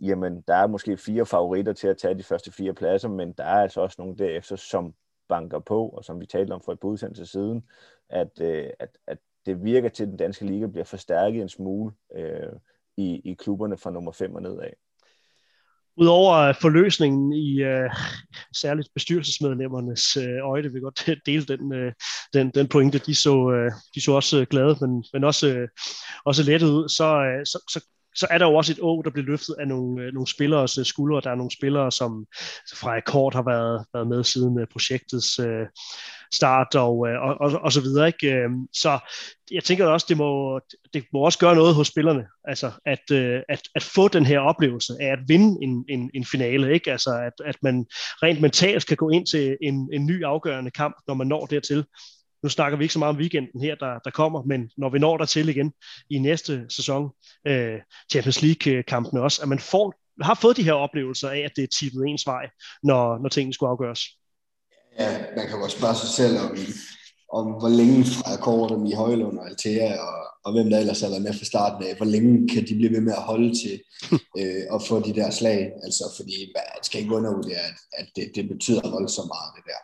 jamen, 0.00 0.40
der 0.48 0.54
er 0.54 0.66
måske 0.66 0.96
fire 0.96 1.26
favoritter 1.26 1.72
til 1.72 1.88
at 1.88 1.96
tage 1.96 2.14
de 2.14 2.22
første 2.22 2.52
fire 2.52 2.74
pladser, 2.74 3.08
men 3.08 3.32
der 3.32 3.44
er 3.44 3.62
altså 3.62 3.80
også 3.80 3.96
nogle 3.98 4.16
derefter, 4.16 4.56
som 4.56 4.94
banker 5.28 5.58
på, 5.58 5.88
og 5.88 6.04
som 6.04 6.20
vi 6.20 6.26
talte 6.26 6.52
om 6.52 6.60
for 6.60 6.72
et 6.72 6.80
par 6.80 6.88
udsendelser 6.88 7.24
siden, 7.24 7.64
at, 8.08 8.40
øh, 8.40 8.70
at, 8.78 8.98
at 9.06 9.18
det 9.46 9.64
virker 9.64 9.88
til, 9.88 10.02
at 10.02 10.08
den 10.08 10.16
danske 10.16 10.46
liga 10.46 10.66
bliver 10.66 10.84
forstærket 10.84 11.42
en 11.42 11.48
smule 11.48 11.92
øh, 12.14 12.52
i, 12.96 13.20
i 13.24 13.34
klubberne 13.34 13.76
fra 13.76 13.90
nummer 13.90 14.12
5 14.12 14.34
og 14.34 14.42
nedad. 14.42 14.70
Udover 15.96 16.34
øh, 16.34 16.54
forløsningen 16.60 17.32
i 17.32 17.64
uh, 17.64 17.90
særligt 18.56 18.88
bestyrelsesmedlemmernes 18.94 20.16
uh, 20.16 20.50
øjne, 20.50 20.72
vil 20.72 20.82
godt 20.82 21.10
dele 21.26 21.44
den, 21.44 21.72
uh, 21.72 21.92
den, 22.32 22.50
den 22.50 22.68
pointe, 22.68 22.98
de 22.98 23.14
så, 23.14 23.34
uh, 23.34 23.72
de 23.94 24.00
så 24.04 24.12
også 24.12 24.46
glade, 24.50 24.76
men, 24.80 25.04
men 25.12 25.24
også, 25.24 25.46
uh, 25.48 25.68
også 26.24 26.42
lettet 26.42 26.68
ud, 26.68 26.88
så, 26.88 27.04
uh, 27.04 27.44
så, 27.44 27.58
så 27.68 27.80
så 28.14 28.26
er 28.30 28.38
der 28.38 28.46
jo 28.46 28.54
også 28.54 28.72
et 28.72 28.78
å, 28.82 29.02
der 29.02 29.10
bliver 29.10 29.26
løftet 29.26 29.54
af 29.58 29.68
nogle, 29.68 30.02
øh, 30.02 30.12
nogle 30.12 30.26
spillers 30.26 30.78
øh, 30.78 30.84
skuldre. 30.84 31.20
Der 31.20 31.30
er 31.30 31.34
nogle 31.34 31.50
spillere, 31.50 31.92
som 31.92 32.26
fra 32.74 33.00
kort 33.00 33.34
har 33.34 33.42
været, 33.42 33.84
været 33.94 34.08
med 34.08 34.24
siden 34.24 34.58
øh, 34.60 34.66
projektets 34.72 35.38
øh, 35.38 35.66
start 36.32 36.74
og, 36.74 36.98
og, 36.98 37.40
og, 37.40 37.52
og 37.62 37.72
så 37.72 37.80
videre. 37.80 38.06
Ikke? 38.06 38.32
Øhm, 38.34 38.66
så 38.72 38.98
jeg 39.50 39.64
tænker 39.64 39.86
også, 39.86 40.06
det 40.08 40.16
må, 40.16 40.60
det 40.94 41.04
må 41.12 41.18
også 41.20 41.38
gøre 41.38 41.54
noget 41.54 41.74
hos 41.74 41.88
spillerne, 41.88 42.24
altså 42.44 42.70
at, 42.86 43.10
at, 43.48 43.62
at 43.74 43.82
få 43.82 44.08
den 44.08 44.26
her 44.26 44.38
oplevelse 44.40 44.92
af 45.00 45.12
at 45.12 45.18
vinde 45.28 45.64
en, 45.64 45.84
en, 45.88 46.10
en 46.14 46.24
finale, 46.24 46.72
ikke? 46.74 46.92
Altså 46.92 47.10
at, 47.10 47.32
at 47.44 47.56
man 47.62 47.86
rent 48.22 48.40
mentalt 48.40 48.86
kan 48.86 48.96
gå 48.96 49.10
ind 49.10 49.26
til 49.26 49.56
en, 49.62 49.88
en 49.92 50.06
ny 50.06 50.24
afgørende 50.24 50.70
kamp, 50.70 50.96
når 51.06 51.14
man 51.14 51.26
når 51.26 51.46
dertil. 51.46 51.84
Nu 52.42 52.48
snakker 52.48 52.78
vi 52.78 52.84
ikke 52.84 52.92
så 52.92 52.98
meget 52.98 53.14
om 53.14 53.20
weekenden 53.20 53.60
her, 53.60 53.74
der, 53.74 53.98
der 54.04 54.10
kommer, 54.10 54.42
men 54.42 54.70
når 54.76 54.90
vi 54.90 54.98
når 54.98 55.16
der 55.16 55.24
til 55.24 55.48
igen 55.48 55.72
i 56.10 56.18
næste 56.18 56.66
sæson, 56.68 57.10
øh, 57.46 57.78
Champions 58.10 58.42
League-kampene 58.42 59.22
også, 59.22 59.42
at 59.42 59.48
man 59.48 59.58
får 59.58 59.94
har 60.20 60.38
fået 60.42 60.56
de 60.56 60.62
her 60.62 60.72
oplevelser 60.72 61.28
af, 61.28 61.38
at 61.38 61.52
det 61.56 61.64
er 61.64 61.68
tippet 61.78 62.04
ens 62.06 62.26
vej, 62.26 62.44
når, 62.82 63.22
når 63.22 63.28
tingene 63.28 63.54
skulle 63.54 63.70
afgøres. 63.70 64.00
Ja, 64.98 65.18
man 65.36 65.48
kan 65.48 65.60
godt 65.60 65.72
spørge 65.72 65.94
sig 65.94 66.08
selv 66.08 66.38
om, 66.38 66.56
om 67.38 67.46
hvor 67.60 67.68
længe 67.68 68.04
fra 68.04 68.36
Korten 68.36 68.86
i 68.86 68.94
Højlund 68.94 69.38
og 69.38 69.46
Altea 69.48 70.00
og, 70.00 70.16
og 70.44 70.52
hvem 70.52 70.70
der 70.70 70.78
ellers 70.78 71.00
har 71.00 71.08
været 71.08 71.22
med 71.22 71.34
fra 71.34 71.44
starten 71.44 71.86
af, 71.88 71.96
hvor 71.96 72.06
længe 72.06 72.48
kan 72.48 72.62
de 72.68 72.74
blive 72.74 72.92
ved 72.92 73.00
med 73.00 73.12
at 73.12 73.22
holde 73.22 73.50
til 73.62 73.76
øh, 74.40 74.64
at 74.74 74.80
få 74.88 74.94
de 75.06 75.14
der 75.14 75.30
slag, 75.30 75.60
altså 75.84 76.04
fordi 76.16 76.36
man 76.56 76.82
skal 76.82 77.00
ikke 77.00 77.14
undervurdere, 77.14 77.64
at, 77.70 77.78
at 77.98 78.06
det, 78.16 78.26
det 78.34 78.48
betyder 78.48 78.90
voldsomt 78.96 79.30
meget 79.36 79.50
det 79.56 79.64
der. 79.70 79.80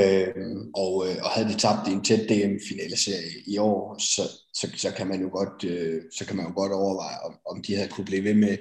Øh, 0.00 0.56
og, 0.74 0.92
øh, 1.06 1.16
og 1.24 1.30
havde 1.30 1.48
de 1.48 1.58
tabt 1.58 1.88
i 1.88 1.92
en 1.92 2.04
tæt 2.04 2.28
DM-finale-serie 2.30 3.32
i 3.46 3.58
år, 3.58 3.98
så, 3.98 4.22
så, 4.54 4.66
så, 4.76 4.90
kan 4.96 5.06
man 5.06 5.20
jo 5.20 5.28
godt, 5.32 5.64
øh, 5.64 6.02
så 6.12 6.26
kan 6.26 6.36
man 6.36 6.46
jo 6.46 6.52
godt 6.54 6.72
overveje, 6.72 7.18
om, 7.26 7.34
om 7.50 7.62
de 7.62 7.76
havde 7.76 7.88
kunne 7.88 8.04
blive 8.04 8.24
ved 8.24 8.34
med 8.34 8.56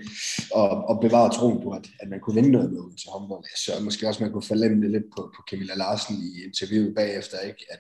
at, 0.61 0.71
at 0.89 0.99
bevare 1.01 1.33
troen 1.33 1.63
på, 1.63 1.69
at, 1.69 1.85
at 1.99 2.09
man 2.09 2.19
kunne 2.19 2.35
vinde 2.35 2.51
noget 2.51 2.71
med 2.73 2.97
til 2.97 3.09
håndbold. 3.13 3.43
Altså, 3.51 3.63
så 3.65 3.83
måske 3.83 4.07
også 4.07 4.23
man 4.23 4.31
kunne 4.31 4.51
forlemme 4.51 4.81
det 4.83 4.91
lidt 4.91 5.09
på, 5.15 5.21
på 5.35 5.41
Camilla 5.49 5.75
Larsen 5.75 6.15
i 6.15 6.43
interviewet 6.47 6.95
bagefter, 6.95 7.39
ikke? 7.39 7.65
at 7.69 7.79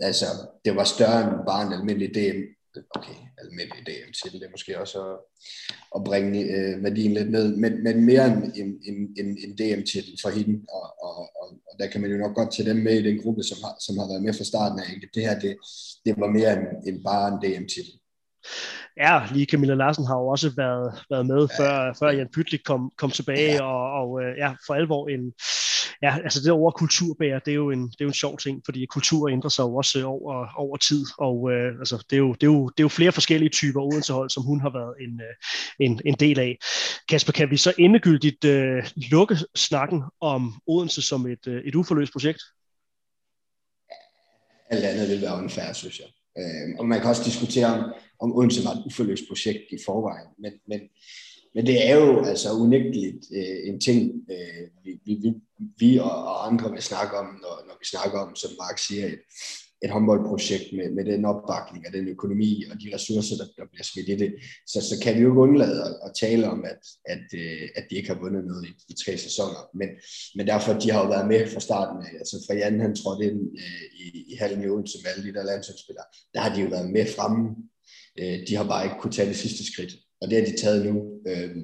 altså, 0.00 0.26
det 0.64 0.76
var 0.76 0.84
større 0.84 1.20
end 1.22 1.46
bare 1.46 1.66
en 1.66 1.72
almindelig 1.72 2.10
DM 2.14 2.40
okay, 2.96 3.18
almindelig 3.38 3.86
DM-titel, 3.86 4.40
det 4.40 4.46
er 4.46 4.50
måske 4.50 4.80
også 4.80 4.98
at, 5.10 5.16
at 5.96 6.04
bringe 6.04 6.40
øh, 6.54 6.84
værdien 6.84 7.14
lidt 7.14 7.30
ned, 7.30 7.56
men, 7.56 7.82
men 7.84 8.04
mere 8.04 8.26
end 8.26 8.44
en, 8.60 8.68
en, 8.90 8.96
en, 9.20 9.28
en 9.44 9.52
DM-titel 9.58 10.14
for 10.22 10.30
hende, 10.30 10.54
og, 10.68 10.86
og, 11.06 11.16
og, 11.40 11.48
og 11.68 11.74
der 11.80 11.86
kan 11.86 12.00
man 12.00 12.10
jo 12.10 12.16
nok 12.16 12.34
godt 12.36 12.52
tage 12.52 12.68
dem 12.70 12.76
med 12.76 12.94
i 12.98 13.06
den 13.08 13.22
gruppe, 13.22 13.42
som 13.42 13.58
har, 13.64 13.74
som 13.86 13.98
har 13.98 14.06
været 14.10 14.22
med 14.22 14.34
fra 14.34 14.44
starten 14.44 14.78
af. 14.78 14.88
Ikke? 14.94 15.08
Det 15.14 15.22
her, 15.22 15.40
det, 15.40 15.56
det 16.04 16.14
var 16.22 16.30
mere 16.38 16.52
end, 16.56 16.66
end 16.88 17.04
bare 17.04 17.26
en 17.32 17.40
DM-titel. 17.42 17.94
Ja, 18.96 19.14
lige 19.32 19.46
Camilla 19.46 19.74
Larsen 19.74 20.06
har 20.06 20.16
jo 20.18 20.26
også 20.26 20.50
været, 20.56 20.88
været 21.10 21.26
med, 21.26 21.48
ja. 21.48 21.54
før, 21.58 21.96
før 21.98 22.10
Jan 22.10 22.32
Pytlik 22.34 22.60
kom, 22.64 22.92
kom 22.98 23.10
tilbage, 23.10 23.54
ja. 23.54 23.62
og, 23.62 23.82
og 24.00 24.22
øh, 24.22 24.38
ja, 24.38 24.50
for 24.66 24.74
alvor 24.74 25.08
en, 25.08 25.32
ja, 26.04 26.18
altså 26.24 26.40
det 26.40 26.50
over 26.52 26.70
kulturbærer, 26.70 27.38
det 27.38 27.50
er 27.50 27.54
jo 27.54 27.70
en, 27.70 27.82
det 27.82 28.00
er 28.00 28.04
jo 28.04 28.08
en 28.08 28.22
sjov 28.24 28.38
ting, 28.38 28.62
fordi 28.64 28.86
kultur 28.86 29.28
ændrer 29.28 29.50
sig 29.50 29.62
jo 29.62 29.76
også 29.76 29.98
øh, 29.98 30.04
over, 30.08 30.46
over 30.56 30.76
tid, 30.76 31.04
og 31.18 31.36
øh, 31.52 31.78
altså, 31.78 32.04
det, 32.10 32.16
er 32.16 32.20
jo, 32.26 32.32
det, 32.32 32.42
er 32.42 32.52
jo, 32.56 32.68
det 32.68 32.80
er 32.80 32.84
jo 32.84 32.88
flere 32.88 33.12
forskellige 33.12 33.48
typer 33.48 33.80
Odensehold, 33.80 34.30
som 34.30 34.42
hun 34.42 34.60
har 34.60 34.70
været 34.78 34.94
en, 35.04 35.20
øh, 35.20 35.34
en, 35.86 36.00
en 36.04 36.14
del 36.14 36.38
af. 36.38 36.58
Kasper, 37.08 37.32
kan 37.32 37.50
vi 37.50 37.56
så 37.56 37.72
endegyldigt 37.78 38.44
øh, 38.44 38.90
lukke 38.96 39.36
snakken 39.54 40.02
om 40.20 40.54
Odense 40.66 41.02
som 41.02 41.26
et, 41.26 41.46
øh, 41.46 41.62
et 41.64 41.74
uforløst 41.74 42.12
projekt? 42.12 42.40
Alt 44.70 44.84
andet 44.84 45.08
vil 45.08 45.22
være 45.22 45.36
unfair, 45.42 45.72
synes 45.72 46.00
jeg. 46.00 46.08
Øh, 46.38 46.78
og 46.78 46.86
man 46.86 47.00
kan 47.00 47.10
også 47.10 47.24
diskutere, 47.24 47.66
om, 47.66 47.92
om 48.20 48.36
Odense 48.36 48.64
var 48.64 48.70
et 48.70 48.82
uforløst 48.86 49.24
projekt 49.28 49.64
i 49.72 49.78
forvejen, 49.86 50.28
men, 50.38 50.52
men 50.68 50.80
men 51.54 51.66
det 51.66 51.88
er 51.90 51.94
jo 51.96 52.24
altså 52.24 52.52
unægteligt 52.52 53.24
øh, 53.34 53.68
en 53.68 53.80
ting, 53.80 54.12
øh, 54.30 54.64
vi, 54.84 55.00
vi, 55.06 55.34
vi 55.78 55.98
og, 55.98 56.24
og 56.30 56.46
andre 56.46 56.70
vil 56.70 56.82
snakke 56.82 57.16
om, 57.16 57.26
når, 57.26 57.54
når 57.68 57.76
vi 57.80 57.86
snakker 57.86 58.18
om, 58.18 58.36
som 58.36 58.50
Mark 58.58 58.78
siger, 58.78 59.06
et, 59.06 59.18
et 59.84 59.90
håndboldprojekt 59.90 60.66
med, 60.76 60.90
med 60.96 61.04
den 61.04 61.24
opbakning 61.24 61.86
og 61.86 61.92
den 61.92 62.08
økonomi 62.08 62.64
og 62.70 62.76
de 62.82 62.94
ressourcer, 62.94 63.36
der, 63.36 63.46
der 63.58 63.66
bliver 63.72 63.84
smidt 63.84 64.08
i 64.08 64.16
det, 64.22 64.30
så, 64.66 64.78
så 64.90 64.94
kan 65.02 65.14
vi 65.14 65.20
jo 65.20 65.28
ikke 65.30 65.46
undlade 65.46 65.78
at, 65.88 65.94
at 66.06 66.12
tale 66.20 66.50
om, 66.54 66.64
at, 66.64 66.82
at, 67.14 67.26
øh, 67.34 67.68
at 67.76 67.84
de 67.90 67.96
ikke 67.96 68.08
har 68.08 68.20
vundet 68.24 68.44
noget 68.44 68.64
i, 68.70 68.72
i 68.88 68.94
tre 69.04 69.18
sæsoner. 69.18 69.60
Men, 69.74 69.88
men 70.36 70.46
derfor, 70.46 70.72
de 70.72 70.90
har 70.90 71.00
jo 71.02 71.08
været 71.08 71.28
med 71.28 71.50
fra 71.52 71.60
starten 71.60 72.02
af. 72.06 72.12
Altså 72.18 72.36
fra 72.46 72.54
Jan, 72.54 72.80
han 72.80 72.96
trådte 72.96 73.24
ind 73.28 73.40
øh, 73.62 73.84
i, 74.02 74.06
i 74.32 74.34
halven 74.40 74.64
i 74.64 74.68
Odense 74.68 74.98
med 75.02 75.10
alle 75.10 75.24
de 75.28 75.34
der 75.36 75.44
landsholdsspillere. 75.44 76.08
Der 76.34 76.40
har 76.40 76.54
de 76.54 76.60
jo 76.62 76.68
været 76.68 76.90
med 76.90 77.06
fremme. 77.16 77.42
Øh, 78.20 78.38
de 78.48 78.56
har 78.56 78.66
bare 78.72 78.84
ikke 78.84 79.00
kunne 79.00 79.16
tage 79.16 79.28
det 79.28 79.36
sidste 79.36 79.72
skridt 79.72 79.92
og 80.24 80.30
det 80.30 80.38
har 80.38 80.46
de 80.46 80.56
taget 80.56 80.86
nu. 80.86 80.94
Øh, 81.28 81.56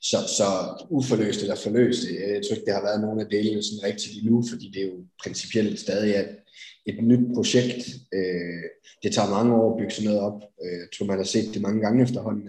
så, 0.00 0.18
så 0.38 0.48
uforløst 0.90 1.40
eller 1.42 1.56
forløst, 1.56 2.02
øh, 2.10 2.34
jeg 2.34 2.42
tror 2.42 2.54
ikke, 2.54 2.66
det 2.66 2.74
har 2.74 2.88
været 2.88 3.00
nogen 3.00 3.20
af 3.20 3.26
delene 3.30 3.62
sådan 3.62 3.84
rigtigt 3.88 4.18
endnu, 4.18 4.44
fordi 4.50 4.66
det 4.74 4.82
er 4.82 4.86
jo 4.86 4.98
principielt 5.22 5.80
stadig 5.80 6.14
et, 6.14 6.36
et 6.86 7.04
nyt 7.04 7.34
projekt. 7.34 7.82
Øh, 8.14 8.66
det 9.02 9.12
tager 9.12 9.34
mange 9.36 9.54
år 9.54 9.70
at 9.70 9.78
bygge 9.78 9.94
sådan 9.94 10.10
noget 10.10 10.20
op. 10.28 10.40
Øh, 10.64 10.78
jeg 10.82 10.88
tror, 10.94 11.06
man 11.06 11.22
har 11.22 11.30
set 11.34 11.54
det 11.54 11.62
mange 11.62 11.80
gange 11.80 12.02
efterhånden, 12.02 12.48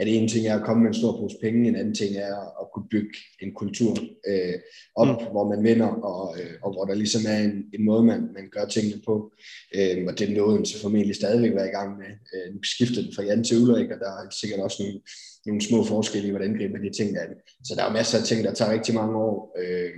at 0.00 0.08
en 0.08 0.28
ting 0.28 0.46
er 0.46 0.56
at 0.58 0.66
komme 0.66 0.82
med 0.82 0.90
en 0.90 1.00
stor 1.00 1.12
pose 1.12 1.36
penge, 1.42 1.68
en 1.68 1.76
anden 1.76 1.94
ting 1.94 2.16
er 2.16 2.36
at 2.60 2.66
kunne 2.74 2.88
bygge 2.90 3.18
en 3.42 3.54
kultur 3.54 3.92
øh, 4.28 4.54
op, 4.96 5.20
mm. 5.20 5.26
hvor 5.32 5.48
man 5.48 5.64
vinder, 5.64 5.86
og, 5.86 6.38
øh, 6.40 6.54
og 6.62 6.72
hvor 6.72 6.84
der 6.84 6.94
ligesom 6.94 7.22
er 7.28 7.38
en, 7.38 7.64
en 7.74 7.84
måde, 7.84 8.02
man, 8.02 8.20
man 8.34 8.48
gør 8.50 8.64
tingene 8.64 9.02
på. 9.06 9.32
Øh, 9.76 10.04
og 10.08 10.18
det 10.18 10.30
er 10.30 10.36
noget, 10.36 10.68
så 10.68 10.82
formentlig 10.82 11.16
stadigvæk 11.16 11.54
være 11.54 11.68
i 11.68 11.76
gang 11.78 11.98
med. 11.98 12.10
Øh, 12.34 12.54
nu 12.54 12.62
skifter 12.62 13.02
den 13.02 13.12
fra 13.14 13.22
Jan 13.22 13.44
til 13.44 13.58
Ulrik, 13.62 13.90
og 13.90 13.98
der 13.98 14.10
er 14.10 14.30
sikkert 14.40 14.60
også 14.60 14.82
nogle, 14.82 15.00
nogle 15.46 15.60
små 15.60 15.84
forskelle 15.84 16.28
i, 16.28 16.30
hvordan 16.30 16.56
griber 16.58 16.78
de 16.78 16.96
ting 16.98 17.10
an. 17.18 17.32
Så 17.64 17.74
der 17.76 17.84
er 17.84 17.92
masser 17.92 18.18
af 18.18 18.24
ting, 18.24 18.44
der 18.44 18.54
tager 18.54 18.72
rigtig 18.72 18.94
mange 18.94 19.16
år. 19.16 19.56
Øh, 19.60 19.94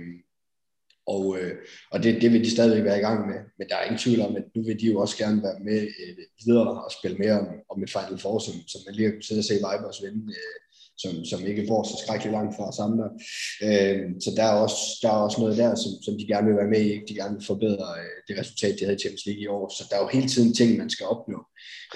og, 1.13 1.23
øh, 1.39 1.53
og 1.91 2.03
det, 2.03 2.21
det 2.21 2.33
vil 2.33 2.43
de 2.45 2.51
stadigvæk 2.51 2.83
være 2.83 2.99
i 2.99 3.05
gang 3.07 3.19
med. 3.27 3.39
Men 3.57 3.69
der 3.69 3.75
er 3.75 3.83
ingen 3.83 4.03
tvivl 4.03 4.21
om, 4.21 4.35
at 4.35 4.45
nu 4.55 4.61
vil 4.63 4.79
de 4.81 4.85
jo 4.91 4.99
også 4.99 5.17
gerne 5.17 5.43
være 5.43 5.59
med 5.69 5.81
øh, 6.01 6.15
videre 6.45 6.83
og 6.85 6.91
spille 6.97 7.17
mere 7.17 7.39
om, 7.39 7.47
om 7.71 7.83
et 7.83 7.93
Final 7.95 8.19
Four, 8.23 8.39
som, 8.39 8.55
som 8.67 8.81
man 8.85 8.95
lige 8.95 9.05
har 9.05 9.13
kunnet 9.13 9.25
sidde 9.25 9.43
og 9.43 9.49
se 9.49 9.55
Vibers 9.65 10.01
vinde, 10.03 10.23
øh, 10.39 10.59
som, 11.01 11.11
som 11.31 11.39
ikke 11.49 11.67
går 11.67 11.83
så 11.83 11.95
skrækkeligt 12.03 12.35
langt 12.37 12.55
fra 12.55 12.69
os 12.71 12.79
andre. 12.87 13.07
Øh, 13.67 13.99
så 14.23 14.29
der 14.37 14.45
er, 14.51 14.55
også, 14.65 14.81
der 15.01 15.09
er 15.09 15.21
også 15.27 15.39
noget 15.41 15.57
der, 15.63 15.71
som, 15.83 15.91
som 16.05 16.13
de 16.19 16.31
gerne 16.31 16.47
vil 16.47 16.59
være 16.61 16.73
med 16.75 16.83
i. 16.89 16.91
De 17.09 17.19
gerne 17.21 17.35
vil 17.37 17.49
forbedre 17.51 17.89
øh, 18.03 18.17
det 18.27 18.39
resultat, 18.41 18.75
de 18.75 18.83
havde 18.85 18.97
i 18.99 19.03
Champions 19.03 19.25
League 19.27 19.43
i 19.43 19.51
år. 19.57 19.65
Så 19.77 19.81
der 19.89 19.95
er 19.95 20.03
jo 20.03 20.15
hele 20.17 20.29
tiden 20.33 20.51
ting, 20.59 20.69
man 20.77 20.89
skal 20.95 21.05
opnå. 21.13 21.39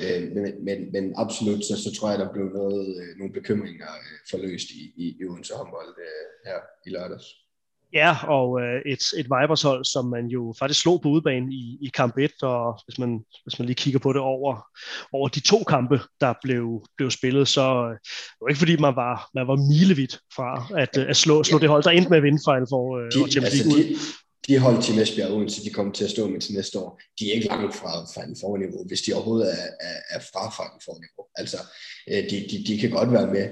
Øh, 0.04 0.24
men, 0.36 0.54
men, 0.68 0.80
men 0.96 1.06
absolut, 1.24 1.62
så, 1.68 1.74
så 1.86 1.90
tror 1.94 2.10
jeg, 2.10 2.20
der 2.20 2.34
blev 2.36 2.48
noget, 2.60 2.84
øh, 3.02 3.12
nogle 3.20 3.34
bekymringer 3.40 3.92
øh, 4.04 4.18
forløst 4.32 4.70
i, 4.80 4.82
i, 5.04 5.06
i 5.20 5.22
Odense 5.30 5.54
håndbold 5.60 5.94
øh, 6.08 6.26
her 6.48 6.60
i 6.88 6.90
lørdags. 6.96 7.28
Ja, 7.94 8.18
og 8.28 8.62
øh, 8.62 8.82
et, 8.86 9.04
et 9.20 9.26
Vibers-hold, 9.26 9.86
som 9.86 10.06
man 10.06 10.26
jo 10.26 10.54
faktisk 10.60 10.82
slog 10.82 11.02
på 11.02 11.10
udebane 11.10 11.54
i, 11.54 11.78
i 11.82 11.90
kamp 11.94 12.18
1, 12.18 12.32
og 12.42 12.80
hvis 12.86 13.00
man, 13.00 13.20
hvis 13.44 13.60
man 13.60 13.66
lige 13.66 13.76
kigger 13.76 14.00
på 14.00 14.14
det 14.14 14.22
over, 14.22 14.52
over 15.12 15.28
de 15.28 15.40
to 15.40 15.64
kampe, 15.64 16.00
der 16.22 16.34
blev, 16.44 16.86
blev 16.98 17.12
spillet, 17.12 17.48
så 17.48 17.62
øh, 17.62 17.94
det 18.36 18.42
var 18.42 18.50
ikke 18.50 18.60
fordi, 18.60 18.76
man 18.78 18.96
var, 18.96 19.30
man 19.34 19.48
var 19.48 19.56
milevidt 19.56 20.20
fra 20.36 20.50
at, 20.84 20.98
øh, 20.98 21.10
at 21.10 21.18
slå, 21.18 21.44
slå 21.44 21.60
det 21.60 21.70
hold, 21.70 21.84
der 21.84 21.90
endte 21.90 22.10
med 22.10 22.18
at 22.18 22.24
vinde 22.24 22.42
Final 22.48 22.68
for 22.74 22.84
øh, 23.00 23.06
de, 23.06 23.32
Champions 23.32 23.54
altså 23.54 23.70
League. 23.70 23.90
altså 23.90 24.06
de, 24.48 24.54
de 24.54 24.60
hold 24.60 24.82
til 24.82 25.02
Esbjerg 25.02 25.32
Odense, 25.32 25.64
de 25.64 25.70
kommer 25.70 25.94
til 25.94 26.04
at 26.04 26.12
stå 26.12 26.28
med 26.28 26.42
til 26.42 26.54
næste 26.54 26.80
år, 26.80 27.02
de 27.20 27.24
er 27.30 27.34
ikke 27.34 27.48
langt 27.48 27.76
fra 27.76 27.92
Final 28.14 28.36
Four 28.42 28.58
niveau, 28.58 28.82
hvis 28.88 29.02
de 29.02 29.14
overhovedet 29.14 29.48
er, 29.60 29.68
er, 29.90 29.98
er 30.16 30.22
fra 30.32 30.44
Final 30.58 30.80
Four 30.86 30.98
niveau. 31.06 31.24
Altså, 31.42 31.60
øh, 32.12 32.24
de, 32.30 32.36
de, 32.50 32.56
de 32.68 32.74
kan 32.82 32.90
godt 32.90 33.12
være 33.12 33.30
med, 33.36 33.46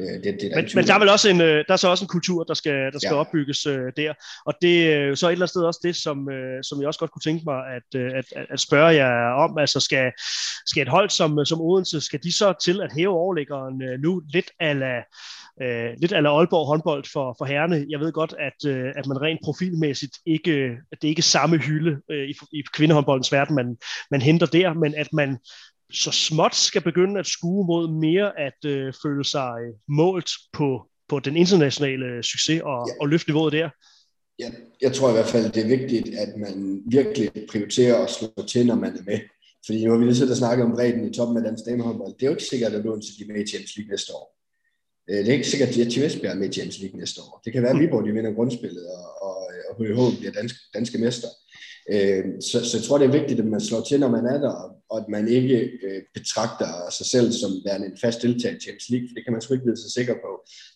Øh, 0.00 0.06
det, 0.06 0.24
det 0.24 0.40
der 0.40 0.56
men, 0.56 0.68
men 0.74 0.86
der 0.86 0.94
er 0.94 0.98
vel 0.98 1.08
også 1.08 1.28
en, 1.28 1.40
øh, 1.40 1.64
der 1.68 1.72
er 1.72 1.76
så 1.76 1.88
også 1.88 2.04
en 2.04 2.08
kultur, 2.08 2.44
der 2.44 2.54
skal, 2.54 2.92
der 2.92 2.98
skal 2.98 3.14
ja. 3.14 3.20
opbygges 3.20 3.66
øh, 3.66 3.92
der. 3.96 4.14
Og 4.46 4.54
det 4.62 4.92
er 4.92 5.14
så 5.14 5.26
et 5.26 5.32
eller 5.32 5.42
andet 5.42 5.50
sted 5.50 5.62
også 5.62 5.80
det, 5.82 5.96
som, 5.96 6.30
øh, 6.30 6.64
som 6.64 6.80
jeg 6.80 6.86
også 6.86 7.00
godt 7.00 7.10
kunne 7.10 7.26
tænke 7.30 7.44
mig 7.46 7.60
at, 7.76 8.00
øh, 8.00 8.10
at, 8.14 8.24
at 8.50 8.60
spørge 8.60 8.88
jer 8.88 9.32
om. 9.32 9.58
Altså 9.58 9.80
skal, 9.80 10.12
skal 10.66 10.82
et 10.82 10.88
hold 10.88 11.10
som, 11.10 11.44
som 11.44 11.60
Odense, 11.60 12.00
skal 12.00 12.20
de 12.22 12.32
så 12.32 12.54
til 12.64 12.80
at 12.80 12.92
hæve 12.92 13.14
overlæggeren 13.14 13.82
øh, 13.82 14.00
nu 14.00 14.22
lidt 14.32 14.50
ala 14.60 14.96
øh, 15.62 15.90
lidt 16.00 16.12
ala 16.12 16.28
Aalborg 16.28 16.66
håndbold 16.66 17.04
for, 17.12 17.34
for 17.38 17.44
herrene. 17.44 17.86
Jeg 17.88 18.00
ved 18.00 18.12
godt, 18.12 18.34
at, 18.38 18.70
øh, 18.70 18.92
at 18.96 19.06
man 19.06 19.22
rent 19.22 19.40
profilmæssigt 19.44 20.18
ikke, 20.26 20.76
at 20.92 21.02
det 21.02 21.08
ikke 21.08 21.20
er 21.20 21.22
samme 21.22 21.58
hylde 21.58 22.00
øh, 22.10 22.28
i, 22.28 22.34
i 22.52 22.62
kvindehåndboldens 22.72 23.32
verden, 23.32 23.54
man, 23.54 23.76
man 24.10 24.22
henter 24.22 24.46
der, 24.46 24.72
men 24.72 24.94
at 24.94 25.12
man 25.12 25.38
så 25.92 26.10
småt 26.10 26.54
skal 26.54 26.82
begynde 26.82 27.20
at 27.20 27.26
skue 27.26 27.66
mod 27.66 27.90
mere 27.90 28.38
at 28.40 28.64
øh, 28.64 28.92
føle 29.02 29.24
sig 29.24 29.58
målt 29.88 30.30
på, 30.52 30.88
på 31.08 31.20
den 31.20 31.36
internationale 31.36 32.22
succes 32.22 32.60
og, 32.60 32.88
ja. 32.88 32.94
og 33.00 33.08
løfte 33.08 33.30
niveauet 33.30 33.52
der? 33.52 33.70
Ja, 34.38 34.50
jeg 34.80 34.92
tror 34.92 35.08
i 35.08 35.12
hvert 35.12 35.26
fald, 35.26 35.52
det 35.52 35.62
er 35.62 35.76
vigtigt, 35.78 36.08
at 36.18 36.36
man 36.36 36.82
virkelig 36.86 37.30
prioriterer 37.50 38.04
at 38.04 38.10
slå 38.10 38.28
til, 38.48 38.66
når 38.66 38.74
man 38.74 38.96
er 38.96 39.02
med. 39.06 39.20
Fordi 39.66 39.84
nu 39.84 39.90
har 39.90 39.98
vi 39.98 40.04
lige 40.04 40.14
siddet 40.14 40.30
og 40.30 40.36
snakket 40.36 40.64
om 40.64 40.72
bredden 40.72 41.10
i 41.10 41.14
toppen 41.14 41.36
af 41.36 41.42
dansk 41.42 41.64
damehåndbold. 41.66 42.14
Det 42.14 42.22
er 42.22 42.26
jo 42.26 42.36
ikke 42.36 42.50
sikkert, 42.52 42.72
at 42.72 42.84
Lund 42.84 43.02
de 43.02 43.22
er 43.22 43.32
med 43.32 43.42
i 43.44 43.46
Champions 43.46 43.76
League 43.76 43.90
næste 43.90 44.12
år. 44.18 44.26
Øh, 45.10 45.18
det 45.18 45.28
er 45.28 45.32
ikke 45.32 45.52
sikkert, 45.52 45.68
at 45.68 45.92
Tim 45.92 46.02
Esbjerg 46.02 46.32
er 46.34 46.40
med 46.40 46.48
i 46.48 46.52
Champions 46.52 46.78
League 46.82 46.98
næste 47.00 47.20
år. 47.22 47.40
Det 47.44 47.52
kan 47.52 47.62
være, 47.62 47.74
at 47.74 47.80
Viborg 47.80 48.06
de 48.06 48.12
vinder 48.12 48.32
grundspillet, 48.38 48.84
og, 48.96 49.04
og, 49.26 49.36
og 49.68 49.72
HH 49.76 50.18
bliver 50.18 50.32
dansk, 50.32 50.54
danske 50.74 50.98
mester. 50.98 51.28
Øh, 51.94 52.24
så, 52.40 52.56
så 52.64 52.76
jeg 52.78 52.84
tror, 52.84 52.98
det 52.98 53.06
er 53.06 53.18
vigtigt, 53.20 53.40
at 53.40 53.46
man 53.46 53.60
slår 53.60 53.80
til, 53.80 54.00
når 54.00 54.08
man 54.08 54.26
er 54.26 54.38
der, 54.38 54.54
og 54.90 54.98
at 54.98 55.08
man 55.08 55.28
ikke 55.28 55.58
øh, 55.86 56.02
betragter 56.14 56.90
sig 56.98 57.06
selv 57.06 57.32
som 57.32 57.50
værende 57.64 57.86
en 57.86 57.98
fast 58.04 58.22
deltager 58.22 58.56
i 58.56 58.60
Champions 58.60 58.88
League, 58.88 59.08
for 59.08 59.14
det 59.14 59.24
kan 59.24 59.32
man 59.32 59.42
sgu 59.42 59.54
ikke 59.54 59.66
vide 59.66 59.82
sig 59.82 59.92
sikker 59.98 60.14
på. 60.14 60.30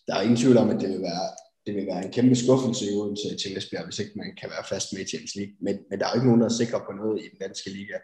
Der 0.07 0.13
er 0.15 0.21
ingen 0.21 0.41
tvivl 0.43 0.57
om, 0.57 0.69
at 0.69 0.81
det 0.81 0.89
vil 0.89 1.01
være, 1.01 1.27
det 1.65 1.75
vil 1.75 1.85
være 1.91 2.05
en 2.05 2.11
kæmpe 2.11 2.35
skuffelse 2.35 2.85
i 2.85 2.95
Odense 2.97 3.29
til 3.41 3.57
Esbjerg, 3.57 3.85
hvis 3.85 3.99
ikke 3.99 4.15
man 4.15 4.31
kan 4.39 4.49
være 4.55 4.65
fast 4.69 4.87
med 4.93 5.01
i 5.01 5.09
Champions 5.11 5.35
League. 5.35 5.55
Men, 5.65 5.75
men 5.89 5.99
der 5.99 6.05
er 6.05 6.11
jo 6.11 6.17
ikke 6.17 6.29
nogen, 6.29 6.41
der 6.41 6.49
er 6.49 6.59
sikre 6.61 6.79
på 6.87 6.91
noget 7.01 7.17
i 7.23 7.27
den 7.31 7.39
danske 7.45 7.69
liga, 7.77 7.97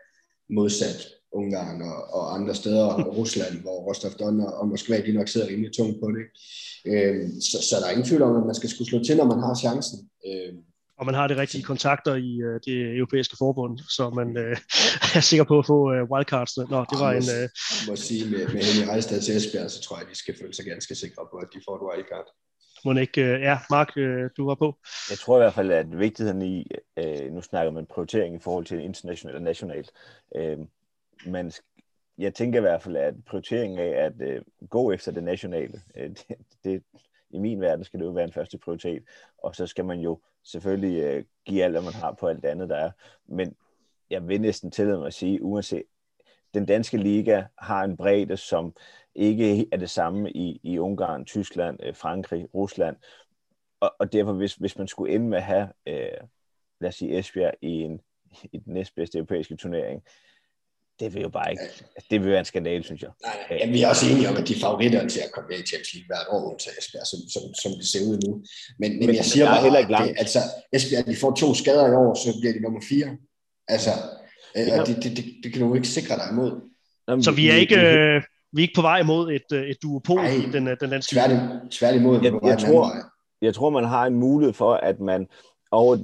modsat 0.57 0.99
Ungarn 1.31 1.81
og, 1.81 1.99
og 2.13 2.35
andre 2.35 2.55
steder, 2.55 2.85
og 2.85 3.17
Rusland, 3.17 3.61
hvor 3.61 3.77
Rostov 3.87 4.11
Don 4.11 4.41
og, 4.41 4.53
og 4.53 4.67
Moskva, 4.67 5.01
de 5.01 5.13
nok 5.13 5.27
sidder 5.27 5.47
rimelig 5.47 5.71
tungt 5.73 5.97
på 6.03 6.07
det. 6.17 6.25
Øh, 6.91 7.29
så, 7.41 7.57
så 7.67 7.75
der 7.79 7.85
er 7.85 7.91
ingen 7.91 8.09
tvivl 8.09 8.21
om, 8.21 8.35
at 8.35 8.45
man 8.45 8.55
skal 8.55 8.69
skulle 8.69 8.89
slå 8.89 9.03
til, 9.03 9.17
når 9.17 9.25
man 9.33 9.39
har 9.39 9.55
chancen. 9.55 9.99
Øh, 10.27 10.53
og 10.99 11.05
man 11.05 11.15
har 11.15 11.27
de 11.27 11.37
rigtige 11.37 11.63
kontakter 11.63 12.15
i 12.15 12.31
øh, 12.47 12.59
det 12.65 12.97
europæiske 12.97 13.35
forbund, 13.39 13.79
så 13.79 14.09
man 14.09 14.37
øh, 14.37 14.57
er 15.17 15.19
sikker 15.19 15.43
på 15.43 15.59
at 15.59 15.65
få 15.65 15.93
øh, 15.93 16.03
wildcards. 16.11 16.57
Nå, 16.57 16.79
det 16.91 16.97
var 17.03 17.11
en... 17.11 17.27
Øh... 17.37 17.41
Jeg 17.41 17.49
må 17.87 17.95
sige, 17.95 18.23
med, 18.31 18.47
med 18.53 18.61
Henrik 18.67 18.89
Rejstad 18.89 19.21
til 19.21 19.35
Esbjerg, 19.37 19.71
så 19.71 19.81
tror 19.81 19.97
jeg, 19.97 20.07
de 20.11 20.15
skal 20.15 20.35
føle 20.41 20.53
sig 20.53 20.65
ganske 20.65 20.95
sikre 20.95 21.27
på, 21.31 21.37
at 21.37 21.47
de 21.53 21.59
får 21.65 21.75
et 21.75 21.83
wildcard. 21.89 22.27
Må 22.85 22.93
ikke, 22.93 23.21
øh, 23.21 23.41
ja, 23.41 23.57
Mark, 23.69 23.97
øh, 23.97 24.29
du 24.37 24.45
var 24.45 24.55
på. 24.55 24.77
Jeg 25.09 25.17
tror 25.17 25.37
i 25.37 25.41
hvert 25.41 25.53
fald, 25.53 25.71
at 25.71 25.99
vigtigheden 25.99 26.41
i, 26.41 26.67
øh, 26.97 27.33
nu 27.33 27.41
snakker 27.41 27.71
man 27.71 27.85
prioritering 27.85 28.35
i 28.35 28.39
forhold 28.39 28.65
til 28.65 28.79
internationalt 28.79 29.35
og 29.35 29.41
nationalt, 29.41 29.91
øh, 30.35 30.57
man, 31.25 31.51
jeg 32.17 32.33
tænker 32.33 32.59
i 32.59 32.61
hvert 32.61 32.83
fald, 32.83 32.95
at 32.95 33.13
prioriteringen 33.25 33.79
af 33.79 34.05
at 34.05 34.13
øh, 34.21 34.41
gå 34.69 34.91
efter 34.91 35.11
det 35.11 35.23
nationale, 35.23 35.81
øh, 35.97 36.09
det, 36.27 36.37
det, 36.63 36.83
i 37.29 37.39
min 37.39 37.61
verden 37.61 37.85
skal 37.85 37.99
det 37.99 38.05
jo 38.05 38.11
være 38.11 38.23
en 38.23 38.33
første 38.33 38.57
prioritet, 38.57 39.03
og 39.43 39.55
så 39.55 39.67
skal 39.67 39.85
man 39.85 39.99
jo 39.99 40.19
selvfølgelig 40.43 41.03
øh, 41.03 41.23
give 41.45 41.63
alt, 41.63 41.73
hvad 41.73 41.81
man 41.81 41.93
har 41.93 42.11
på 42.11 42.27
alt 42.27 42.45
andet, 42.45 42.69
der 42.69 42.75
er. 42.75 42.91
Men 43.25 43.55
jeg 44.09 44.27
vil 44.27 44.41
næsten 44.41 44.71
tillade 44.71 44.97
mig 44.97 45.07
at 45.07 45.13
sige, 45.13 45.43
uanset, 45.43 45.83
den 46.53 46.65
danske 46.65 46.97
liga 46.97 47.43
har 47.57 47.83
en 47.83 47.97
bredde, 47.97 48.37
som 48.37 48.75
ikke 49.15 49.67
er 49.71 49.77
det 49.77 49.89
samme 49.89 50.31
i, 50.31 50.59
i 50.63 50.79
Ungarn, 50.79 51.25
Tyskland, 51.25 51.79
øh, 51.83 51.95
Frankrig, 51.95 52.47
Rusland. 52.53 52.97
Og, 53.79 53.95
og 53.99 54.13
derfor, 54.13 54.33
hvis, 54.33 54.55
hvis 54.55 54.77
man 54.77 54.87
skulle 54.87 55.15
ende 55.15 55.27
med 55.27 55.37
at 55.37 55.43
have, 55.43 55.69
øh, 55.87 56.27
lad 56.81 56.87
os 56.89 56.95
sige, 56.95 57.19
Esbjerg 57.19 57.53
i, 57.61 57.69
en, 57.69 58.01
i 58.51 58.57
den 58.57 58.73
næstbedste 58.73 59.17
europæiske 59.17 59.55
turnering, 59.55 60.03
det 60.99 61.13
vil 61.13 61.21
jo 61.21 61.29
bare 61.29 61.51
ikke, 61.51 61.63
det 62.11 62.21
vil 62.21 62.29
være 62.29 62.39
en 62.39 62.45
skandal, 62.45 62.83
synes 62.83 63.01
jeg. 63.01 63.11
Nej, 63.25 63.35
nej. 63.49 63.57
Jamen, 63.59 63.73
vi 63.75 63.81
er 63.83 63.87
også 63.87 64.05
enige 64.11 64.29
om, 64.29 64.37
at 64.37 64.47
de 64.47 64.55
favoritter 64.55 65.07
til 65.07 65.19
at 65.19 65.31
komme 65.33 65.47
med 65.51 65.57
i 65.63 65.65
Champions 65.69 65.93
League 65.93 66.07
hvert 66.11 66.27
år 66.29 66.57
til 66.57 66.71
Esbjerg, 66.79 67.07
som, 67.11 67.19
som, 67.33 67.43
som 67.61 67.71
det 67.79 67.87
ser 67.91 68.01
ud 68.09 68.17
nu. 68.27 68.31
Men, 68.79 68.89
men, 68.99 69.05
men 69.05 69.15
jeg 69.15 69.25
siger 69.25 69.45
bare, 69.45 69.61
heller 69.61 69.79
ikke 69.79 69.91
langt. 69.91 70.09
Det, 70.09 70.19
altså, 70.19 70.39
Esbjerg, 70.73 71.05
de 71.05 71.15
får 71.15 71.31
to 71.43 71.53
skader 71.53 71.87
i 71.91 71.95
år, 72.03 72.13
så 72.23 72.39
bliver 72.39 72.53
de 72.53 72.59
nummer 72.59 72.81
fire. 72.89 73.09
Altså, 73.67 73.91
øh, 74.57 74.67
ja. 74.67 74.83
det, 74.87 74.95
det, 75.03 75.17
det, 75.17 75.25
det, 75.43 75.53
kan 75.53 75.61
du 75.61 75.75
ikke 75.75 75.87
sikre 75.87 76.15
dig 76.15 76.27
imod. 76.31 76.51
Jamen, 77.07 77.23
så 77.23 77.31
vi 77.31 77.49
er 77.49 77.55
ikke, 77.55 77.75
øh, 77.75 78.21
vi 78.53 78.61
er 78.61 78.65
ikke 78.67 78.79
på 78.81 78.81
vej 78.81 78.99
imod 78.99 79.31
et, 79.31 79.49
øh, 79.53 79.63
et 79.71 79.77
duopol 79.83 80.25
i 80.25 80.51
den, 80.55 80.67
øh, 80.67 80.77
den 80.79 80.89
danske 80.89 81.11
tværtimod, 81.13 81.69
tværtimod 81.71 82.15
jeg, 82.23 82.33
jeg, 82.43 82.59
tror, 82.59 82.85
jeg 83.41 83.53
tror, 83.53 83.69
man 83.69 83.83
har 83.83 84.05
en 84.05 84.15
mulighed 84.15 84.53
for, 84.53 84.73
at 84.73 84.99
man 84.99 85.27
over 85.71 85.97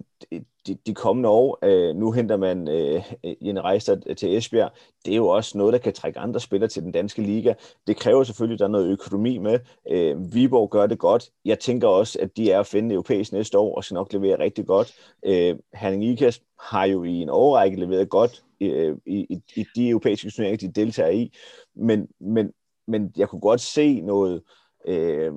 de, 0.68 0.78
de 0.88 0.94
kommende 0.94 1.30
år. 1.30 1.60
Øh, 1.64 1.96
nu 1.96 2.12
henter 2.12 2.38
man 2.38 2.68
øh, 2.68 3.04
øh 3.24 3.36
en 3.42 3.64
rejse 3.64 4.02
øh, 4.06 4.16
til 4.16 4.38
Esbjerg. 4.38 4.72
Det 5.06 5.12
er 5.12 5.18
jo 5.18 5.28
også 5.28 5.58
noget, 5.58 5.74
der 5.74 5.80
kan 5.80 5.94
trække 5.94 6.20
andre 6.20 6.40
spillere 6.40 6.70
til 6.70 6.84
den 6.84 6.92
danske 6.92 7.22
liga. 7.22 7.54
Det 7.88 7.98
kræver 7.98 8.24
selvfølgelig, 8.24 8.56
at 8.56 8.60
der 8.60 8.66
er 8.66 8.70
noget 8.70 8.92
økonomi 8.92 9.38
med. 9.38 9.60
Øh, 9.90 10.34
Viborg 10.34 10.70
gør 10.70 10.88
det 10.88 11.00
godt. 11.00 11.30
Jeg 11.46 11.60
tænker 11.60 11.88
også, 11.88 12.20
at 12.22 12.38
de 12.38 12.52
er 12.52 12.60
at 12.60 12.68
finde 12.68 12.94
europæisk 12.94 13.32
næste 13.32 13.58
år 13.58 13.76
og 13.76 13.84
skal 13.84 13.96
nok 13.96 14.14
levere 14.14 14.40
rigtig 14.40 14.66
godt. 14.66 14.96
Øh, 15.26 15.56
Herning 15.74 16.04
Ikast 16.04 16.44
har 16.60 16.86
jo 16.86 17.04
i 17.04 17.14
en 17.14 17.30
årrække 17.30 17.80
leveret 17.80 18.10
godt 18.10 18.44
øh, 18.62 18.98
i, 19.06 19.20
i, 19.30 19.42
i 19.56 19.66
de 19.76 19.90
europæiske 19.90 20.30
turneringer, 20.30 20.68
de 20.68 20.82
deltager 20.82 21.10
i. 21.10 21.34
Men, 21.76 22.08
men, 22.20 22.52
men 22.88 23.14
jeg 23.18 23.30
kunne 23.30 23.42
godt 23.42 23.62
se 23.62 24.02
noget... 24.02 24.42
Øh, 24.88 25.34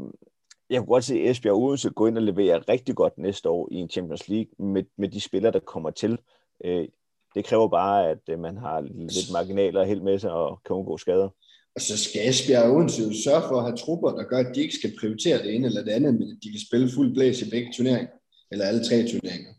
jeg 0.71 0.79
kunne 0.79 0.95
godt 0.95 1.05
se 1.05 1.25
Esbjerg 1.25 1.57
Odense 1.57 1.91
gå 1.91 2.07
ind 2.07 2.17
og 2.17 2.23
levere 2.23 2.59
rigtig 2.59 2.95
godt 2.95 3.19
næste 3.19 3.49
år 3.49 3.69
i 3.73 3.75
en 3.75 3.91
Champions 3.91 4.29
League 4.29 4.67
med, 4.73 4.85
med 4.99 5.09
de 5.09 5.21
spillere, 5.21 5.53
der 5.53 5.59
kommer 5.59 5.91
til. 5.91 6.19
Øh, 6.65 6.87
det 7.35 7.45
kræver 7.45 7.69
bare, 7.69 8.11
at 8.11 8.19
øh, 8.31 8.39
man 8.39 8.57
har 8.57 8.81
lidt 8.81 9.33
marginaler 9.33 9.85
helt 9.85 10.03
med 10.03 10.19
sig 10.19 10.31
og 10.31 10.61
kan 10.67 10.77
undgå 10.77 10.97
skader. 10.99 11.29
Og 11.75 11.81
så 11.81 11.99
skal 11.99 12.29
Esbjerg 12.29 12.63
og 12.63 12.77
Odense 12.77 13.03
jo 13.03 13.13
sørge 13.25 13.43
for 13.49 13.57
at 13.57 13.65
have 13.65 13.77
trupper, 13.77 14.11
der 14.11 14.25
gør, 14.25 14.39
at 14.39 14.55
de 14.55 14.63
ikke 14.63 14.75
skal 14.75 14.93
prioritere 15.01 15.43
det 15.43 15.55
ene 15.55 15.67
eller 15.67 15.85
det 15.85 15.91
andet, 15.91 16.15
men 16.15 16.23
at 16.23 16.39
de 16.43 16.51
kan 16.51 16.61
spille 16.69 16.91
fuld 16.91 17.15
blæs 17.15 17.43
i 17.43 17.51
begge 17.51 17.73
turneringer, 17.77 18.13
eller 18.53 18.65
alle 18.65 18.85
tre 18.85 18.97
turneringer. 19.09 19.53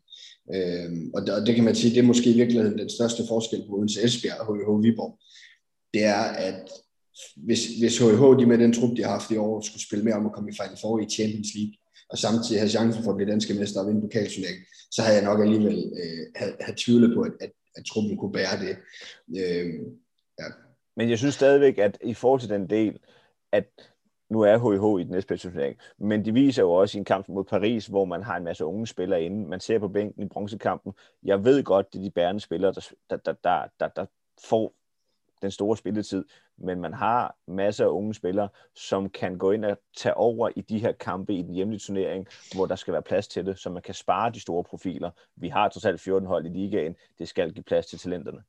Øhm, 0.55 1.12
og, 1.14 1.22
det, 1.22 1.36
og 1.36 1.47
det 1.47 1.55
kan 1.55 1.64
man 1.64 1.76
sige, 1.76 1.93
det 1.95 1.99
er 1.99 2.12
måske 2.12 2.30
i 2.30 2.39
virkeligheden 2.41 2.78
den 2.78 2.89
største 2.89 3.24
forskel 3.28 3.64
på 3.68 3.76
Odense 3.76 4.03
Esbjerg 4.03 4.39
og 4.39 4.45
HH 4.55 4.84
Viborg. 4.84 5.20
Det 5.93 6.03
er, 6.03 6.24
at 6.49 6.70
hvis, 7.36 7.61
hvis 7.80 7.97
HH 7.97 8.24
de 8.39 8.45
med 8.45 8.57
den 8.57 8.74
trup, 8.74 8.97
de 8.97 9.03
har 9.03 9.11
haft 9.11 9.32
i 9.32 9.38
år, 9.38 9.61
skulle 9.61 9.84
spille 9.84 10.05
mere 10.05 10.15
om 10.15 10.26
at 10.26 10.32
komme 10.32 10.49
i 10.49 10.57
Final 10.61 10.78
Four 10.82 10.99
i 10.99 11.05
Champions 11.05 11.47
League, 11.55 11.74
og 12.09 12.17
samtidig 12.17 12.61
have 12.61 12.70
chancen 12.70 13.03
for 13.03 13.11
at 13.11 13.17
blive 13.17 13.32
danske 13.32 13.53
mester 13.53 13.82
og 13.82 13.88
vinde 13.88 14.01
pokalturnering, 14.01 14.57
så 14.91 15.01
havde 15.01 15.17
jeg 15.17 15.26
nok 15.26 15.41
alligevel 15.41 15.78
øh, 16.01 16.26
have, 16.36 16.53
have 16.61 16.76
tvivlet 16.78 17.15
på, 17.15 17.22
at, 17.22 17.32
at, 17.41 17.51
at 17.76 17.86
truppen 17.86 18.17
kunne 18.17 18.32
bære 18.32 18.59
det. 18.65 18.76
Øh, 19.41 19.74
ja. 20.39 20.45
Men 20.97 21.09
jeg 21.09 21.17
synes 21.17 21.36
stadigvæk, 21.36 21.78
at 21.78 21.97
i 22.03 22.13
forhold 22.13 22.41
til 22.41 22.49
den 22.49 22.70
del, 22.70 22.99
at 23.51 23.67
nu 24.30 24.41
er 24.41 24.57
HIH 24.57 25.01
i 25.01 25.03
den 25.03 25.11
næste 25.11 25.38
turnering, 25.38 25.78
men 25.99 26.26
de 26.26 26.34
viser 26.34 26.63
jo 26.63 26.72
også 26.72 26.97
i 26.97 26.99
en 26.99 27.05
kamp 27.05 27.30
mod 27.30 27.43
Paris, 27.43 27.88
hvor 27.88 28.05
man 28.05 28.24
har 28.24 28.38
en 28.38 28.43
masse 28.43 28.65
unge 28.65 28.88
spillere 28.88 29.24
inde. 29.24 29.47
Man 29.47 29.59
ser 29.59 29.80
på 29.80 29.88
bænken 29.88 30.24
i 30.24 30.28
bronzekampen. 30.28 30.93
Jeg 31.24 31.43
ved 31.43 31.63
godt, 31.63 31.93
det 31.93 31.99
er 31.99 32.03
de 32.03 32.11
bærende 32.11 32.41
spillere, 32.41 32.74
der, 32.74 33.17
der, 33.17 33.34
der, 33.43 33.63
der, 33.80 33.88
der 33.88 34.05
får 34.49 34.74
den 35.42 35.52
store 35.52 35.78
spilletid, 35.78 36.26
men 36.58 36.82
man 36.82 36.94
har 36.94 37.36
masser 37.48 37.86
af 37.86 37.90
unge 37.90 38.14
spillere, 38.14 38.50
som 38.76 39.10
kan 39.10 39.38
gå 39.38 39.52
ind 39.52 39.66
og 39.66 39.78
tage 39.98 40.14
over 40.14 40.50
i 40.56 40.62
de 40.62 40.80
her 40.80 40.92
kampe 40.92 41.34
i 41.34 41.42
den 41.42 41.54
hjemlige 41.54 41.80
turnering, 41.80 42.28
hvor 42.56 42.66
der 42.66 42.76
skal 42.76 42.94
være 42.94 43.02
plads 43.02 43.28
til 43.28 43.46
det, 43.46 43.60
så 43.60 43.70
man 43.70 43.82
kan 43.82 43.94
spare 43.94 44.32
de 44.32 44.40
store 44.40 44.64
profiler. 44.64 45.12
Vi 45.36 45.50
har 45.50 45.70
totalt 45.70 46.02
14 46.02 46.28
hold 46.28 46.46
i 46.46 46.50
ligaen, 46.50 46.96
det 47.20 47.28
skal 47.28 47.54
give 47.54 47.64
plads 47.64 47.88
til 47.88 48.00
talenterne. 48.00 48.44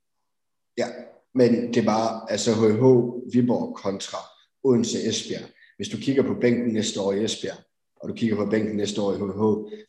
Ja, 0.79 0.87
men 1.35 1.75
det 1.75 1.87
var 1.87 2.27
altså 2.27 2.51
HH 2.55 2.85
Viborg 3.35 3.77
kontra 3.77 4.19
Odense 4.65 4.99
Esbjerg. 5.09 5.49
Hvis 5.77 5.89
du 5.89 5.97
kigger 5.97 6.23
på 6.23 6.35
bænken 6.41 6.73
næste 6.73 7.01
år 7.01 7.13
i 7.13 7.25
Esbjerg, 7.25 7.59
og 8.01 8.09
du 8.09 8.15
kigger 8.15 8.37
på 8.37 8.47
bænken 8.51 8.77
næste 8.77 9.03
år 9.03 9.13
i 9.13 9.17
HH, 9.17 9.43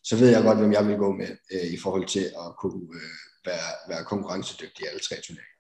så 0.04 0.16
ved 0.18 0.30
jeg 0.30 0.44
godt, 0.44 0.58
hvem 0.58 0.74
jeg 0.74 0.88
vil 0.88 0.98
gå 0.98 1.12
med 1.12 1.28
øh, 1.54 1.74
i 1.74 1.78
forhold 1.78 2.06
til 2.06 2.26
at 2.44 2.56
kunne 2.62 2.82
øh, 2.96 3.12
være, 3.46 3.70
være 3.90 4.04
konkurrencedygtig 4.04 4.84
i 4.84 4.88
alle 4.88 5.00
tre 5.00 5.16
turneringer. 5.26 5.51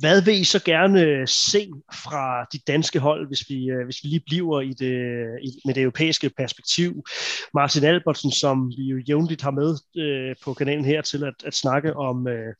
Hvad 0.00 0.22
vil 0.22 0.40
I 0.40 0.44
så 0.44 0.64
gerne 0.64 1.00
øh, 1.00 1.28
se 1.28 1.70
fra 1.92 2.46
de 2.52 2.58
danske 2.66 2.98
hold, 2.98 3.26
hvis 3.26 3.44
vi, 3.48 3.70
øh, 3.70 3.84
hvis 3.84 3.96
vi 4.02 4.08
lige 4.08 4.22
bliver 4.26 4.60
i 4.60 4.72
det, 4.72 4.94
i, 5.42 5.60
med 5.64 5.74
det 5.74 5.82
europæiske 5.82 6.30
perspektiv? 6.36 7.04
Martin 7.54 7.84
Albertsen, 7.84 8.32
som 8.32 8.72
vi 8.76 8.82
jo 8.82 8.98
jævnligt 9.08 9.42
har 9.42 9.50
med 9.50 9.76
øh, 9.96 10.36
på 10.44 10.54
kanalen 10.54 10.84
her 10.84 11.02
til 11.02 11.24
at, 11.24 11.34
at 11.44 11.54
snakke 11.54 11.96
om, 11.96 12.28
øh, 12.28 12.54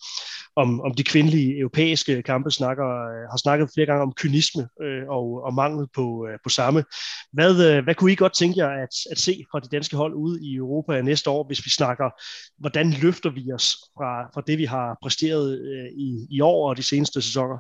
om, 0.57 0.81
om 0.81 0.95
de 0.95 1.05
kvindelige 1.05 1.59
europæiske 1.59 2.23
kampe, 2.23 2.51
snakker, 2.51 2.85
øh, 2.85 3.29
har 3.31 3.37
snakket 3.43 3.71
flere 3.75 3.87
gange 3.87 4.03
om 4.03 4.13
kynisme 4.17 4.69
øh, 4.83 5.09
og, 5.09 5.45
og 5.45 5.55
mangel 5.55 5.87
på, 5.95 6.27
øh, 6.29 6.39
på 6.45 6.49
samme. 6.49 6.85
Hvad, 7.33 7.71
øh, 7.71 7.85
hvad 7.85 7.95
kunne 7.95 8.13
I 8.13 8.15
godt 8.15 8.35
tænke 8.35 8.59
jer 8.59 8.69
at, 8.69 8.95
at 9.11 9.19
se 9.19 9.45
fra 9.51 9.61
de 9.61 9.69
danske 9.69 9.97
hold 9.97 10.15
ude 10.15 10.39
i 10.43 10.55
Europa 10.55 11.03
næste 11.03 11.31
år, 11.31 11.47
hvis 11.47 11.65
vi 11.65 11.71
snakker, 11.71 12.11
hvordan 12.59 12.91
løfter 13.03 13.31
vi 13.31 13.53
os 13.53 13.77
fra, 13.97 14.31
fra 14.35 14.43
det, 14.47 14.59
vi 14.59 14.65
har 14.65 14.99
præsteret 15.03 15.61
øh, 15.61 15.87
i, 15.97 16.27
i 16.31 16.41
år 16.41 16.69
og 16.69 16.77
de 16.77 16.83
seneste 16.83 17.22
sæsoner? 17.23 17.59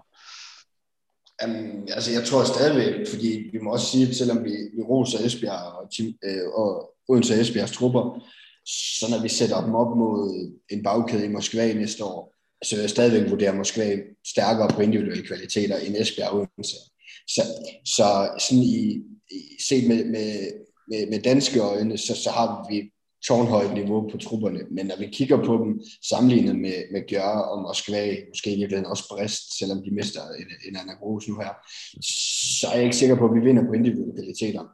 Um, 1.45 1.87
altså 1.89 2.11
jeg 2.13 2.25
tror 2.25 2.45
stadigvæk, 2.45 3.09
fordi 3.09 3.51
vi 3.53 3.59
må 3.59 3.73
også 3.73 3.87
sige, 3.87 4.09
at 4.09 4.17
selvom 4.17 4.45
vi, 4.45 4.51
vi 4.51 4.83
roser 4.83 5.27
Esbjerg 5.27 5.73
og, 5.79 5.91
øh, 6.25 6.49
og 6.55 6.95
Odense 7.09 7.41
Esbjergs 7.41 7.73
trupper, 7.73 8.05
så 8.99 9.07
når 9.11 9.23
vi 9.23 9.29
sætter 9.29 9.65
dem 9.65 9.75
op 9.75 9.97
mod 9.97 10.51
en 10.71 10.83
bagkæde 10.83 11.25
i 11.25 11.29
Moskva 11.29 11.73
næste 11.73 12.05
år, 12.05 12.35
så 12.65 12.75
vil 12.75 12.81
jeg 12.81 12.91
stadigvæk 12.91 13.31
vurdere 13.31 13.55
Moskva 13.55 13.97
stærkere 14.27 14.69
på 14.69 14.81
individuelle 14.81 15.27
kvaliteter 15.27 15.77
end 15.79 15.97
Esbjerg 15.97 16.31
og 16.31 16.37
Odense. 16.37 16.77
Så, 17.29 17.43
så 17.85 18.31
sådan 18.39 18.65
i, 18.65 19.03
i 19.31 19.63
set 19.69 19.89
med, 19.89 20.05
med, 20.05 20.51
med, 20.89 21.11
med 21.11 21.23
danske 21.23 21.61
øjne, 21.61 21.99
så, 21.99 22.15
så 22.15 22.31
har 22.31 22.67
vi 22.71 22.93
tårnhøjt 23.29 23.75
niveau 23.75 24.09
på 24.09 24.19
trupperne, 24.19 24.61
men 24.71 24.87
når 24.87 24.99
vi 24.99 25.07
kigger 25.07 25.45
på 25.45 25.53
dem 25.57 25.81
sammenlignet 26.09 26.57
med, 26.57 26.93
med 26.93 27.07
Gjør 27.09 27.39
og 27.53 27.63
Moskva, 27.63 28.17
måske 28.29 28.53
i 28.53 28.57
virkeligheden 28.57 28.91
også 28.91 29.09
Brest, 29.09 29.59
selvom 29.59 29.83
de 29.85 29.91
mister 29.91 30.21
en, 30.21 30.47
en 30.69 30.77
anden 30.77 30.97
Gros 31.01 31.29
nu 31.29 31.35
her, 31.39 31.53
så 32.61 32.67
er 32.69 32.75
jeg 32.75 32.85
ikke 32.85 32.97
sikker 32.97 33.17
på, 33.17 33.25
at 33.25 33.35
vi 33.35 33.41
vinder 33.41 33.67
på 33.67 33.73
individualiteter. 33.73 34.65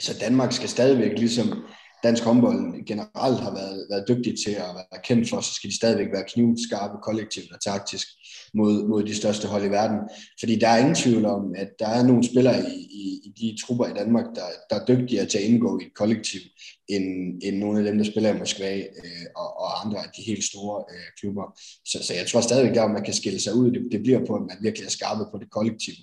Så 0.00 0.18
Danmark 0.20 0.52
skal 0.52 0.68
stadigvæk 0.68 1.18
ligesom 1.18 1.64
dansk 2.04 2.22
håndbold 2.24 2.84
generelt 2.86 3.40
har 3.40 3.54
været, 3.54 3.86
været 3.90 4.08
dygtig 4.08 4.34
til 4.44 4.50
at 4.50 4.70
være 4.78 5.02
kendt 5.04 5.28
for, 5.30 5.40
så 5.40 5.52
skal 5.54 5.70
de 5.70 5.76
stadigvæk 5.76 6.06
være 6.12 6.24
knivskarpe 6.32 6.96
kollektivt 7.02 7.52
og 7.52 7.60
taktisk 7.60 8.06
mod, 8.54 8.88
mod 8.88 9.02
de 9.04 9.14
største 9.14 9.48
hold 9.48 9.64
i 9.64 9.70
verden. 9.70 9.98
Fordi 10.40 10.54
der 10.58 10.68
er 10.68 10.78
ingen 10.78 10.94
tvivl 10.94 11.24
om, 11.24 11.42
at 11.56 11.68
der 11.78 11.88
er 11.88 12.02
nogle 12.02 12.24
spillere 12.24 12.60
i, 12.60 12.76
i, 13.02 13.20
i 13.24 13.30
de 13.40 13.62
trupper 13.62 13.86
i 13.86 13.94
Danmark, 14.00 14.24
der, 14.34 14.46
der 14.70 14.76
er 14.80 14.86
dygtigere 14.86 15.26
til 15.26 15.38
at 15.38 15.44
indgå 15.44 15.78
i 15.78 15.82
et 15.86 15.94
kollektiv, 15.94 16.40
end, 16.88 17.06
end 17.42 17.56
nogle 17.58 17.78
af 17.78 17.84
dem, 17.84 17.98
der 17.98 18.04
spiller 18.04 18.34
i 18.34 18.38
Moskva 18.38 18.76
øh, 18.78 19.26
og, 19.36 19.48
og 19.60 19.86
andre 19.86 19.98
af 19.98 20.10
de 20.16 20.22
helt 20.22 20.44
store 20.44 20.84
øh, 20.92 21.06
klubber. 21.20 21.58
Så, 21.84 21.98
så 22.06 22.14
jeg 22.14 22.26
tror 22.26 22.40
stadigvæk, 22.40 22.76
at 22.76 22.90
man 22.90 23.04
kan 23.04 23.14
skille 23.14 23.40
sig 23.40 23.54
ud. 23.54 23.70
Det, 23.70 23.82
det 23.92 24.02
bliver 24.02 24.26
på, 24.26 24.34
at 24.34 24.42
man 24.42 24.56
virkelig 24.62 24.86
er 24.86 24.90
skarpe 24.90 25.24
på 25.32 25.38
det 25.38 25.50
kollektiv. 25.50 25.94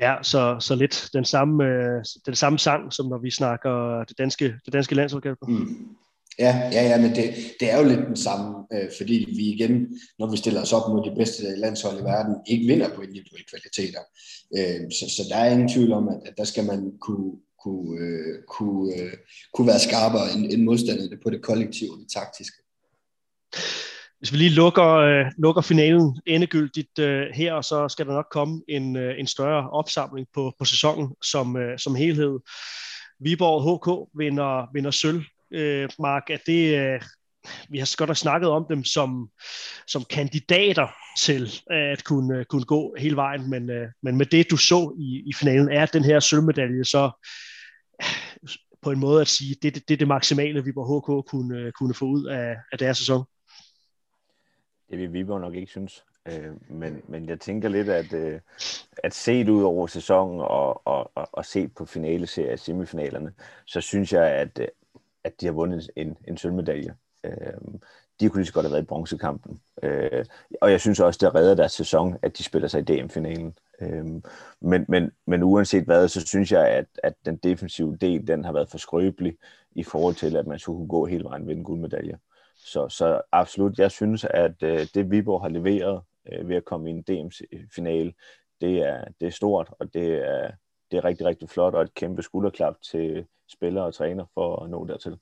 Ja, 0.00 0.14
så, 0.22 0.56
så 0.60 0.74
lidt 0.74 1.08
den 1.12 1.24
samme, 1.24 1.64
øh, 1.64 2.04
den 2.26 2.34
samme 2.34 2.58
sang, 2.58 2.92
som 2.92 3.06
når 3.06 3.18
vi 3.18 3.30
snakker 3.30 4.04
det 4.04 4.18
danske, 4.18 4.54
det 4.64 4.72
danske 4.72 4.94
landshold. 4.94 5.36
Mm. 5.48 5.96
Ja, 6.38 6.70
ja, 6.72 6.82
ja, 6.88 7.00
men 7.00 7.10
det, 7.14 7.34
det 7.60 7.70
er 7.70 7.78
jo 7.78 7.88
lidt 7.88 8.06
den 8.06 8.16
samme, 8.16 8.66
øh, 8.72 8.88
fordi 8.96 9.34
vi 9.36 9.52
igen, 9.52 9.98
når 10.18 10.30
vi 10.30 10.36
stiller 10.36 10.62
os 10.62 10.72
op 10.72 10.88
mod 10.88 11.10
de 11.10 11.16
bedste 11.16 11.56
landshold 11.56 12.00
i 12.00 12.04
verden, 12.04 12.34
ikke 12.46 12.66
vinder 12.66 12.88
på 12.94 13.00
individuelle 13.00 13.46
kvaliteter. 13.50 14.00
Øh, 14.56 14.90
så, 14.90 15.14
så 15.16 15.22
der 15.30 15.36
er 15.36 15.52
ingen 15.52 15.68
tvivl 15.68 15.92
om, 15.92 16.08
at, 16.08 16.20
at 16.26 16.34
der 16.36 16.44
skal 16.44 16.64
man 16.64 16.92
kunne, 17.00 17.32
kunne, 17.64 18.00
øh, 18.00 18.42
kunne, 18.48 18.94
øh, 18.94 19.12
kunne 19.54 19.66
være 19.66 19.80
skarpere 19.88 20.32
end, 20.34 20.52
end 20.52 20.62
modstanderne 20.62 21.18
på 21.22 21.30
det 21.30 21.42
kollektive 21.42 21.92
og 21.92 21.98
det 21.98 22.08
taktiske. 22.08 22.58
Hvis 24.26 24.32
vi 24.32 24.38
lige 24.38 24.54
lukker, 24.54 24.94
øh, 24.94 25.26
lukker 25.38 25.62
finalen 25.62 26.20
endegyldigt 26.26 26.98
øh, 26.98 27.26
her, 27.34 27.60
så 27.60 27.88
skal 27.88 28.06
der 28.06 28.12
nok 28.12 28.26
komme 28.30 28.62
en, 28.68 28.96
øh, 28.96 29.20
en 29.20 29.26
større 29.26 29.70
opsamling 29.70 30.26
på, 30.34 30.52
på 30.58 30.64
sæsonen 30.64 31.14
som, 31.22 31.56
øh, 31.56 31.78
som 31.78 31.94
helhed. 31.94 32.38
Viborg 33.20 33.62
HK 33.62 34.10
vinder, 34.18 34.72
vinder 34.72 34.90
sølv. 34.90 35.22
Øh, 35.50 35.88
Mark, 35.98 36.30
er 36.30 36.36
det, 36.46 36.78
øh, 36.78 37.00
vi 37.68 37.78
har 37.78 37.96
godt 37.96 38.08
nok 38.08 38.16
snakket 38.16 38.50
om 38.50 38.66
dem 38.68 38.84
som, 38.84 39.28
som 39.86 40.04
kandidater 40.10 40.88
til 41.20 41.42
øh, 41.72 41.92
at 41.92 42.04
kunne, 42.04 42.38
øh, 42.38 42.44
kunne 42.44 42.64
gå 42.64 42.94
hele 42.98 43.16
vejen, 43.16 43.50
men, 43.50 43.70
øh, 43.70 43.88
men 44.02 44.16
med 44.16 44.26
det, 44.26 44.50
du 44.50 44.56
så 44.56 44.96
i, 44.98 45.22
i 45.26 45.32
finalen, 45.32 45.68
er 45.68 45.86
den 45.86 46.04
her 46.04 46.20
sølvmedalje 46.20 46.84
så 46.84 47.10
øh, 48.02 48.50
på 48.82 48.90
en 48.90 48.98
måde 48.98 49.20
at 49.20 49.28
sige, 49.28 49.56
det, 49.62 49.74
det, 49.74 49.88
det 49.88 50.00
det 50.00 50.08
maksimale, 50.08 50.64
Viborg 50.64 51.22
HK 51.22 51.28
kunne, 51.30 51.72
kunne 51.72 51.94
få 51.94 52.04
ud 52.04 52.24
af, 52.24 52.56
af 52.72 52.78
deres 52.78 52.98
sæson? 52.98 53.24
Det 54.90 54.98
vil 54.98 55.12
Viborg 55.12 55.40
nok 55.40 55.54
ikke 55.54 55.70
synes. 55.70 56.04
Øh, 56.28 56.70
men, 56.70 57.02
men 57.08 57.28
jeg 57.28 57.40
tænker 57.40 57.68
lidt, 57.68 57.88
at, 57.88 58.12
øh, 58.12 58.40
at 59.04 59.14
set 59.14 59.48
ud 59.48 59.62
over 59.62 59.86
sæsonen 59.86 60.40
og, 60.40 60.86
og, 60.86 61.10
og, 61.14 61.28
og 61.32 61.44
set 61.44 61.74
på 61.74 61.84
finaleserie 61.84 62.56
semifinalerne, 62.56 63.32
så 63.64 63.80
synes 63.80 64.12
jeg, 64.12 64.26
at, 64.26 64.58
øh, 64.60 64.68
at 65.24 65.40
de 65.40 65.46
har 65.46 65.52
vundet 65.52 65.90
en, 65.96 66.16
en 66.28 66.36
sølvmedalje. 66.36 66.94
Øh, 67.24 67.32
de 68.20 68.28
kunne 68.28 68.40
lige 68.40 68.46
så 68.46 68.52
godt 68.52 68.66
have 68.66 68.72
været 68.72 68.82
i 68.82 68.86
bronzekampen. 68.86 69.60
Øh, 69.82 70.24
og 70.60 70.70
jeg 70.70 70.80
synes 70.80 71.00
også, 71.00 71.18
det 71.22 71.34
redder 71.34 71.54
deres 71.54 71.72
sæson, 71.72 72.16
at 72.22 72.38
de 72.38 72.42
spiller 72.42 72.68
sig 72.68 72.80
i 72.80 72.84
DM-finalen. 72.84 73.58
Øh, 73.80 74.04
men, 74.60 74.84
men, 74.88 75.10
men 75.26 75.42
uanset 75.42 75.84
hvad, 75.84 76.08
så 76.08 76.26
synes 76.26 76.52
jeg, 76.52 76.68
at, 76.68 76.86
at 77.02 77.14
den 77.24 77.36
defensive 77.36 77.96
del, 77.96 78.26
den 78.26 78.44
har 78.44 78.52
været 78.52 78.70
for 78.70 78.78
skrøbelig 78.78 79.36
i 79.72 79.82
forhold 79.82 80.14
til, 80.14 80.36
at 80.36 80.46
man 80.46 80.58
skulle 80.58 80.76
kunne 80.76 80.88
gå 80.88 81.06
hele 81.06 81.24
vejen 81.24 81.46
ved 81.46 81.56
en 81.56 81.64
guldmedalje. 81.64 82.18
Så, 82.66 82.88
så 82.88 83.20
absolut, 83.32 83.78
jeg 83.78 83.90
synes, 83.90 84.24
at 84.24 84.62
øh, 84.62 84.86
det 84.94 85.10
Viborg 85.10 85.42
har 85.42 85.48
leveret 85.48 86.02
øh, 86.32 86.48
ved 86.48 86.56
at 86.56 86.64
komme 86.64 86.90
i 86.90 86.92
en 86.92 87.02
DM-finale, 87.02 88.08
øh, 88.08 88.14
det 88.60 88.78
er, 88.78 89.04
det 89.20 89.26
er 89.26 89.30
stort, 89.30 89.68
og 89.80 89.94
det 89.94 90.08
er, 90.14 90.50
det 90.90 90.96
er 90.96 91.04
rigtig, 91.04 91.26
rigtig 91.26 91.50
flot, 91.50 91.74
og 91.74 91.82
et 91.82 91.94
kæmpe 91.94 92.22
skulderklap 92.22 92.74
til 92.90 93.26
spillere 93.52 93.84
og 93.84 93.94
træner 93.94 94.24
for 94.34 94.62
at 94.62 94.70
nå 94.70 94.86
dertil. 94.86 95.16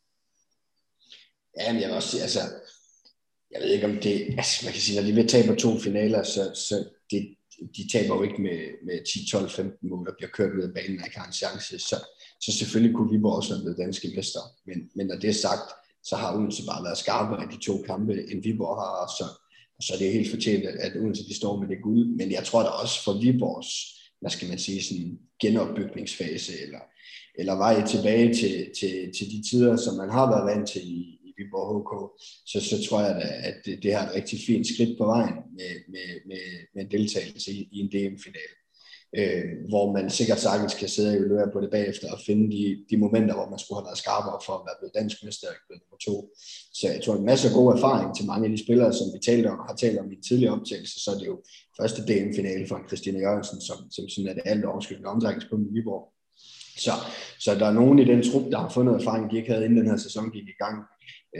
Ja, 1.61 1.72
men 1.72 1.80
jeg 1.80 1.88
vil 1.88 1.97
også 1.97 2.09
sige, 2.09 2.22
altså, 2.22 2.40
jeg 3.51 3.61
ved 3.62 3.68
ikke 3.68 3.86
om 3.86 3.97
det, 3.97 4.14
altså 4.38 4.64
man 4.64 4.72
kan 4.72 4.82
sige, 4.82 5.01
når 5.01 5.07
de 5.07 5.14
vil 5.14 5.28
tabe 5.28 5.57
to 5.57 5.78
finaler, 5.78 6.22
så, 6.22 6.42
så 6.55 6.88
det, 7.11 7.36
de 7.76 7.88
taber 7.92 8.14
jo 8.16 8.22
ikke 8.22 8.42
med, 8.42 8.59
med 8.86 9.05
10, 9.05 9.26
12, 9.30 9.51
15 9.51 9.88
mål 9.88 10.09
og 10.09 10.14
bliver 10.16 10.30
kørt 10.30 10.57
ud 10.57 10.62
af 10.62 10.74
banen 10.74 11.01
og 11.01 11.07
ikke 11.07 11.18
har 11.18 11.26
en 11.26 11.32
chance, 11.32 11.78
så, 11.78 11.97
så 12.40 12.53
selvfølgelig 12.59 12.97
kunne 12.97 13.11
Viborg 13.12 13.36
også 13.36 13.55
være 13.55 13.62
blevet 13.62 13.78
danske 13.78 14.12
mester. 14.16 14.40
Men, 14.66 14.90
men 14.95 15.07
når 15.07 15.16
det 15.16 15.30
er 15.30 15.42
sagt, 15.49 15.68
så 16.05 16.17
har 16.17 16.37
Odense 16.37 16.63
bare 16.67 16.85
været 16.85 16.99
skarpere 16.99 17.45
i 17.45 17.57
de 17.57 17.61
to 17.61 17.83
kampe, 17.87 18.15
end 18.31 18.43
Viborg 18.43 18.77
har, 18.83 19.11
så, 19.19 19.27
så 19.87 19.93
det 19.99 20.07
er 20.07 20.13
helt 20.13 20.31
fortjent, 20.31 20.65
at 20.65 20.97
Odense 20.97 21.29
de 21.29 21.37
står 21.37 21.61
med 21.61 21.69
det 21.69 21.83
guld. 21.83 22.07
Men 22.07 22.33
jeg 22.33 22.45
tror 22.45 22.63
da 22.63 22.69
også 22.69 23.05
for 23.05 23.13
Viborgs, 23.21 23.71
hvad 24.21 24.31
skal 24.31 24.49
man 24.49 24.59
sige, 24.59 24.83
sådan 24.83 25.19
genopbygningsfase, 25.43 26.53
eller, 26.63 26.83
eller 27.39 27.55
vej 27.55 27.87
tilbage 27.87 28.35
til, 28.35 28.55
til, 28.81 28.95
til 29.17 29.27
de 29.33 29.43
tider, 29.51 29.77
som 29.77 29.95
man 29.97 30.11
har 30.11 30.27
været 30.31 30.57
vant 30.57 30.69
til 30.69 30.83
i, 30.83 31.01
i 31.29 31.31
Viborg 31.39 31.69
HK, 31.75 31.93
så, 32.51 32.59
så 32.71 32.89
tror 32.89 33.01
jeg 33.01 33.15
da, 33.15 33.29
at 33.49 33.57
det, 33.65 33.83
det 33.83 33.95
har 33.95 34.09
et 34.09 34.15
rigtig 34.15 34.39
fint 34.47 34.67
skridt 34.67 34.99
på 34.99 35.07
vejen 35.07 35.35
med, 35.59 35.73
med, 35.89 36.09
med, 36.27 36.45
med 36.75 36.85
deltagelse 36.91 37.53
i, 37.53 37.69
i 37.73 37.79
en 37.79 37.89
DM-finale 37.89 38.64
øh, 39.19 39.45
hvor 39.71 39.93
man 39.93 40.11
sikkert 40.11 40.41
sagtens 40.41 40.75
kan 40.75 40.89
sidde 40.89 41.11
og 41.11 41.17
evaluere 41.17 41.51
på 41.53 41.61
det 41.61 41.71
bagefter 41.71 42.07
og 42.12 42.19
finde 42.27 42.45
de, 42.57 42.62
de 42.91 42.97
momenter, 42.97 43.35
hvor 43.35 43.49
man 43.51 43.59
skulle 43.59 43.79
have 43.79 43.89
været 43.89 44.03
skarpere 44.05 44.39
for 44.47 44.55
at 44.57 44.65
være 44.67 44.79
blevet 44.79 44.95
dansk 45.01 45.17
mester 45.25 45.49
og 45.49 45.55
blevet 45.67 45.83
nummer 45.83 46.01
to. 46.09 46.15
Så 46.79 46.85
jeg 46.95 47.01
tror, 47.03 47.15
en 47.17 47.31
masse 47.33 47.49
god 47.59 47.69
erfaring 47.77 48.09
til 48.17 48.27
mange 48.31 48.45
af 48.47 48.53
de 48.55 48.65
spillere, 48.65 48.93
som 48.99 49.07
vi 49.15 49.19
talte 49.29 49.49
om, 49.55 49.61
har 49.69 49.77
talt 49.77 49.99
om 50.03 50.11
i 50.12 50.15
en 50.17 50.27
tidligere 50.29 50.55
optagelse, 50.59 50.97
så 51.05 51.09
er 51.15 51.19
det 51.21 51.27
jo 51.33 51.37
første 51.81 52.01
DM-finale 52.09 52.65
for 52.69 52.79
Christina 52.89 53.19
Jørgensen, 53.25 53.59
som, 53.69 53.79
som 53.95 54.05
sådan 54.09 54.31
er 54.31 54.35
det 54.35 54.51
alt 54.51 54.65
overskyldende 54.65 55.12
omdrejningspunkt 55.15 55.65
i 55.71 55.73
Viborg. 55.75 56.05
Så, 56.85 56.95
så 57.45 57.51
der 57.61 57.67
er 57.67 57.79
nogen 57.81 57.99
i 57.99 58.05
den 58.12 58.23
trup, 58.29 58.47
der 58.53 58.59
har 58.59 58.69
fundet 58.77 58.95
erfaring, 58.95 59.31
de 59.31 59.37
ikke 59.37 59.53
havde 59.53 59.65
inden 59.65 59.79
den 59.81 59.91
her 59.91 60.01
sæson 60.07 60.31
gik 60.37 60.49
i 60.55 60.59
gang, 60.65 60.77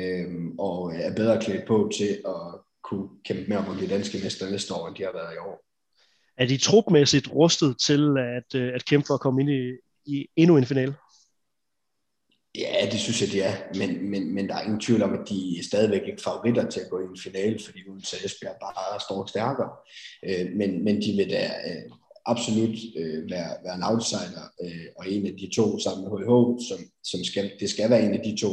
øh, 0.01 0.29
og 0.59 0.77
er 0.95 1.14
bedre 1.20 1.41
klædt 1.45 1.64
på 1.66 1.91
til 1.99 2.12
at 2.35 2.45
kunne 2.89 3.09
kæmpe 3.25 3.45
med 3.49 3.57
om 3.57 3.70
at 3.70 3.77
blive 3.77 3.95
danske 3.97 4.18
mester 4.22 4.51
næste 4.51 4.75
år, 4.75 4.89
end 4.89 4.97
de 4.97 5.03
har 5.03 5.12
været 5.20 5.35
i 5.35 5.43
år 5.49 5.64
er 6.39 6.47
de 6.47 6.57
trupmæssigt 6.57 7.32
rustet 7.32 7.76
til 7.87 8.14
at, 8.18 8.61
øh, 8.61 8.74
at 8.74 8.85
kæmpe 8.85 9.07
for 9.07 9.14
at 9.14 9.20
komme 9.20 9.41
ind 9.43 9.51
i, 9.51 9.62
i 10.07 10.26
endnu 10.37 10.57
en 10.57 10.66
finale? 10.66 10.95
Ja, 12.59 12.89
det 12.93 13.01
synes 13.01 13.20
jeg, 13.22 13.32
de 13.32 13.41
er. 13.41 13.55
Men, 13.78 14.11
men, 14.11 14.35
men 14.35 14.49
der 14.49 14.55
er 14.55 14.62
ingen 14.62 14.80
tvivl 14.80 15.03
om, 15.03 15.12
at 15.12 15.28
de 15.28 15.59
er 15.59 15.62
stadigvæk 15.62 16.03
ikke 16.07 16.22
favoritter 16.22 16.70
til 16.70 16.80
at 16.80 16.91
gå 16.91 17.01
i 17.01 17.05
en 17.05 17.18
finale, 17.18 17.59
fordi 17.64 17.78
Odense 17.89 18.16
Esbjerg 18.24 18.57
bare 18.61 19.01
står 19.01 19.26
stærkere. 19.26 19.70
Øh, 20.26 20.47
men, 20.57 20.85
men 20.85 21.03
de 21.03 21.12
vil 21.16 21.30
da 21.30 21.45
øh, 21.68 21.91
absolut 22.26 22.78
øh, 22.97 23.30
være, 23.30 23.51
være 23.64 23.74
en 23.74 23.89
outsider, 23.91 24.47
øh, 24.64 24.87
og 24.99 25.11
en 25.11 25.26
af 25.26 25.35
de 25.41 25.51
to 25.57 25.78
sammen 25.78 26.03
med 26.05 26.18
HH, 26.18 26.32
som, 26.68 26.80
som 27.05 27.24
skal, 27.24 27.53
det 27.61 27.70
skal 27.70 27.91
være 27.91 28.05
en 28.07 28.14
af 28.14 28.22
de 28.24 28.37
to, 28.41 28.53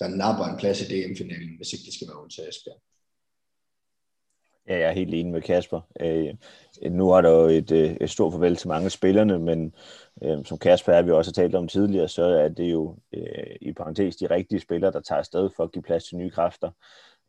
der 0.00 0.08
napper 0.08 0.44
en 0.44 0.58
plads 0.58 0.80
i 0.80 0.84
DM-finalen, 0.84 1.56
hvis 1.56 1.72
ikke 1.72 1.86
det 1.86 1.94
skal 1.94 2.08
være 2.08 2.20
Odense 2.20 2.48
Esbjerg. 2.48 2.80
Ja, 4.68 4.78
jeg 4.78 4.88
er 4.88 4.92
helt 4.92 5.14
enig 5.14 5.32
med 5.32 5.42
Kasper. 5.42 5.80
Øh, 6.00 6.34
nu 6.90 7.10
er 7.10 7.20
der 7.20 7.30
jo 7.30 7.46
et, 7.46 7.70
øh, 7.72 7.96
et 8.00 8.10
stort 8.10 8.32
farvel 8.32 8.56
til 8.56 8.68
mange 8.68 8.90
spillerne, 8.90 9.38
men 9.38 9.74
øh, 10.22 10.44
som 10.44 10.58
Kasper 10.58 10.92
er, 10.92 11.02
vi 11.02 11.10
også 11.10 11.30
har 11.30 11.42
talt 11.42 11.54
om 11.54 11.68
tidligere, 11.68 12.08
så 12.08 12.22
er 12.22 12.48
det 12.48 12.72
jo 12.72 12.96
øh, 13.12 13.56
i 13.60 13.72
parentes 13.72 14.16
de 14.16 14.26
rigtige 14.26 14.60
spillere, 14.60 14.92
der 14.92 15.00
tager 15.00 15.18
afsted 15.18 15.50
for 15.56 15.64
at 15.64 15.72
give 15.72 15.82
plads 15.82 16.04
til 16.04 16.16
nye 16.16 16.30
kræfter. 16.30 16.70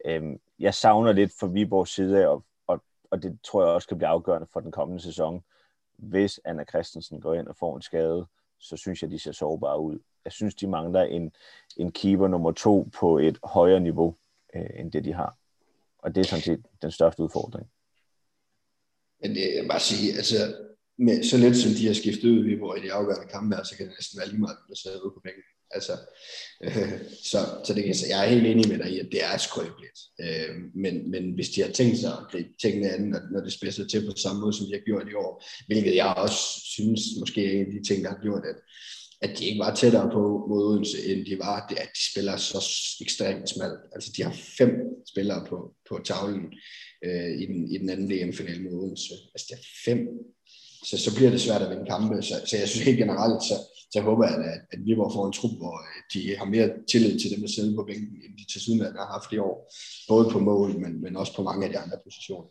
Øh, 0.06 0.24
jeg 0.60 0.74
savner 0.74 1.12
lidt 1.12 1.32
fra 1.40 1.48
Viborgs 1.48 1.96
side, 1.96 2.24
af, 2.24 2.28
og, 2.28 2.46
og, 2.68 2.82
og 3.12 3.24
det 3.24 3.40
tror 3.44 3.64
jeg 3.64 3.74
også 3.74 3.88
kan 3.88 3.98
blive 3.98 4.08
afgørende 4.08 4.48
for 4.54 4.60
den 4.60 4.72
kommende 4.72 5.04
sæson. 5.04 5.44
Hvis 5.98 6.40
Anna 6.46 6.64
Christensen 6.64 7.22
går 7.22 7.34
ind 7.34 7.48
og 7.48 7.56
får 7.56 7.76
en 7.76 7.82
skade, 7.82 8.26
så 8.60 8.78
synes 8.78 9.02
jeg, 9.02 9.12
de 9.12 9.20
ser 9.20 9.32
sårbare 9.32 9.80
ud. 9.80 10.00
Jeg 10.26 10.32
synes, 10.32 10.56
de 10.56 10.68
mangler 10.68 11.02
en, 11.02 11.32
en 11.78 11.92
keeper 11.92 12.28
nummer 12.28 12.52
to 12.52 12.90
på 13.00 13.18
et 13.18 13.40
højere 13.44 13.80
niveau, 13.80 14.16
øh, 14.56 14.70
end 14.80 14.92
det 14.92 15.06
de 15.06 15.14
har. 15.14 15.39
Og 16.04 16.16
det 16.16 16.22
er 16.22 16.30
sådan 16.30 16.44
set 16.44 16.62
den 16.82 16.92
største 16.92 17.24
udfordring. 17.24 17.68
Men 19.22 19.36
det, 19.36 19.56
jeg 19.56 19.68
bare 19.68 19.80
sige, 19.80 20.14
altså, 20.14 20.36
med 20.98 21.24
så 21.24 21.38
lidt 21.38 21.58
som 21.58 21.72
de 21.72 21.88
har 21.88 21.94
skiftet 21.94 22.30
ud 22.38 22.46
i 22.46 22.54
hvor 22.54 22.76
i 22.76 22.82
de 22.82 22.94
afgørende 22.94 23.32
kampe 23.32 23.56
her, 23.56 23.64
så 23.64 23.78
kan 23.78 23.86
det 23.86 23.94
næsten 23.98 24.20
være 24.20 24.30
lige 24.30 24.44
meget, 24.46 24.58
der 24.70 24.76
sidder 24.76 25.02
ude 25.04 25.16
på 25.16 25.22
bænken. 25.24 25.44
Altså, 25.72 25.94
øh, 26.64 26.94
så, 27.32 27.40
så 27.66 27.72
det 27.76 27.84
kan, 27.84 27.96
jeg 28.10 28.20
er 28.26 28.30
helt 28.34 28.48
enig 28.48 28.68
med 28.72 28.78
dig 28.78 28.92
i, 28.94 29.00
at 29.00 29.10
det 29.12 29.24
er 29.24 29.38
skrøbeligt. 29.38 30.00
Øh, 30.24 30.52
men, 30.84 31.12
men 31.12 31.24
hvis 31.36 31.50
de 31.50 31.62
har 31.62 31.72
tænkt 31.72 31.98
sig 31.98 32.12
at 32.12 32.28
gribe 32.32 32.50
tingene 32.62 32.90
an, 32.94 33.02
når, 33.02 33.22
når 33.32 33.42
det 33.46 33.54
spidser 33.54 33.86
til 33.88 34.06
på 34.06 34.12
samme 34.18 34.42
måde, 34.42 34.54
som 34.54 34.66
de 34.66 34.78
har 34.78 34.86
gjort 34.90 35.08
i 35.12 35.14
år, 35.14 35.32
hvilket 35.68 35.96
jeg 35.96 36.14
også 36.24 36.42
synes 36.76 37.02
måske 37.20 37.40
er 37.46 37.52
en 37.52 37.66
af 37.66 37.72
de 37.72 37.88
ting, 37.88 38.04
der 38.04 38.10
har 38.10 38.22
gjort, 38.22 38.44
at, 38.52 38.60
at 39.22 39.40
de 39.40 39.46
ikke 39.46 39.60
var 39.60 39.76
tættere 39.76 40.10
på 40.14 40.46
mod 40.50 40.66
Odense, 40.66 40.98
end 41.06 41.26
de 41.26 41.40
var, 41.40 41.68
det 41.70 41.78
at 41.78 41.90
de 41.96 42.12
spiller 42.12 42.38
så 42.38 42.60
ekstremt 43.02 43.50
smalt. 43.50 43.80
Altså 43.96 44.10
de 44.18 44.24
har 44.24 44.36
fem 44.58 44.72
spillere 45.12 45.46
på, 45.50 45.74
på 45.90 46.00
tavlen 46.04 46.46
øh, 47.06 47.32
i, 47.42 47.46
den, 47.46 47.72
i 47.72 47.78
den 47.78 47.90
anden 47.90 48.10
DM-finale 48.10 48.64
mod 48.64 48.84
Odense. 48.84 49.14
Altså 49.34 49.46
de 49.50 49.56
har 49.56 49.66
fem. 49.86 50.00
Så, 50.90 50.98
så 50.98 51.16
bliver 51.16 51.32
det 51.32 51.42
svært 51.42 51.62
at 51.62 51.70
vinde 51.70 51.86
kampe. 51.86 52.22
Så, 52.22 52.36
så 52.46 52.58
jeg 52.58 52.68
synes 52.70 52.86
helt 52.86 52.98
generelt, 52.98 53.44
så, 53.44 53.56
så 53.94 54.02
håber 54.02 54.24
jeg, 54.28 54.36
at, 54.54 54.62
at 54.72 54.80
vi 54.86 54.96
får 54.96 55.26
en 55.26 55.34
trup, 55.34 55.56
hvor 55.58 55.76
øh, 55.90 56.00
de 56.14 56.38
har 56.38 56.46
mere 56.46 56.70
tillid 56.92 57.20
til 57.20 57.32
dem, 57.32 57.42
der 57.42 57.48
sidder 57.48 57.76
på 57.76 57.84
bænken, 57.84 58.16
end 58.24 58.38
de 58.38 58.52
til 58.52 58.62
siden 58.62 58.82
har 58.82 59.12
haft 59.16 59.34
i 59.34 59.38
år. 59.38 59.74
Både 60.08 60.30
på 60.32 60.40
mål, 60.40 60.80
men, 60.80 61.02
men 61.02 61.16
også 61.18 61.36
på 61.36 61.44
mange 61.44 61.66
af 61.66 61.72
de 61.72 61.80
andre 61.80 61.98
positioner. 62.04 62.50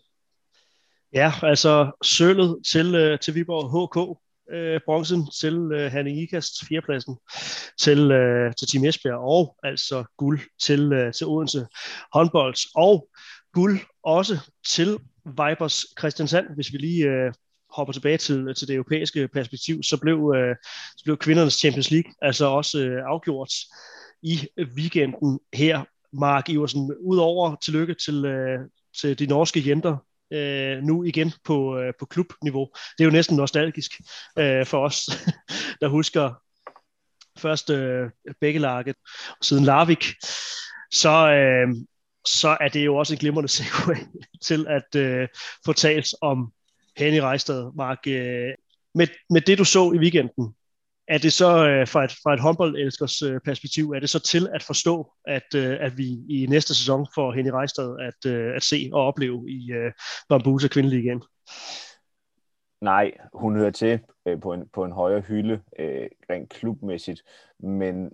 Ja, 1.12 1.32
altså 1.42 1.90
sølvet 2.02 2.66
til, 2.72 2.94
øh, 2.94 3.20
til 3.20 3.34
Viborg 3.34 3.66
HK 3.74 4.18
øh, 4.52 4.80
bronzen 4.86 5.30
til 5.40 5.56
øh, 5.72 5.92
Hanne 5.92 6.22
Ikast, 6.22 6.52
fjerdepladsen 6.68 7.16
til, 7.80 8.10
øh, 8.10 8.54
til 8.54 8.68
Team 8.68 8.84
Esbjerg, 8.84 9.18
og 9.18 9.56
altså 9.62 10.04
guld 10.16 10.40
til, 10.60 10.92
øh, 10.92 11.12
til 11.12 11.26
Odense 11.26 11.66
håndbolds, 12.12 12.60
og 12.74 13.08
guld 13.52 13.78
også 14.02 14.38
til 14.68 14.98
Vipers 15.24 15.86
Christiansand, 15.98 16.46
hvis 16.54 16.72
vi 16.72 16.78
lige 16.78 17.04
øh, 17.04 17.32
hopper 17.70 17.92
tilbage 17.92 18.16
til, 18.16 18.54
til 18.54 18.68
det 18.68 18.74
europæiske 18.74 19.28
perspektiv, 19.28 19.82
så 19.82 19.96
blev, 19.96 20.34
øh, 20.36 20.56
så 20.96 21.04
blev 21.04 21.16
kvindernes 21.16 21.54
Champions 21.54 21.90
League 21.90 22.12
altså 22.22 22.46
også 22.46 22.78
øh, 22.78 23.02
afgjort 23.06 23.52
i 24.22 24.48
weekenden 24.76 25.40
her. 25.52 25.84
Mark 26.12 26.48
Iversen, 26.48 26.94
udover 27.00 27.56
tillykke 27.56 27.94
til, 27.94 28.24
øh, 28.24 28.58
til 29.00 29.18
de 29.18 29.26
norske 29.26 29.68
jenter, 29.68 29.96
øh, 30.32 30.82
nu 30.82 31.04
igen 31.04 31.32
på, 31.44 31.78
øh, 31.78 31.92
på 31.98 32.06
klubniveau. 32.06 32.68
Det 32.98 33.04
er 33.04 33.04
jo 33.04 33.10
næsten 33.10 33.36
nostalgisk 33.36 33.90
øh, 34.38 34.66
for 34.66 34.84
os, 34.84 35.06
der 35.80 35.88
husker 35.88 36.42
først 37.38 37.70
øh, 37.70 38.10
Bækkelarket 38.40 38.96
og 39.30 39.44
siden 39.44 39.64
Larvik. 39.64 40.04
Så, 40.92 41.30
øh, 41.30 41.74
så 42.26 42.56
er 42.60 42.68
det 42.68 42.84
jo 42.84 42.96
også 42.96 43.14
en 43.14 43.18
glimrende 43.18 43.48
segue 43.56 43.96
til 44.42 44.66
at 44.68 44.94
øh, 44.96 45.28
få 45.64 45.72
talt 45.72 46.08
om 46.20 46.52
Henny 46.96 47.18
Reistad, 47.18 47.72
Mark. 47.76 47.98
Øh, 48.06 48.54
med, 48.94 49.06
med 49.30 49.40
det, 49.40 49.58
du 49.58 49.64
så 49.64 49.92
i 49.92 49.98
weekenden, 49.98 50.54
er 51.08 51.18
det 51.18 51.32
så 51.32 51.68
øh, 51.68 51.88
fra 51.88 52.04
et, 52.04 52.10
fra 52.10 52.34
et 52.34 52.40
håndboldelskers 52.40 53.22
øh, 53.22 53.40
perspektiv, 53.44 53.90
er 53.90 54.00
det 54.00 54.10
så 54.10 54.20
til 54.20 54.48
at 54.54 54.62
forstå, 54.62 55.12
at, 55.26 55.54
øh, 55.56 55.76
at 55.80 55.98
vi 55.98 56.08
i 56.28 56.46
næste 56.46 56.74
sæson 56.74 57.06
får 57.14 57.32
Henny 57.32 57.50
Rejstad 57.50 57.96
at, 58.00 58.30
øh, 58.30 58.56
at 58.56 58.62
se 58.62 58.90
og 58.92 59.06
opleve 59.06 59.50
i 59.50 59.72
øh, 59.72 59.92
Bambusa 60.28 60.68
Kvindelig 60.68 61.04
igen? 61.04 61.22
Nej, 62.80 63.12
hun 63.34 63.56
hører 63.56 63.70
til 63.70 64.00
øh, 64.26 64.40
på, 64.40 64.52
en, 64.52 64.68
på 64.72 64.84
en 64.84 64.92
højere 64.92 65.20
hylde, 65.20 65.60
øh, 65.78 66.08
rent 66.30 66.48
klubmæssigt, 66.48 67.22
men 67.60 68.10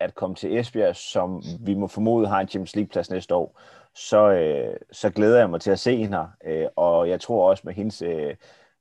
at 0.00 0.14
komme 0.14 0.36
til 0.36 0.58
Esbjerg, 0.58 0.96
som 0.96 1.42
vi 1.60 1.74
må 1.74 1.86
formode 1.86 2.28
har 2.28 2.40
en 2.40 2.48
Champions 2.48 2.76
League-plads 2.76 3.10
næste 3.10 3.34
år, 3.34 3.60
så, 3.94 4.30
øh, 4.30 4.76
så 4.92 5.10
glæder 5.10 5.38
jeg 5.38 5.50
mig 5.50 5.60
til 5.60 5.70
at 5.70 5.78
se 5.78 5.96
hende 5.96 6.16
her. 6.16 6.26
Øh, 6.44 6.66
og 6.76 7.08
jeg 7.08 7.20
tror 7.20 7.50
også 7.50 7.62
med 7.66 7.74
hendes, 7.74 8.02
øh, 8.02 8.34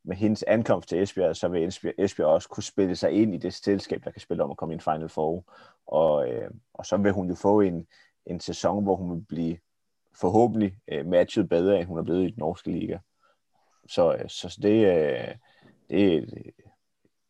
med 0.04 0.16
hendes 0.16 0.44
ankomst 0.44 0.90
til 0.90 1.02
Esbjerg, 1.02 1.36
så 1.36 1.48
vil 1.48 1.68
Esbjerg, 1.68 1.94
Esbjerg 1.98 2.28
også 2.28 2.50
kunne 2.50 2.64
spille 2.64 2.96
sig 2.96 3.12
ind 3.12 3.36
i 3.36 3.38
det 3.38 3.54
selskab, 3.54 4.04
der 4.04 4.12
kan 4.12 4.22
spille 4.22 4.44
om 4.44 4.52
at 4.52 4.58
komme 4.58 4.74
i 4.74 4.76
en 4.76 4.82
Final 4.82 5.10
Four. 5.10 5.44
Og, 5.88 6.30
øh, 6.30 6.52
og 6.74 6.86
så 6.86 6.98
vil 6.98 7.12
hun 7.12 7.30
jo 7.30 7.36
få 7.36 7.62
en, 7.62 7.88
en 8.26 8.40
sæson, 8.40 8.84
hvor 8.84 8.96
hun 8.96 9.12
vil 9.16 9.26
blive 9.30 9.58
forhåbentlig 10.16 10.78
øh, 10.88 11.06
matchet 11.06 11.50
bedre, 11.50 11.80
end 11.80 11.88
hun 11.88 11.98
er 11.98 12.04
blevet 12.04 12.24
i 12.24 12.32
den 12.32 12.36
norske 12.38 12.72
liga. 12.72 12.98
Så, 13.88 14.14
øh, 14.14 14.30
så 14.30 14.60
det, 14.62 14.88
øh, 14.88 15.36
det 15.90 16.14
er 16.14 16.18
et 16.18 16.52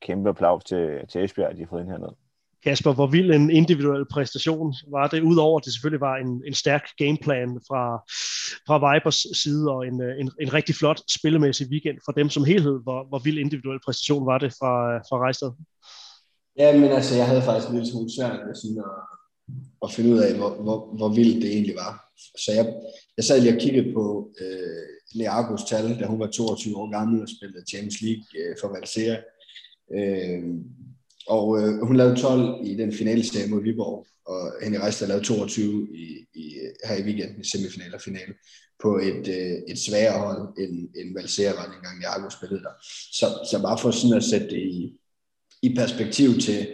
kæmpe 0.01 0.30
applaus 0.30 0.63
til, 0.63 1.07
til 1.07 1.24
Esbjerg, 1.24 1.49
at 1.49 1.55
de 1.55 1.61
har 1.61 1.67
fået 1.67 1.82
ind 1.82 1.89
hernede. 1.89 2.15
Kasper, 2.64 2.93
hvor 2.93 3.07
vild 3.07 3.32
en 3.32 3.49
individuel 3.49 4.05
præstation 4.11 4.74
var 4.91 5.07
det, 5.07 5.22
udover 5.22 5.59
at 5.59 5.66
det 5.66 5.74
selvfølgelig 5.74 6.01
var 6.01 6.16
en, 6.16 6.41
en 6.47 6.53
stærk 6.53 6.84
gameplan 6.97 7.49
fra, 7.68 7.84
fra 8.68 8.78
Vipers 8.86 9.20
side, 9.43 9.72
og 9.72 9.88
en, 9.88 10.01
en, 10.22 10.32
en 10.41 10.53
rigtig 10.53 10.76
flot 10.76 10.99
spillemæssig 11.18 11.68
weekend 11.72 11.97
for 12.05 12.11
dem 12.11 12.30
som 12.30 12.43
helhed. 12.43 12.78
Hvor, 12.84 13.07
hvor 13.09 13.20
vild 13.20 13.38
individuel 13.38 13.80
præstation 13.86 14.26
var 14.26 14.38
det 14.38 14.51
fra, 14.59 14.74
fra 15.07 15.18
Rejstad? 15.24 15.51
Ja, 16.57 16.80
men 16.80 16.89
altså, 16.91 17.16
jeg 17.16 17.28
havde 17.28 17.41
faktisk 17.41 17.68
en 17.68 17.76
lille 17.76 17.91
smule 17.91 18.16
svært 18.18 18.39
ved 18.47 18.55
sådan 18.55 18.84
at, 18.89 18.95
at 19.84 19.91
finde 19.95 20.09
ud 20.14 20.20
af, 20.20 20.32
hvor, 20.38 20.51
hvor, 20.66 20.78
hvor 20.97 21.09
vildt 21.09 21.41
det 21.43 21.51
egentlig 21.51 21.76
var. 21.76 21.93
Så 22.43 22.51
jeg, 22.57 22.66
jeg 23.18 23.26
sad 23.26 23.41
lige 23.41 23.55
og 23.55 23.61
kiggede 23.61 23.93
på 23.93 24.05
øh, 24.41 24.86
Leagos 25.16 25.64
tal, 25.64 25.99
da 25.99 26.05
hun 26.05 26.20
var 26.20 26.28
22 26.28 26.78
år 26.78 26.91
gammel 26.91 27.22
og 27.22 27.28
spillede 27.36 27.70
Champions 27.70 28.01
League 28.01 28.26
øh, 28.39 28.55
for 28.61 28.68
Valsera. 28.74 29.18
Øh, 29.97 30.43
og 31.28 31.61
øh, 31.61 31.80
hun 31.88 31.95
lavede 31.95 32.21
12 32.21 32.65
i 32.65 32.76
den 32.76 32.93
finale 32.93 33.24
mod 33.49 33.63
Viborg, 33.63 34.07
og 34.26 34.51
Henrik 34.63 34.82
Rejstad 34.82 35.07
lavede 35.07 35.26
22 35.26 35.88
i, 35.93 36.26
i, 36.34 36.53
her 36.86 36.95
i 36.95 37.03
weekenden 37.03 37.41
i 37.41 37.47
semifinal 37.47 37.95
og 37.95 38.01
finale 38.01 38.34
på 38.84 38.97
et, 38.97 39.28
øh, 39.28 39.57
et 39.71 39.80
sværere 39.80 40.19
hold 40.19 40.57
end, 40.57 40.89
end 40.99 41.15
Valsera 41.15 41.55
var 41.55 41.74
dengang 41.74 42.01
Jago 42.01 42.30
spillede 42.30 42.63
der. 42.63 42.74
Så, 43.19 43.28
så 43.51 43.61
bare 43.61 43.78
for 43.78 43.91
sådan 43.91 44.17
at 44.17 44.24
sætte 44.24 44.47
det 44.47 44.61
i, 44.61 44.97
i 45.61 45.76
perspektiv 45.76 46.30
til, 46.39 46.67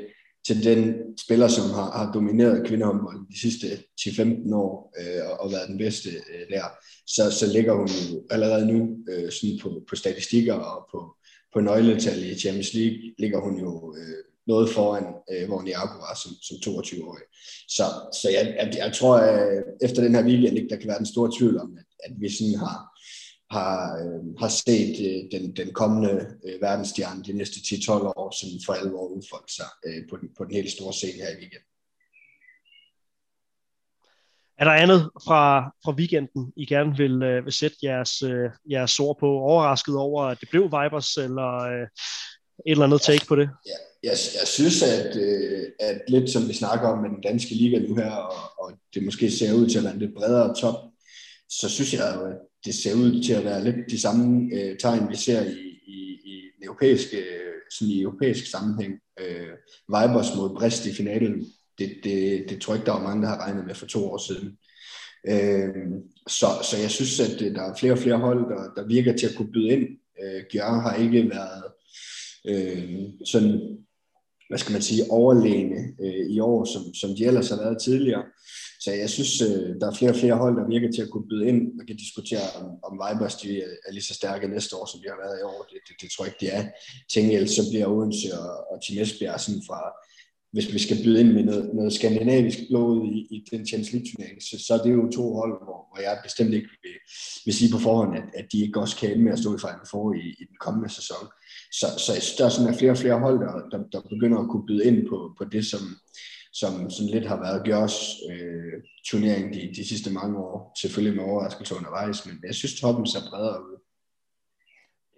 til 0.47 0.63
den 0.63 0.93
spiller, 1.25 1.47
som 1.47 1.69
har, 1.69 1.91
har 1.97 2.11
domineret 2.11 2.67
kvindehåndbold 2.67 3.19
de 3.33 3.39
sidste 3.39 3.67
10-15 4.01 4.55
år 4.55 4.93
øh, 4.99 5.29
og, 5.29 5.39
og 5.39 5.51
været 5.51 5.69
den 5.69 5.77
bedste 5.77 6.09
øh, 6.09 6.43
der, 6.49 6.63
så, 7.07 7.31
så 7.39 7.53
ligger 7.53 7.73
hun 7.73 7.87
jo 7.87 8.23
allerede 8.29 8.65
nu 8.73 8.97
øh, 9.09 9.31
sådan 9.31 9.59
på, 9.61 9.83
på 9.89 9.95
statistikker 9.95 10.53
og 10.53 10.87
på, 10.91 11.15
på 11.53 11.59
nøgletal 11.59 12.31
i 12.31 12.39
Champions 12.39 12.73
League, 12.73 12.99
ligger 13.17 13.39
hun 13.39 13.59
jo 13.59 13.95
øh, 13.97 14.23
noget 14.51 14.67
foran, 14.75 15.07
øh, 15.31 15.47
hvor 15.47 15.61
Niago 15.61 15.97
var 16.05 16.15
som, 16.23 16.31
som 16.47 16.55
22-årig. 16.65 17.25
Så, 17.75 17.85
så 18.19 18.27
jeg, 18.35 18.43
jeg, 18.59 18.67
jeg 18.83 18.91
tror, 18.99 19.15
at 19.17 19.57
øh, 19.57 19.63
efter 19.85 19.99
den 20.03 20.15
her 20.15 20.23
weekend, 20.29 20.57
ikke, 20.57 20.69
der 20.69 20.81
kan 20.81 20.91
være 20.91 20.99
en 20.99 21.13
stor 21.13 21.27
tvivl 21.37 21.55
om, 21.63 21.69
at, 21.81 21.89
at 22.05 22.13
vi 22.21 22.29
sådan 22.37 22.59
har, 22.65 22.77
har, 23.55 23.75
øh, 24.01 24.21
har 24.41 24.51
set 24.65 24.95
øh, 25.07 25.19
den, 25.33 25.43
den 25.55 25.69
kommende 25.73 26.13
øh, 26.45 26.61
verdensstjerne 26.61 27.23
de 27.23 27.33
næste 27.33 27.57
10-12 27.59 27.91
år, 28.21 28.29
som 28.39 28.49
for 28.65 28.73
alvor 28.73 29.05
udfolde 29.15 29.51
sig 29.57 29.69
øh, 29.87 30.01
på, 30.09 30.15
den, 30.21 30.27
på 30.37 30.43
den 30.45 30.53
helt 30.53 30.71
store 30.71 30.93
scene 30.93 31.23
her 31.23 31.31
i 31.35 31.39
weekenden. 31.41 31.69
Er 34.59 34.65
der 34.65 34.71
andet 34.71 35.01
fra, 35.25 35.71
fra 35.83 35.91
weekenden, 35.91 36.53
I 36.55 36.65
gerne 36.65 36.97
vil, 36.97 37.23
øh, 37.23 37.45
vil 37.45 37.53
sætte 37.53 37.77
jeres, 37.83 38.21
øh, 38.21 38.49
jeres 38.71 38.99
ord 38.99 39.17
på? 39.19 39.27
Overrasket 39.27 39.95
over, 39.95 40.23
at 40.23 40.39
det 40.41 40.49
blev 40.49 40.63
Vibers, 40.63 41.17
eller 41.17 41.51
øh, 41.71 41.87
et 42.65 42.71
eller 42.71 42.85
andet 42.85 43.01
take 43.01 43.25
på 43.27 43.35
det? 43.35 43.49
Ja, 43.65 43.79
jeg, 44.03 44.17
jeg 44.39 44.47
synes, 44.47 44.83
at, 44.83 45.17
øh, 45.17 45.63
at 45.79 46.01
lidt 46.07 46.29
som 46.29 46.47
vi 46.47 46.53
snakker 46.53 46.87
om 46.87 47.01
med 47.01 47.09
den 47.09 47.21
danske 47.21 47.55
liga 47.55 47.79
nu 47.79 47.95
her, 47.95 48.11
og, 48.11 48.51
og 48.59 48.71
det 48.93 49.03
måske 49.03 49.31
ser 49.31 49.53
ud 49.53 49.67
til 49.67 49.77
at 49.77 49.83
være 49.83 49.93
en 49.93 49.99
lidt 49.99 50.15
bredere 50.15 50.55
top, 50.55 50.75
så 51.49 51.69
synes 51.69 51.93
jeg 51.93 52.13
jo, 52.15 52.25
at 52.25 52.37
det 52.65 52.75
ser 52.75 52.93
ud 52.93 53.23
til 53.23 53.33
at 53.33 53.45
være 53.45 53.63
lidt 53.63 53.75
de 53.89 54.01
samme 54.01 54.49
øh, 54.53 54.77
tegn, 54.77 55.09
vi 55.09 55.15
ser 55.15 55.41
i, 55.41 55.79
i, 55.87 56.19
i 56.25 56.41
den 56.55 56.63
europæiske, 56.63 57.17
øh, 57.17 57.53
sådan 57.71 57.91
i 57.91 58.01
europæisk 58.01 58.51
sammenhæng. 58.51 58.93
Øh, 59.19 59.53
Vibers 59.87 60.35
mod 60.35 60.55
Brest 60.55 60.85
i 60.85 60.93
finalen, 60.93 61.45
det, 61.77 61.97
det, 62.03 62.45
det 62.49 62.61
tror 62.61 62.73
jeg 62.73 62.79
ikke, 62.79 62.85
der 62.85 62.97
var 62.97 63.07
mange, 63.07 63.21
der 63.21 63.27
har 63.27 63.39
regnet 63.39 63.65
med 63.65 63.75
for 63.75 63.85
to 63.85 64.11
år 64.11 64.17
siden. 64.17 64.57
Øh, 65.27 65.85
så, 66.27 66.47
så 66.63 66.77
jeg 66.81 66.91
synes, 66.91 67.19
at 67.19 67.41
øh, 67.41 67.55
der 67.55 67.61
er 67.61 67.75
flere 67.75 67.93
og 67.93 67.99
flere 67.99 68.17
hold, 68.17 68.39
der, 68.39 68.81
der 68.81 68.87
virker 68.87 69.17
til 69.17 69.27
at 69.27 69.35
kunne 69.35 69.51
byde 69.51 69.69
ind. 69.69 69.87
Øh, 70.23 70.43
Gjør 70.51 70.79
har 70.81 70.95
ikke 70.95 71.29
været 71.29 71.63
øh, 72.47 72.99
sådan, 73.25 73.77
hvad 74.49 74.59
skal 74.59 74.73
man 74.73 74.81
sige, 74.81 75.11
overlægne 75.11 75.79
øh, 76.03 76.25
i 76.35 76.39
år, 76.39 76.65
som, 76.65 76.93
som 76.93 77.09
de 77.15 77.25
ellers 77.25 77.49
har 77.49 77.57
været 77.57 77.81
tidligere. 77.81 78.23
Så 78.79 78.91
jeg 78.91 79.09
synes, 79.09 79.41
øh, 79.41 79.69
der 79.79 79.87
er 79.87 79.95
flere 79.99 80.11
og 80.11 80.17
flere 80.17 80.37
hold, 80.43 80.55
der 80.57 80.67
virker 80.67 80.91
til 80.91 81.01
at 81.01 81.09
kunne 81.09 81.29
byde 81.29 81.47
ind. 81.47 81.59
Man 81.77 81.87
kan 81.87 81.95
diskutere, 81.95 82.45
om, 82.59 82.65
om 82.87 82.93
Vibers 83.01 83.35
de 83.35 83.61
er, 83.61 83.71
er 83.87 83.91
lige 83.91 84.09
så 84.09 84.13
stærke 84.13 84.47
næste 84.47 84.75
år, 84.75 84.85
som 84.85 84.99
de 85.01 85.07
har 85.11 85.19
været 85.25 85.39
i 85.39 85.47
år. 85.51 85.59
Det, 85.69 85.79
det, 85.87 85.95
det 86.01 86.09
tror 86.11 86.25
jeg 86.25 86.33
ikke, 86.33 86.43
de 86.45 86.51
er. 86.57 86.63
Tænk, 87.11 87.49
så 87.57 87.63
bliver 87.69 87.87
Odense 87.93 88.29
og, 88.43 88.51
og 88.71 88.75
Team 88.83 89.01
Esbjerg 89.01 89.39
sådan 89.39 89.63
fra, 89.67 89.81
hvis 90.53 90.73
vi 90.73 90.79
skal 90.79 90.97
byde 91.03 91.19
ind 91.19 91.31
med 91.33 91.43
noget, 91.43 91.65
noget 91.73 91.93
skandinavisk 91.93 92.59
blod 92.69 92.95
i, 93.15 93.17
i 93.35 93.37
den 93.51 93.67
Champions 93.67 93.91
League-turnering, 93.93 94.37
så, 94.47 94.55
så 94.65 94.71
er 94.73 94.81
det 94.83 94.93
jo 94.93 95.11
to 95.17 95.23
hold, 95.39 95.53
hvor, 95.65 95.79
hvor 95.89 95.99
jeg 96.05 96.19
bestemt 96.23 96.53
ikke 96.53 96.69
vil, 96.83 96.97
vil 97.45 97.53
sige 97.53 97.71
på 97.71 97.79
forhånd, 97.87 98.11
at, 98.19 98.27
at 98.39 98.45
de 98.51 98.57
ikke 98.65 98.79
også 98.79 98.95
kan 98.97 99.11
ende 99.11 99.23
med 99.23 99.33
at 99.35 99.39
stå 99.39 99.49
i 99.55 99.63
Final 99.65 99.89
for 99.91 100.13
i, 100.13 100.25
i 100.41 100.43
den 100.49 100.57
kommende 100.65 100.89
sæson. 100.97 101.23
Så, 101.71 101.87
så 101.97 102.35
der 102.37 102.45
er 102.45 102.49
sådan 102.49 102.75
flere 102.75 102.91
og 102.91 102.97
flere 102.97 103.19
hold, 103.19 103.39
der, 103.39 103.69
der, 103.71 103.83
der 103.91 104.01
begynder 104.09 104.39
at 104.39 104.49
kunne 104.49 104.65
byde 104.65 104.85
ind 104.85 105.09
på, 105.09 105.35
på 105.37 105.43
det, 105.43 105.65
som, 105.65 105.79
som 106.53 106.89
sådan 106.89 107.13
lidt 107.13 107.27
har 107.27 107.39
været 107.39 107.63
Gjørs 107.63 108.15
øh, 108.31 108.73
turnering 109.05 109.53
de, 109.53 109.73
de 109.75 109.87
sidste 109.87 110.13
mange 110.13 110.37
år. 110.37 110.73
Selvfølgelig 110.81 111.15
med 111.15 111.31
overraskelse 111.31 111.75
undervejs, 111.75 112.25
men 112.25 112.39
jeg 112.43 112.55
synes, 112.55 112.81
toppen 112.81 113.07
ser 113.07 113.19
bredere 113.29 113.61
ud. 113.61 113.77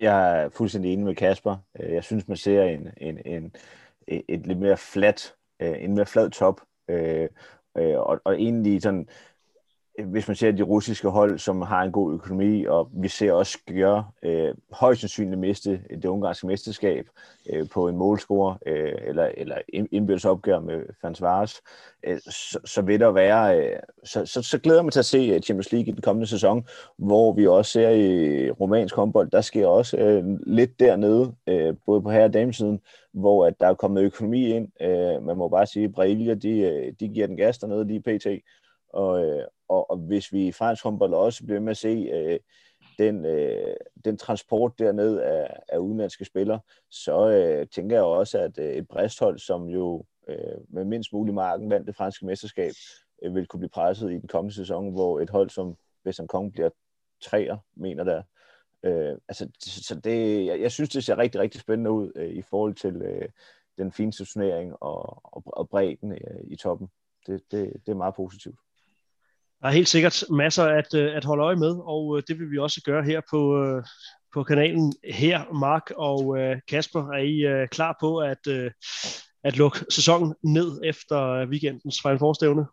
Jeg 0.02 0.43
er 0.43 0.49
fuldstændig 0.49 0.93
enig 0.93 1.06
med 1.06 1.16
Kasper. 1.16 1.58
Øh, 1.80 1.93
jeg 1.93 2.04
synes, 2.04 2.28
man 2.28 2.38
ser 2.38 2.64
en, 2.64 2.88
en, 2.97 3.18
en, 3.26 3.56
et 4.08 4.47
lidt 4.47 4.60
mere 4.60 4.78
flat, 4.78 5.34
øh, 5.62 5.84
en 5.84 5.95
mere 5.95 6.06
flad 6.06 6.30
top, 6.30 6.62
øh, 6.89 7.28
øh 7.78 7.99
og, 7.99 8.22
og 8.26 8.41
egentlig 8.41 8.82
sådan, 8.82 9.10
hvis 10.06 10.28
man 10.28 10.36
ser 10.36 10.52
de 10.52 10.64
russiske 10.64 11.10
hold, 11.10 11.39
som 11.39 11.62
har 11.62 11.84
en 11.84 11.91
god 11.91 12.14
økonomi, 12.14 12.66
og 12.66 12.89
vi 12.93 13.08
ser 13.08 13.32
også 13.32 13.58
gøre 13.68 14.06
øh, 14.24 14.56
højst 14.72 15.02
sandsynligt 15.02 15.39
miste 15.39 15.82
det 15.89 16.06
ungarske 16.06 16.47
mesterskab 16.47 17.06
øh, 17.49 17.70
på 17.70 17.88
en 17.88 17.97
målscore, 17.97 18.58
øh, 18.66 18.93
eller, 19.08 19.30
eller 19.38 19.58
indbyrdes 19.91 20.26
opgør 20.26 20.60
med 20.60 20.84
Fansvares, 21.02 21.62
øh, 22.04 22.20
så, 22.20 22.60
så 22.66 22.82
vil 22.82 22.99
der 22.99 23.12
være, 23.12 23.60
øh, 23.60 23.80
så, 24.04 24.26
så, 24.26 24.41
så 24.41 24.58
glæder 24.58 24.80
man 24.80 24.86
mig 24.86 24.93
til 24.93 24.99
at 24.99 25.06
se 25.06 25.18
øh, 25.18 25.41
Champions 25.41 25.72
League 25.72 25.88
i 25.88 25.91
den 25.91 26.02
kommende 26.02 26.28
sæson, 26.28 26.68
hvor 26.97 27.34
vi 27.34 27.47
også 27.47 27.72
ser 27.72 27.89
i 27.89 28.52
romansk 28.52 28.95
håndbold, 28.95 29.32
der 29.32 29.41
sker 29.41 29.68
også 29.68 29.97
øh, 29.97 30.24
lidt 30.47 30.80
dernede, 30.80 31.36
øh, 31.47 31.74
både 31.86 32.02
på 32.02 32.12
herre- 32.12 32.26
og 32.26 32.34
damesiden, 32.34 32.80
hvor 33.14 33.45
at 33.45 33.60
der 33.60 33.68
er 33.68 33.74
kommet 33.74 34.04
økonomi 34.04 34.47
ind. 34.56 34.68
Øh, 34.82 35.24
man 35.24 35.38
må 35.38 35.47
bare 35.47 35.66
sige, 35.66 35.86
at 35.86 35.93
Brailia, 35.93 36.34
de, 36.34 36.60
øh, 36.60 36.93
de 36.99 37.08
giver 37.08 37.28
den 37.28 37.38
gas 37.38 37.58
dernede 37.58 37.88
lige 37.88 38.02
pt. 38.02 38.28
Og, 38.93 39.26
øh, 39.26 39.43
og, 39.72 39.91
og 39.91 39.97
hvis 39.97 40.34
vi 40.34 40.47
i 40.47 40.51
fransk 40.51 40.84
håndbold 40.84 41.13
også 41.13 41.45
bliver 41.45 41.59
med 41.59 41.72
at 41.72 41.78
se 41.78 42.09
øh, 42.13 42.39
den, 42.97 43.26
øh, 43.26 43.76
den 44.05 44.17
transport 44.17 44.80
derned 44.80 45.17
af, 45.19 45.59
af 45.69 45.78
udenlandske 45.78 46.26
spillere, 46.26 46.59
så 46.89 47.30
øh, 47.30 47.67
tænker 47.67 47.95
jeg 47.95 48.03
også, 48.03 48.38
at 48.39 48.59
øh, 48.59 48.74
et 48.74 48.88
bristhold, 48.88 49.39
som 49.39 49.69
jo 49.69 50.05
øh, 50.28 50.57
med 50.69 50.86
mindst 50.86 51.13
mulig 51.13 51.34
marken 51.34 51.69
vandt 51.69 51.88
det 51.88 51.95
franske 51.95 52.26
mesterskab, 52.26 52.72
øh, 53.24 53.36
vil 53.36 53.47
kunne 53.47 53.59
blive 53.59 53.69
presset 53.69 54.11
i 54.11 54.17
den 54.17 54.28
kommende 54.28 54.55
sæson, 54.55 54.91
hvor 54.91 55.19
et 55.19 55.30
hold 55.30 55.49
som 55.49 55.76
Western 56.05 56.28
Kong 56.28 56.51
bliver 56.53 56.69
træer, 57.22 57.57
mener 57.76 58.03
der. 58.03 58.24
Øh, 58.84 59.17
altså, 59.28 59.49
så 59.59 59.95
det, 59.95 60.45
jeg, 60.45 60.61
jeg 60.61 60.72
synes, 60.72 60.89
det 60.89 61.03
ser 61.03 61.17
rigtig, 61.17 61.41
rigtig 61.41 61.61
spændende 61.61 61.91
ud 61.91 62.11
øh, 62.15 62.30
i 62.30 62.41
forhold 62.41 62.76
til 62.76 62.95
øh, 62.95 63.30
den 63.78 63.91
fine 63.91 64.11
turnering 64.11 64.74
og, 64.84 65.22
og, 65.36 65.43
og 65.45 65.69
bredden 65.69 66.11
øh, 66.11 66.41
i 66.43 66.55
toppen. 66.55 66.88
Det, 67.28 67.41
det, 67.51 67.74
det 67.86 67.91
er 67.91 67.95
meget 67.95 68.15
positivt. 68.15 68.59
Der 69.62 69.68
er 69.68 69.72
helt 69.72 69.88
sikkert 69.88 70.24
masser 70.30 70.64
at, 70.64 70.93
øh, 70.93 71.16
at 71.16 71.26
holde 71.26 71.43
øje 71.43 71.55
med, 71.55 71.76
og 71.84 72.18
øh, 72.18 72.24
det 72.28 72.39
vil 72.39 72.51
vi 72.51 72.57
også 72.57 72.82
gøre 72.82 73.03
her 73.03 73.22
på, 73.30 73.64
øh, 73.64 73.84
på 74.34 74.43
kanalen 74.43 74.93
her. 75.03 75.53
Mark 75.53 75.91
og 75.95 76.38
Kasper, 76.68 77.09
er 77.12 77.24
I 77.64 77.68
klar 77.68 77.97
på 77.99 78.18
at, 78.18 78.47
at 79.43 79.57
lukke 79.57 79.80
sæsonen 79.89 80.36
ned 80.43 80.82
efter 80.84 81.47
weekendens 81.49 82.01
Final 82.01 82.66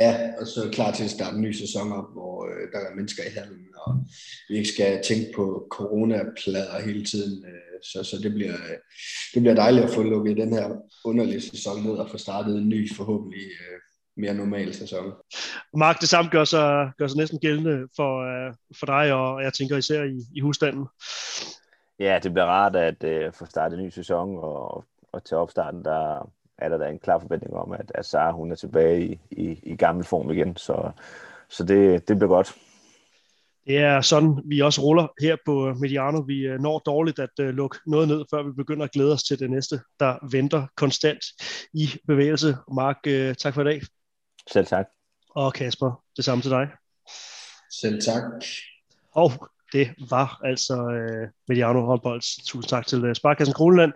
Ja, 0.00 0.30
og 0.40 0.46
så 0.46 0.64
er 0.64 0.70
klar 0.70 0.92
til 0.92 1.04
at 1.04 1.10
starte 1.10 1.36
en 1.36 1.42
ny 1.42 1.52
sæson 1.52 1.92
op, 1.92 2.12
hvor 2.12 2.46
øh, 2.46 2.72
der 2.72 2.78
er 2.78 2.94
mennesker 2.94 3.22
i 3.22 3.34
hallen, 3.38 3.66
og 3.86 4.04
vi 4.48 4.56
ikke 4.56 4.68
skal 4.68 5.02
tænke 5.02 5.32
på 5.36 5.66
coronaplader 5.70 6.80
hele 6.80 7.04
tiden. 7.04 7.44
Øh, 7.46 7.78
så 7.82 8.02
så 8.02 8.16
det, 8.22 8.32
bliver, 8.34 8.56
det 9.34 9.42
bliver 9.42 9.54
dejligt 9.54 9.84
at 9.84 9.94
få 9.94 10.02
lukket 10.02 10.36
den 10.36 10.52
her 10.52 10.68
underlige 11.04 11.40
sæson 11.40 11.82
ned 11.82 11.92
og 11.92 12.10
få 12.10 12.18
startet 12.18 12.56
en 12.56 12.68
ny, 12.68 12.94
forhåbentlig 12.94 13.42
øh, 13.42 13.78
mere 14.18 14.34
normal 14.34 14.74
sæson. 14.74 15.12
Mark, 15.74 16.00
det 16.00 16.08
samme 16.08 16.30
gør 16.30 16.44
sig, 16.44 16.90
gør 16.98 17.06
sig 17.06 17.18
næsten 17.18 17.38
gældende 17.38 17.88
for, 17.96 18.12
uh, 18.22 18.54
for 18.78 18.86
dig, 18.86 19.12
og 19.12 19.42
jeg 19.42 19.52
tænker 19.52 19.76
især 19.76 20.02
i, 20.02 20.18
i 20.34 20.40
husstanden. 20.40 20.86
Ja, 21.98 22.18
det 22.22 22.32
bliver 22.32 22.46
rart 22.46 22.76
at 22.76 23.04
uh, 23.04 23.32
få 23.34 23.46
startet 23.46 23.78
en 23.78 23.84
ny 23.84 23.90
sæson, 23.90 24.38
og, 24.38 24.84
og 25.12 25.24
til 25.24 25.36
opstarten, 25.36 25.84
der 25.84 26.30
er 26.58 26.68
der 26.68 26.78
da 26.78 26.88
en 26.88 26.98
klar 26.98 27.18
forventning 27.18 27.54
om, 27.54 27.72
at, 27.72 27.92
at 27.94 28.06
Sara 28.06 28.32
hun 28.32 28.50
er 28.50 28.56
tilbage 28.56 29.06
i, 29.06 29.18
i, 29.30 29.60
i 29.62 29.76
gammel 29.76 30.04
form 30.04 30.30
igen, 30.30 30.56
så, 30.56 30.90
så 31.48 31.64
det, 31.64 32.08
det 32.08 32.16
bliver 32.18 32.28
godt. 32.28 32.54
Det 33.66 33.78
er 33.78 34.00
sådan, 34.00 34.42
vi 34.44 34.60
også 34.60 34.80
ruller 34.80 35.06
her 35.20 35.36
på 35.46 35.74
Mediano. 35.80 36.20
Vi 36.20 36.56
når 36.60 36.78
dårligt 36.78 37.18
at 37.18 37.30
lukke 37.38 37.78
noget 37.86 38.08
ned, 38.08 38.24
før 38.30 38.42
vi 38.42 38.52
begynder 38.52 38.84
at 38.84 38.92
glæde 38.92 39.12
os 39.12 39.22
til 39.22 39.38
det 39.38 39.50
næste, 39.50 39.80
der 40.00 40.28
venter 40.32 40.66
konstant 40.76 41.24
i 41.74 41.88
bevægelse. 42.06 42.56
Mark, 42.74 42.96
tak 43.38 43.54
for 43.54 43.60
i 43.60 43.64
dag. 43.64 43.80
Selv 44.52 44.66
tak. 44.66 44.86
Og 45.30 45.52
Kasper, 45.52 46.02
det 46.16 46.24
samme 46.24 46.42
til 46.42 46.50
dig. 46.50 46.68
Selv 47.80 48.02
tak. 48.02 48.22
Og 49.12 49.48
det 49.72 49.94
var 50.10 50.40
altså 50.44 50.74
uh, 50.74 51.28
Mediano 51.48 51.80
håndbolds. 51.80 52.36
Tusind 52.36 52.68
tak 52.68 52.86
til 52.86 53.04
uh, 53.04 53.12
Sparkassen 53.12 53.54
Kroneland 53.54 53.92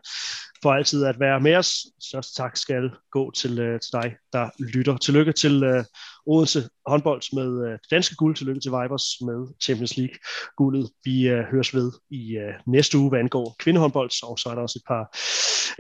for 0.62 0.72
altid 0.72 1.04
at 1.04 1.20
være 1.20 1.40
med 1.40 1.56
os. 1.56 1.86
Så 2.00 2.32
tak 2.36 2.56
skal 2.56 2.90
gå 3.10 3.30
til, 3.30 3.58
øh, 3.58 3.80
til 3.80 3.92
dig, 3.92 4.14
der 4.32 4.50
lytter. 4.58 4.96
Tillykke 4.96 5.32
til 5.32 5.64
øh, 5.64 5.84
Odense 6.26 6.68
håndbold 6.86 7.22
med 7.34 7.66
øh, 7.66 7.72
det 7.72 7.90
danske 7.90 8.14
guld. 8.16 8.36
Tillykke 8.36 8.60
til 8.60 8.70
Vibers 8.70 9.06
med 9.20 9.54
Champions 9.62 9.96
League 9.96 10.16
guldet. 10.56 10.90
Vi 11.04 11.28
øh, 11.28 11.44
høres 11.44 11.74
ved 11.74 11.92
i 12.10 12.36
øh, 12.36 12.54
næste 12.66 12.98
uge, 12.98 13.08
hvad 13.08 13.18
angår 13.18 13.56
kvindehåndbold, 13.58 14.10
og 14.22 14.38
så 14.38 14.48
er 14.48 14.54
der 14.54 14.62
også 14.62 14.78
et 14.78 14.86
par, 14.88 15.04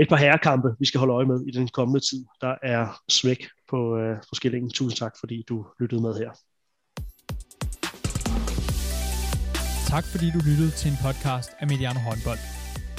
et 0.02 0.08
par 0.08 0.16
herrekampe, 0.16 0.68
vi 0.78 0.86
skal 0.86 0.98
holde 0.98 1.14
øje 1.14 1.26
med 1.26 1.40
i 1.46 1.50
den 1.50 1.68
kommende 1.68 2.00
tid. 2.00 2.24
Der 2.40 2.54
er 2.62 3.00
smæk 3.08 3.46
på, 3.70 3.98
øh, 3.98 4.16
på 4.16 4.34
skillingen. 4.34 4.70
Tusind 4.70 4.98
tak, 4.98 5.12
fordi 5.20 5.44
du 5.48 5.66
lyttede 5.80 6.02
med 6.02 6.14
her. 6.14 6.30
Tak 9.92 10.04
fordi 10.12 10.30
du 10.30 10.38
lyttede 10.38 10.70
til 10.70 10.90
en 10.90 10.96
podcast 11.02 11.50
af 11.60 11.66
Mediano 11.66 12.00
Håndbold. 12.00 12.61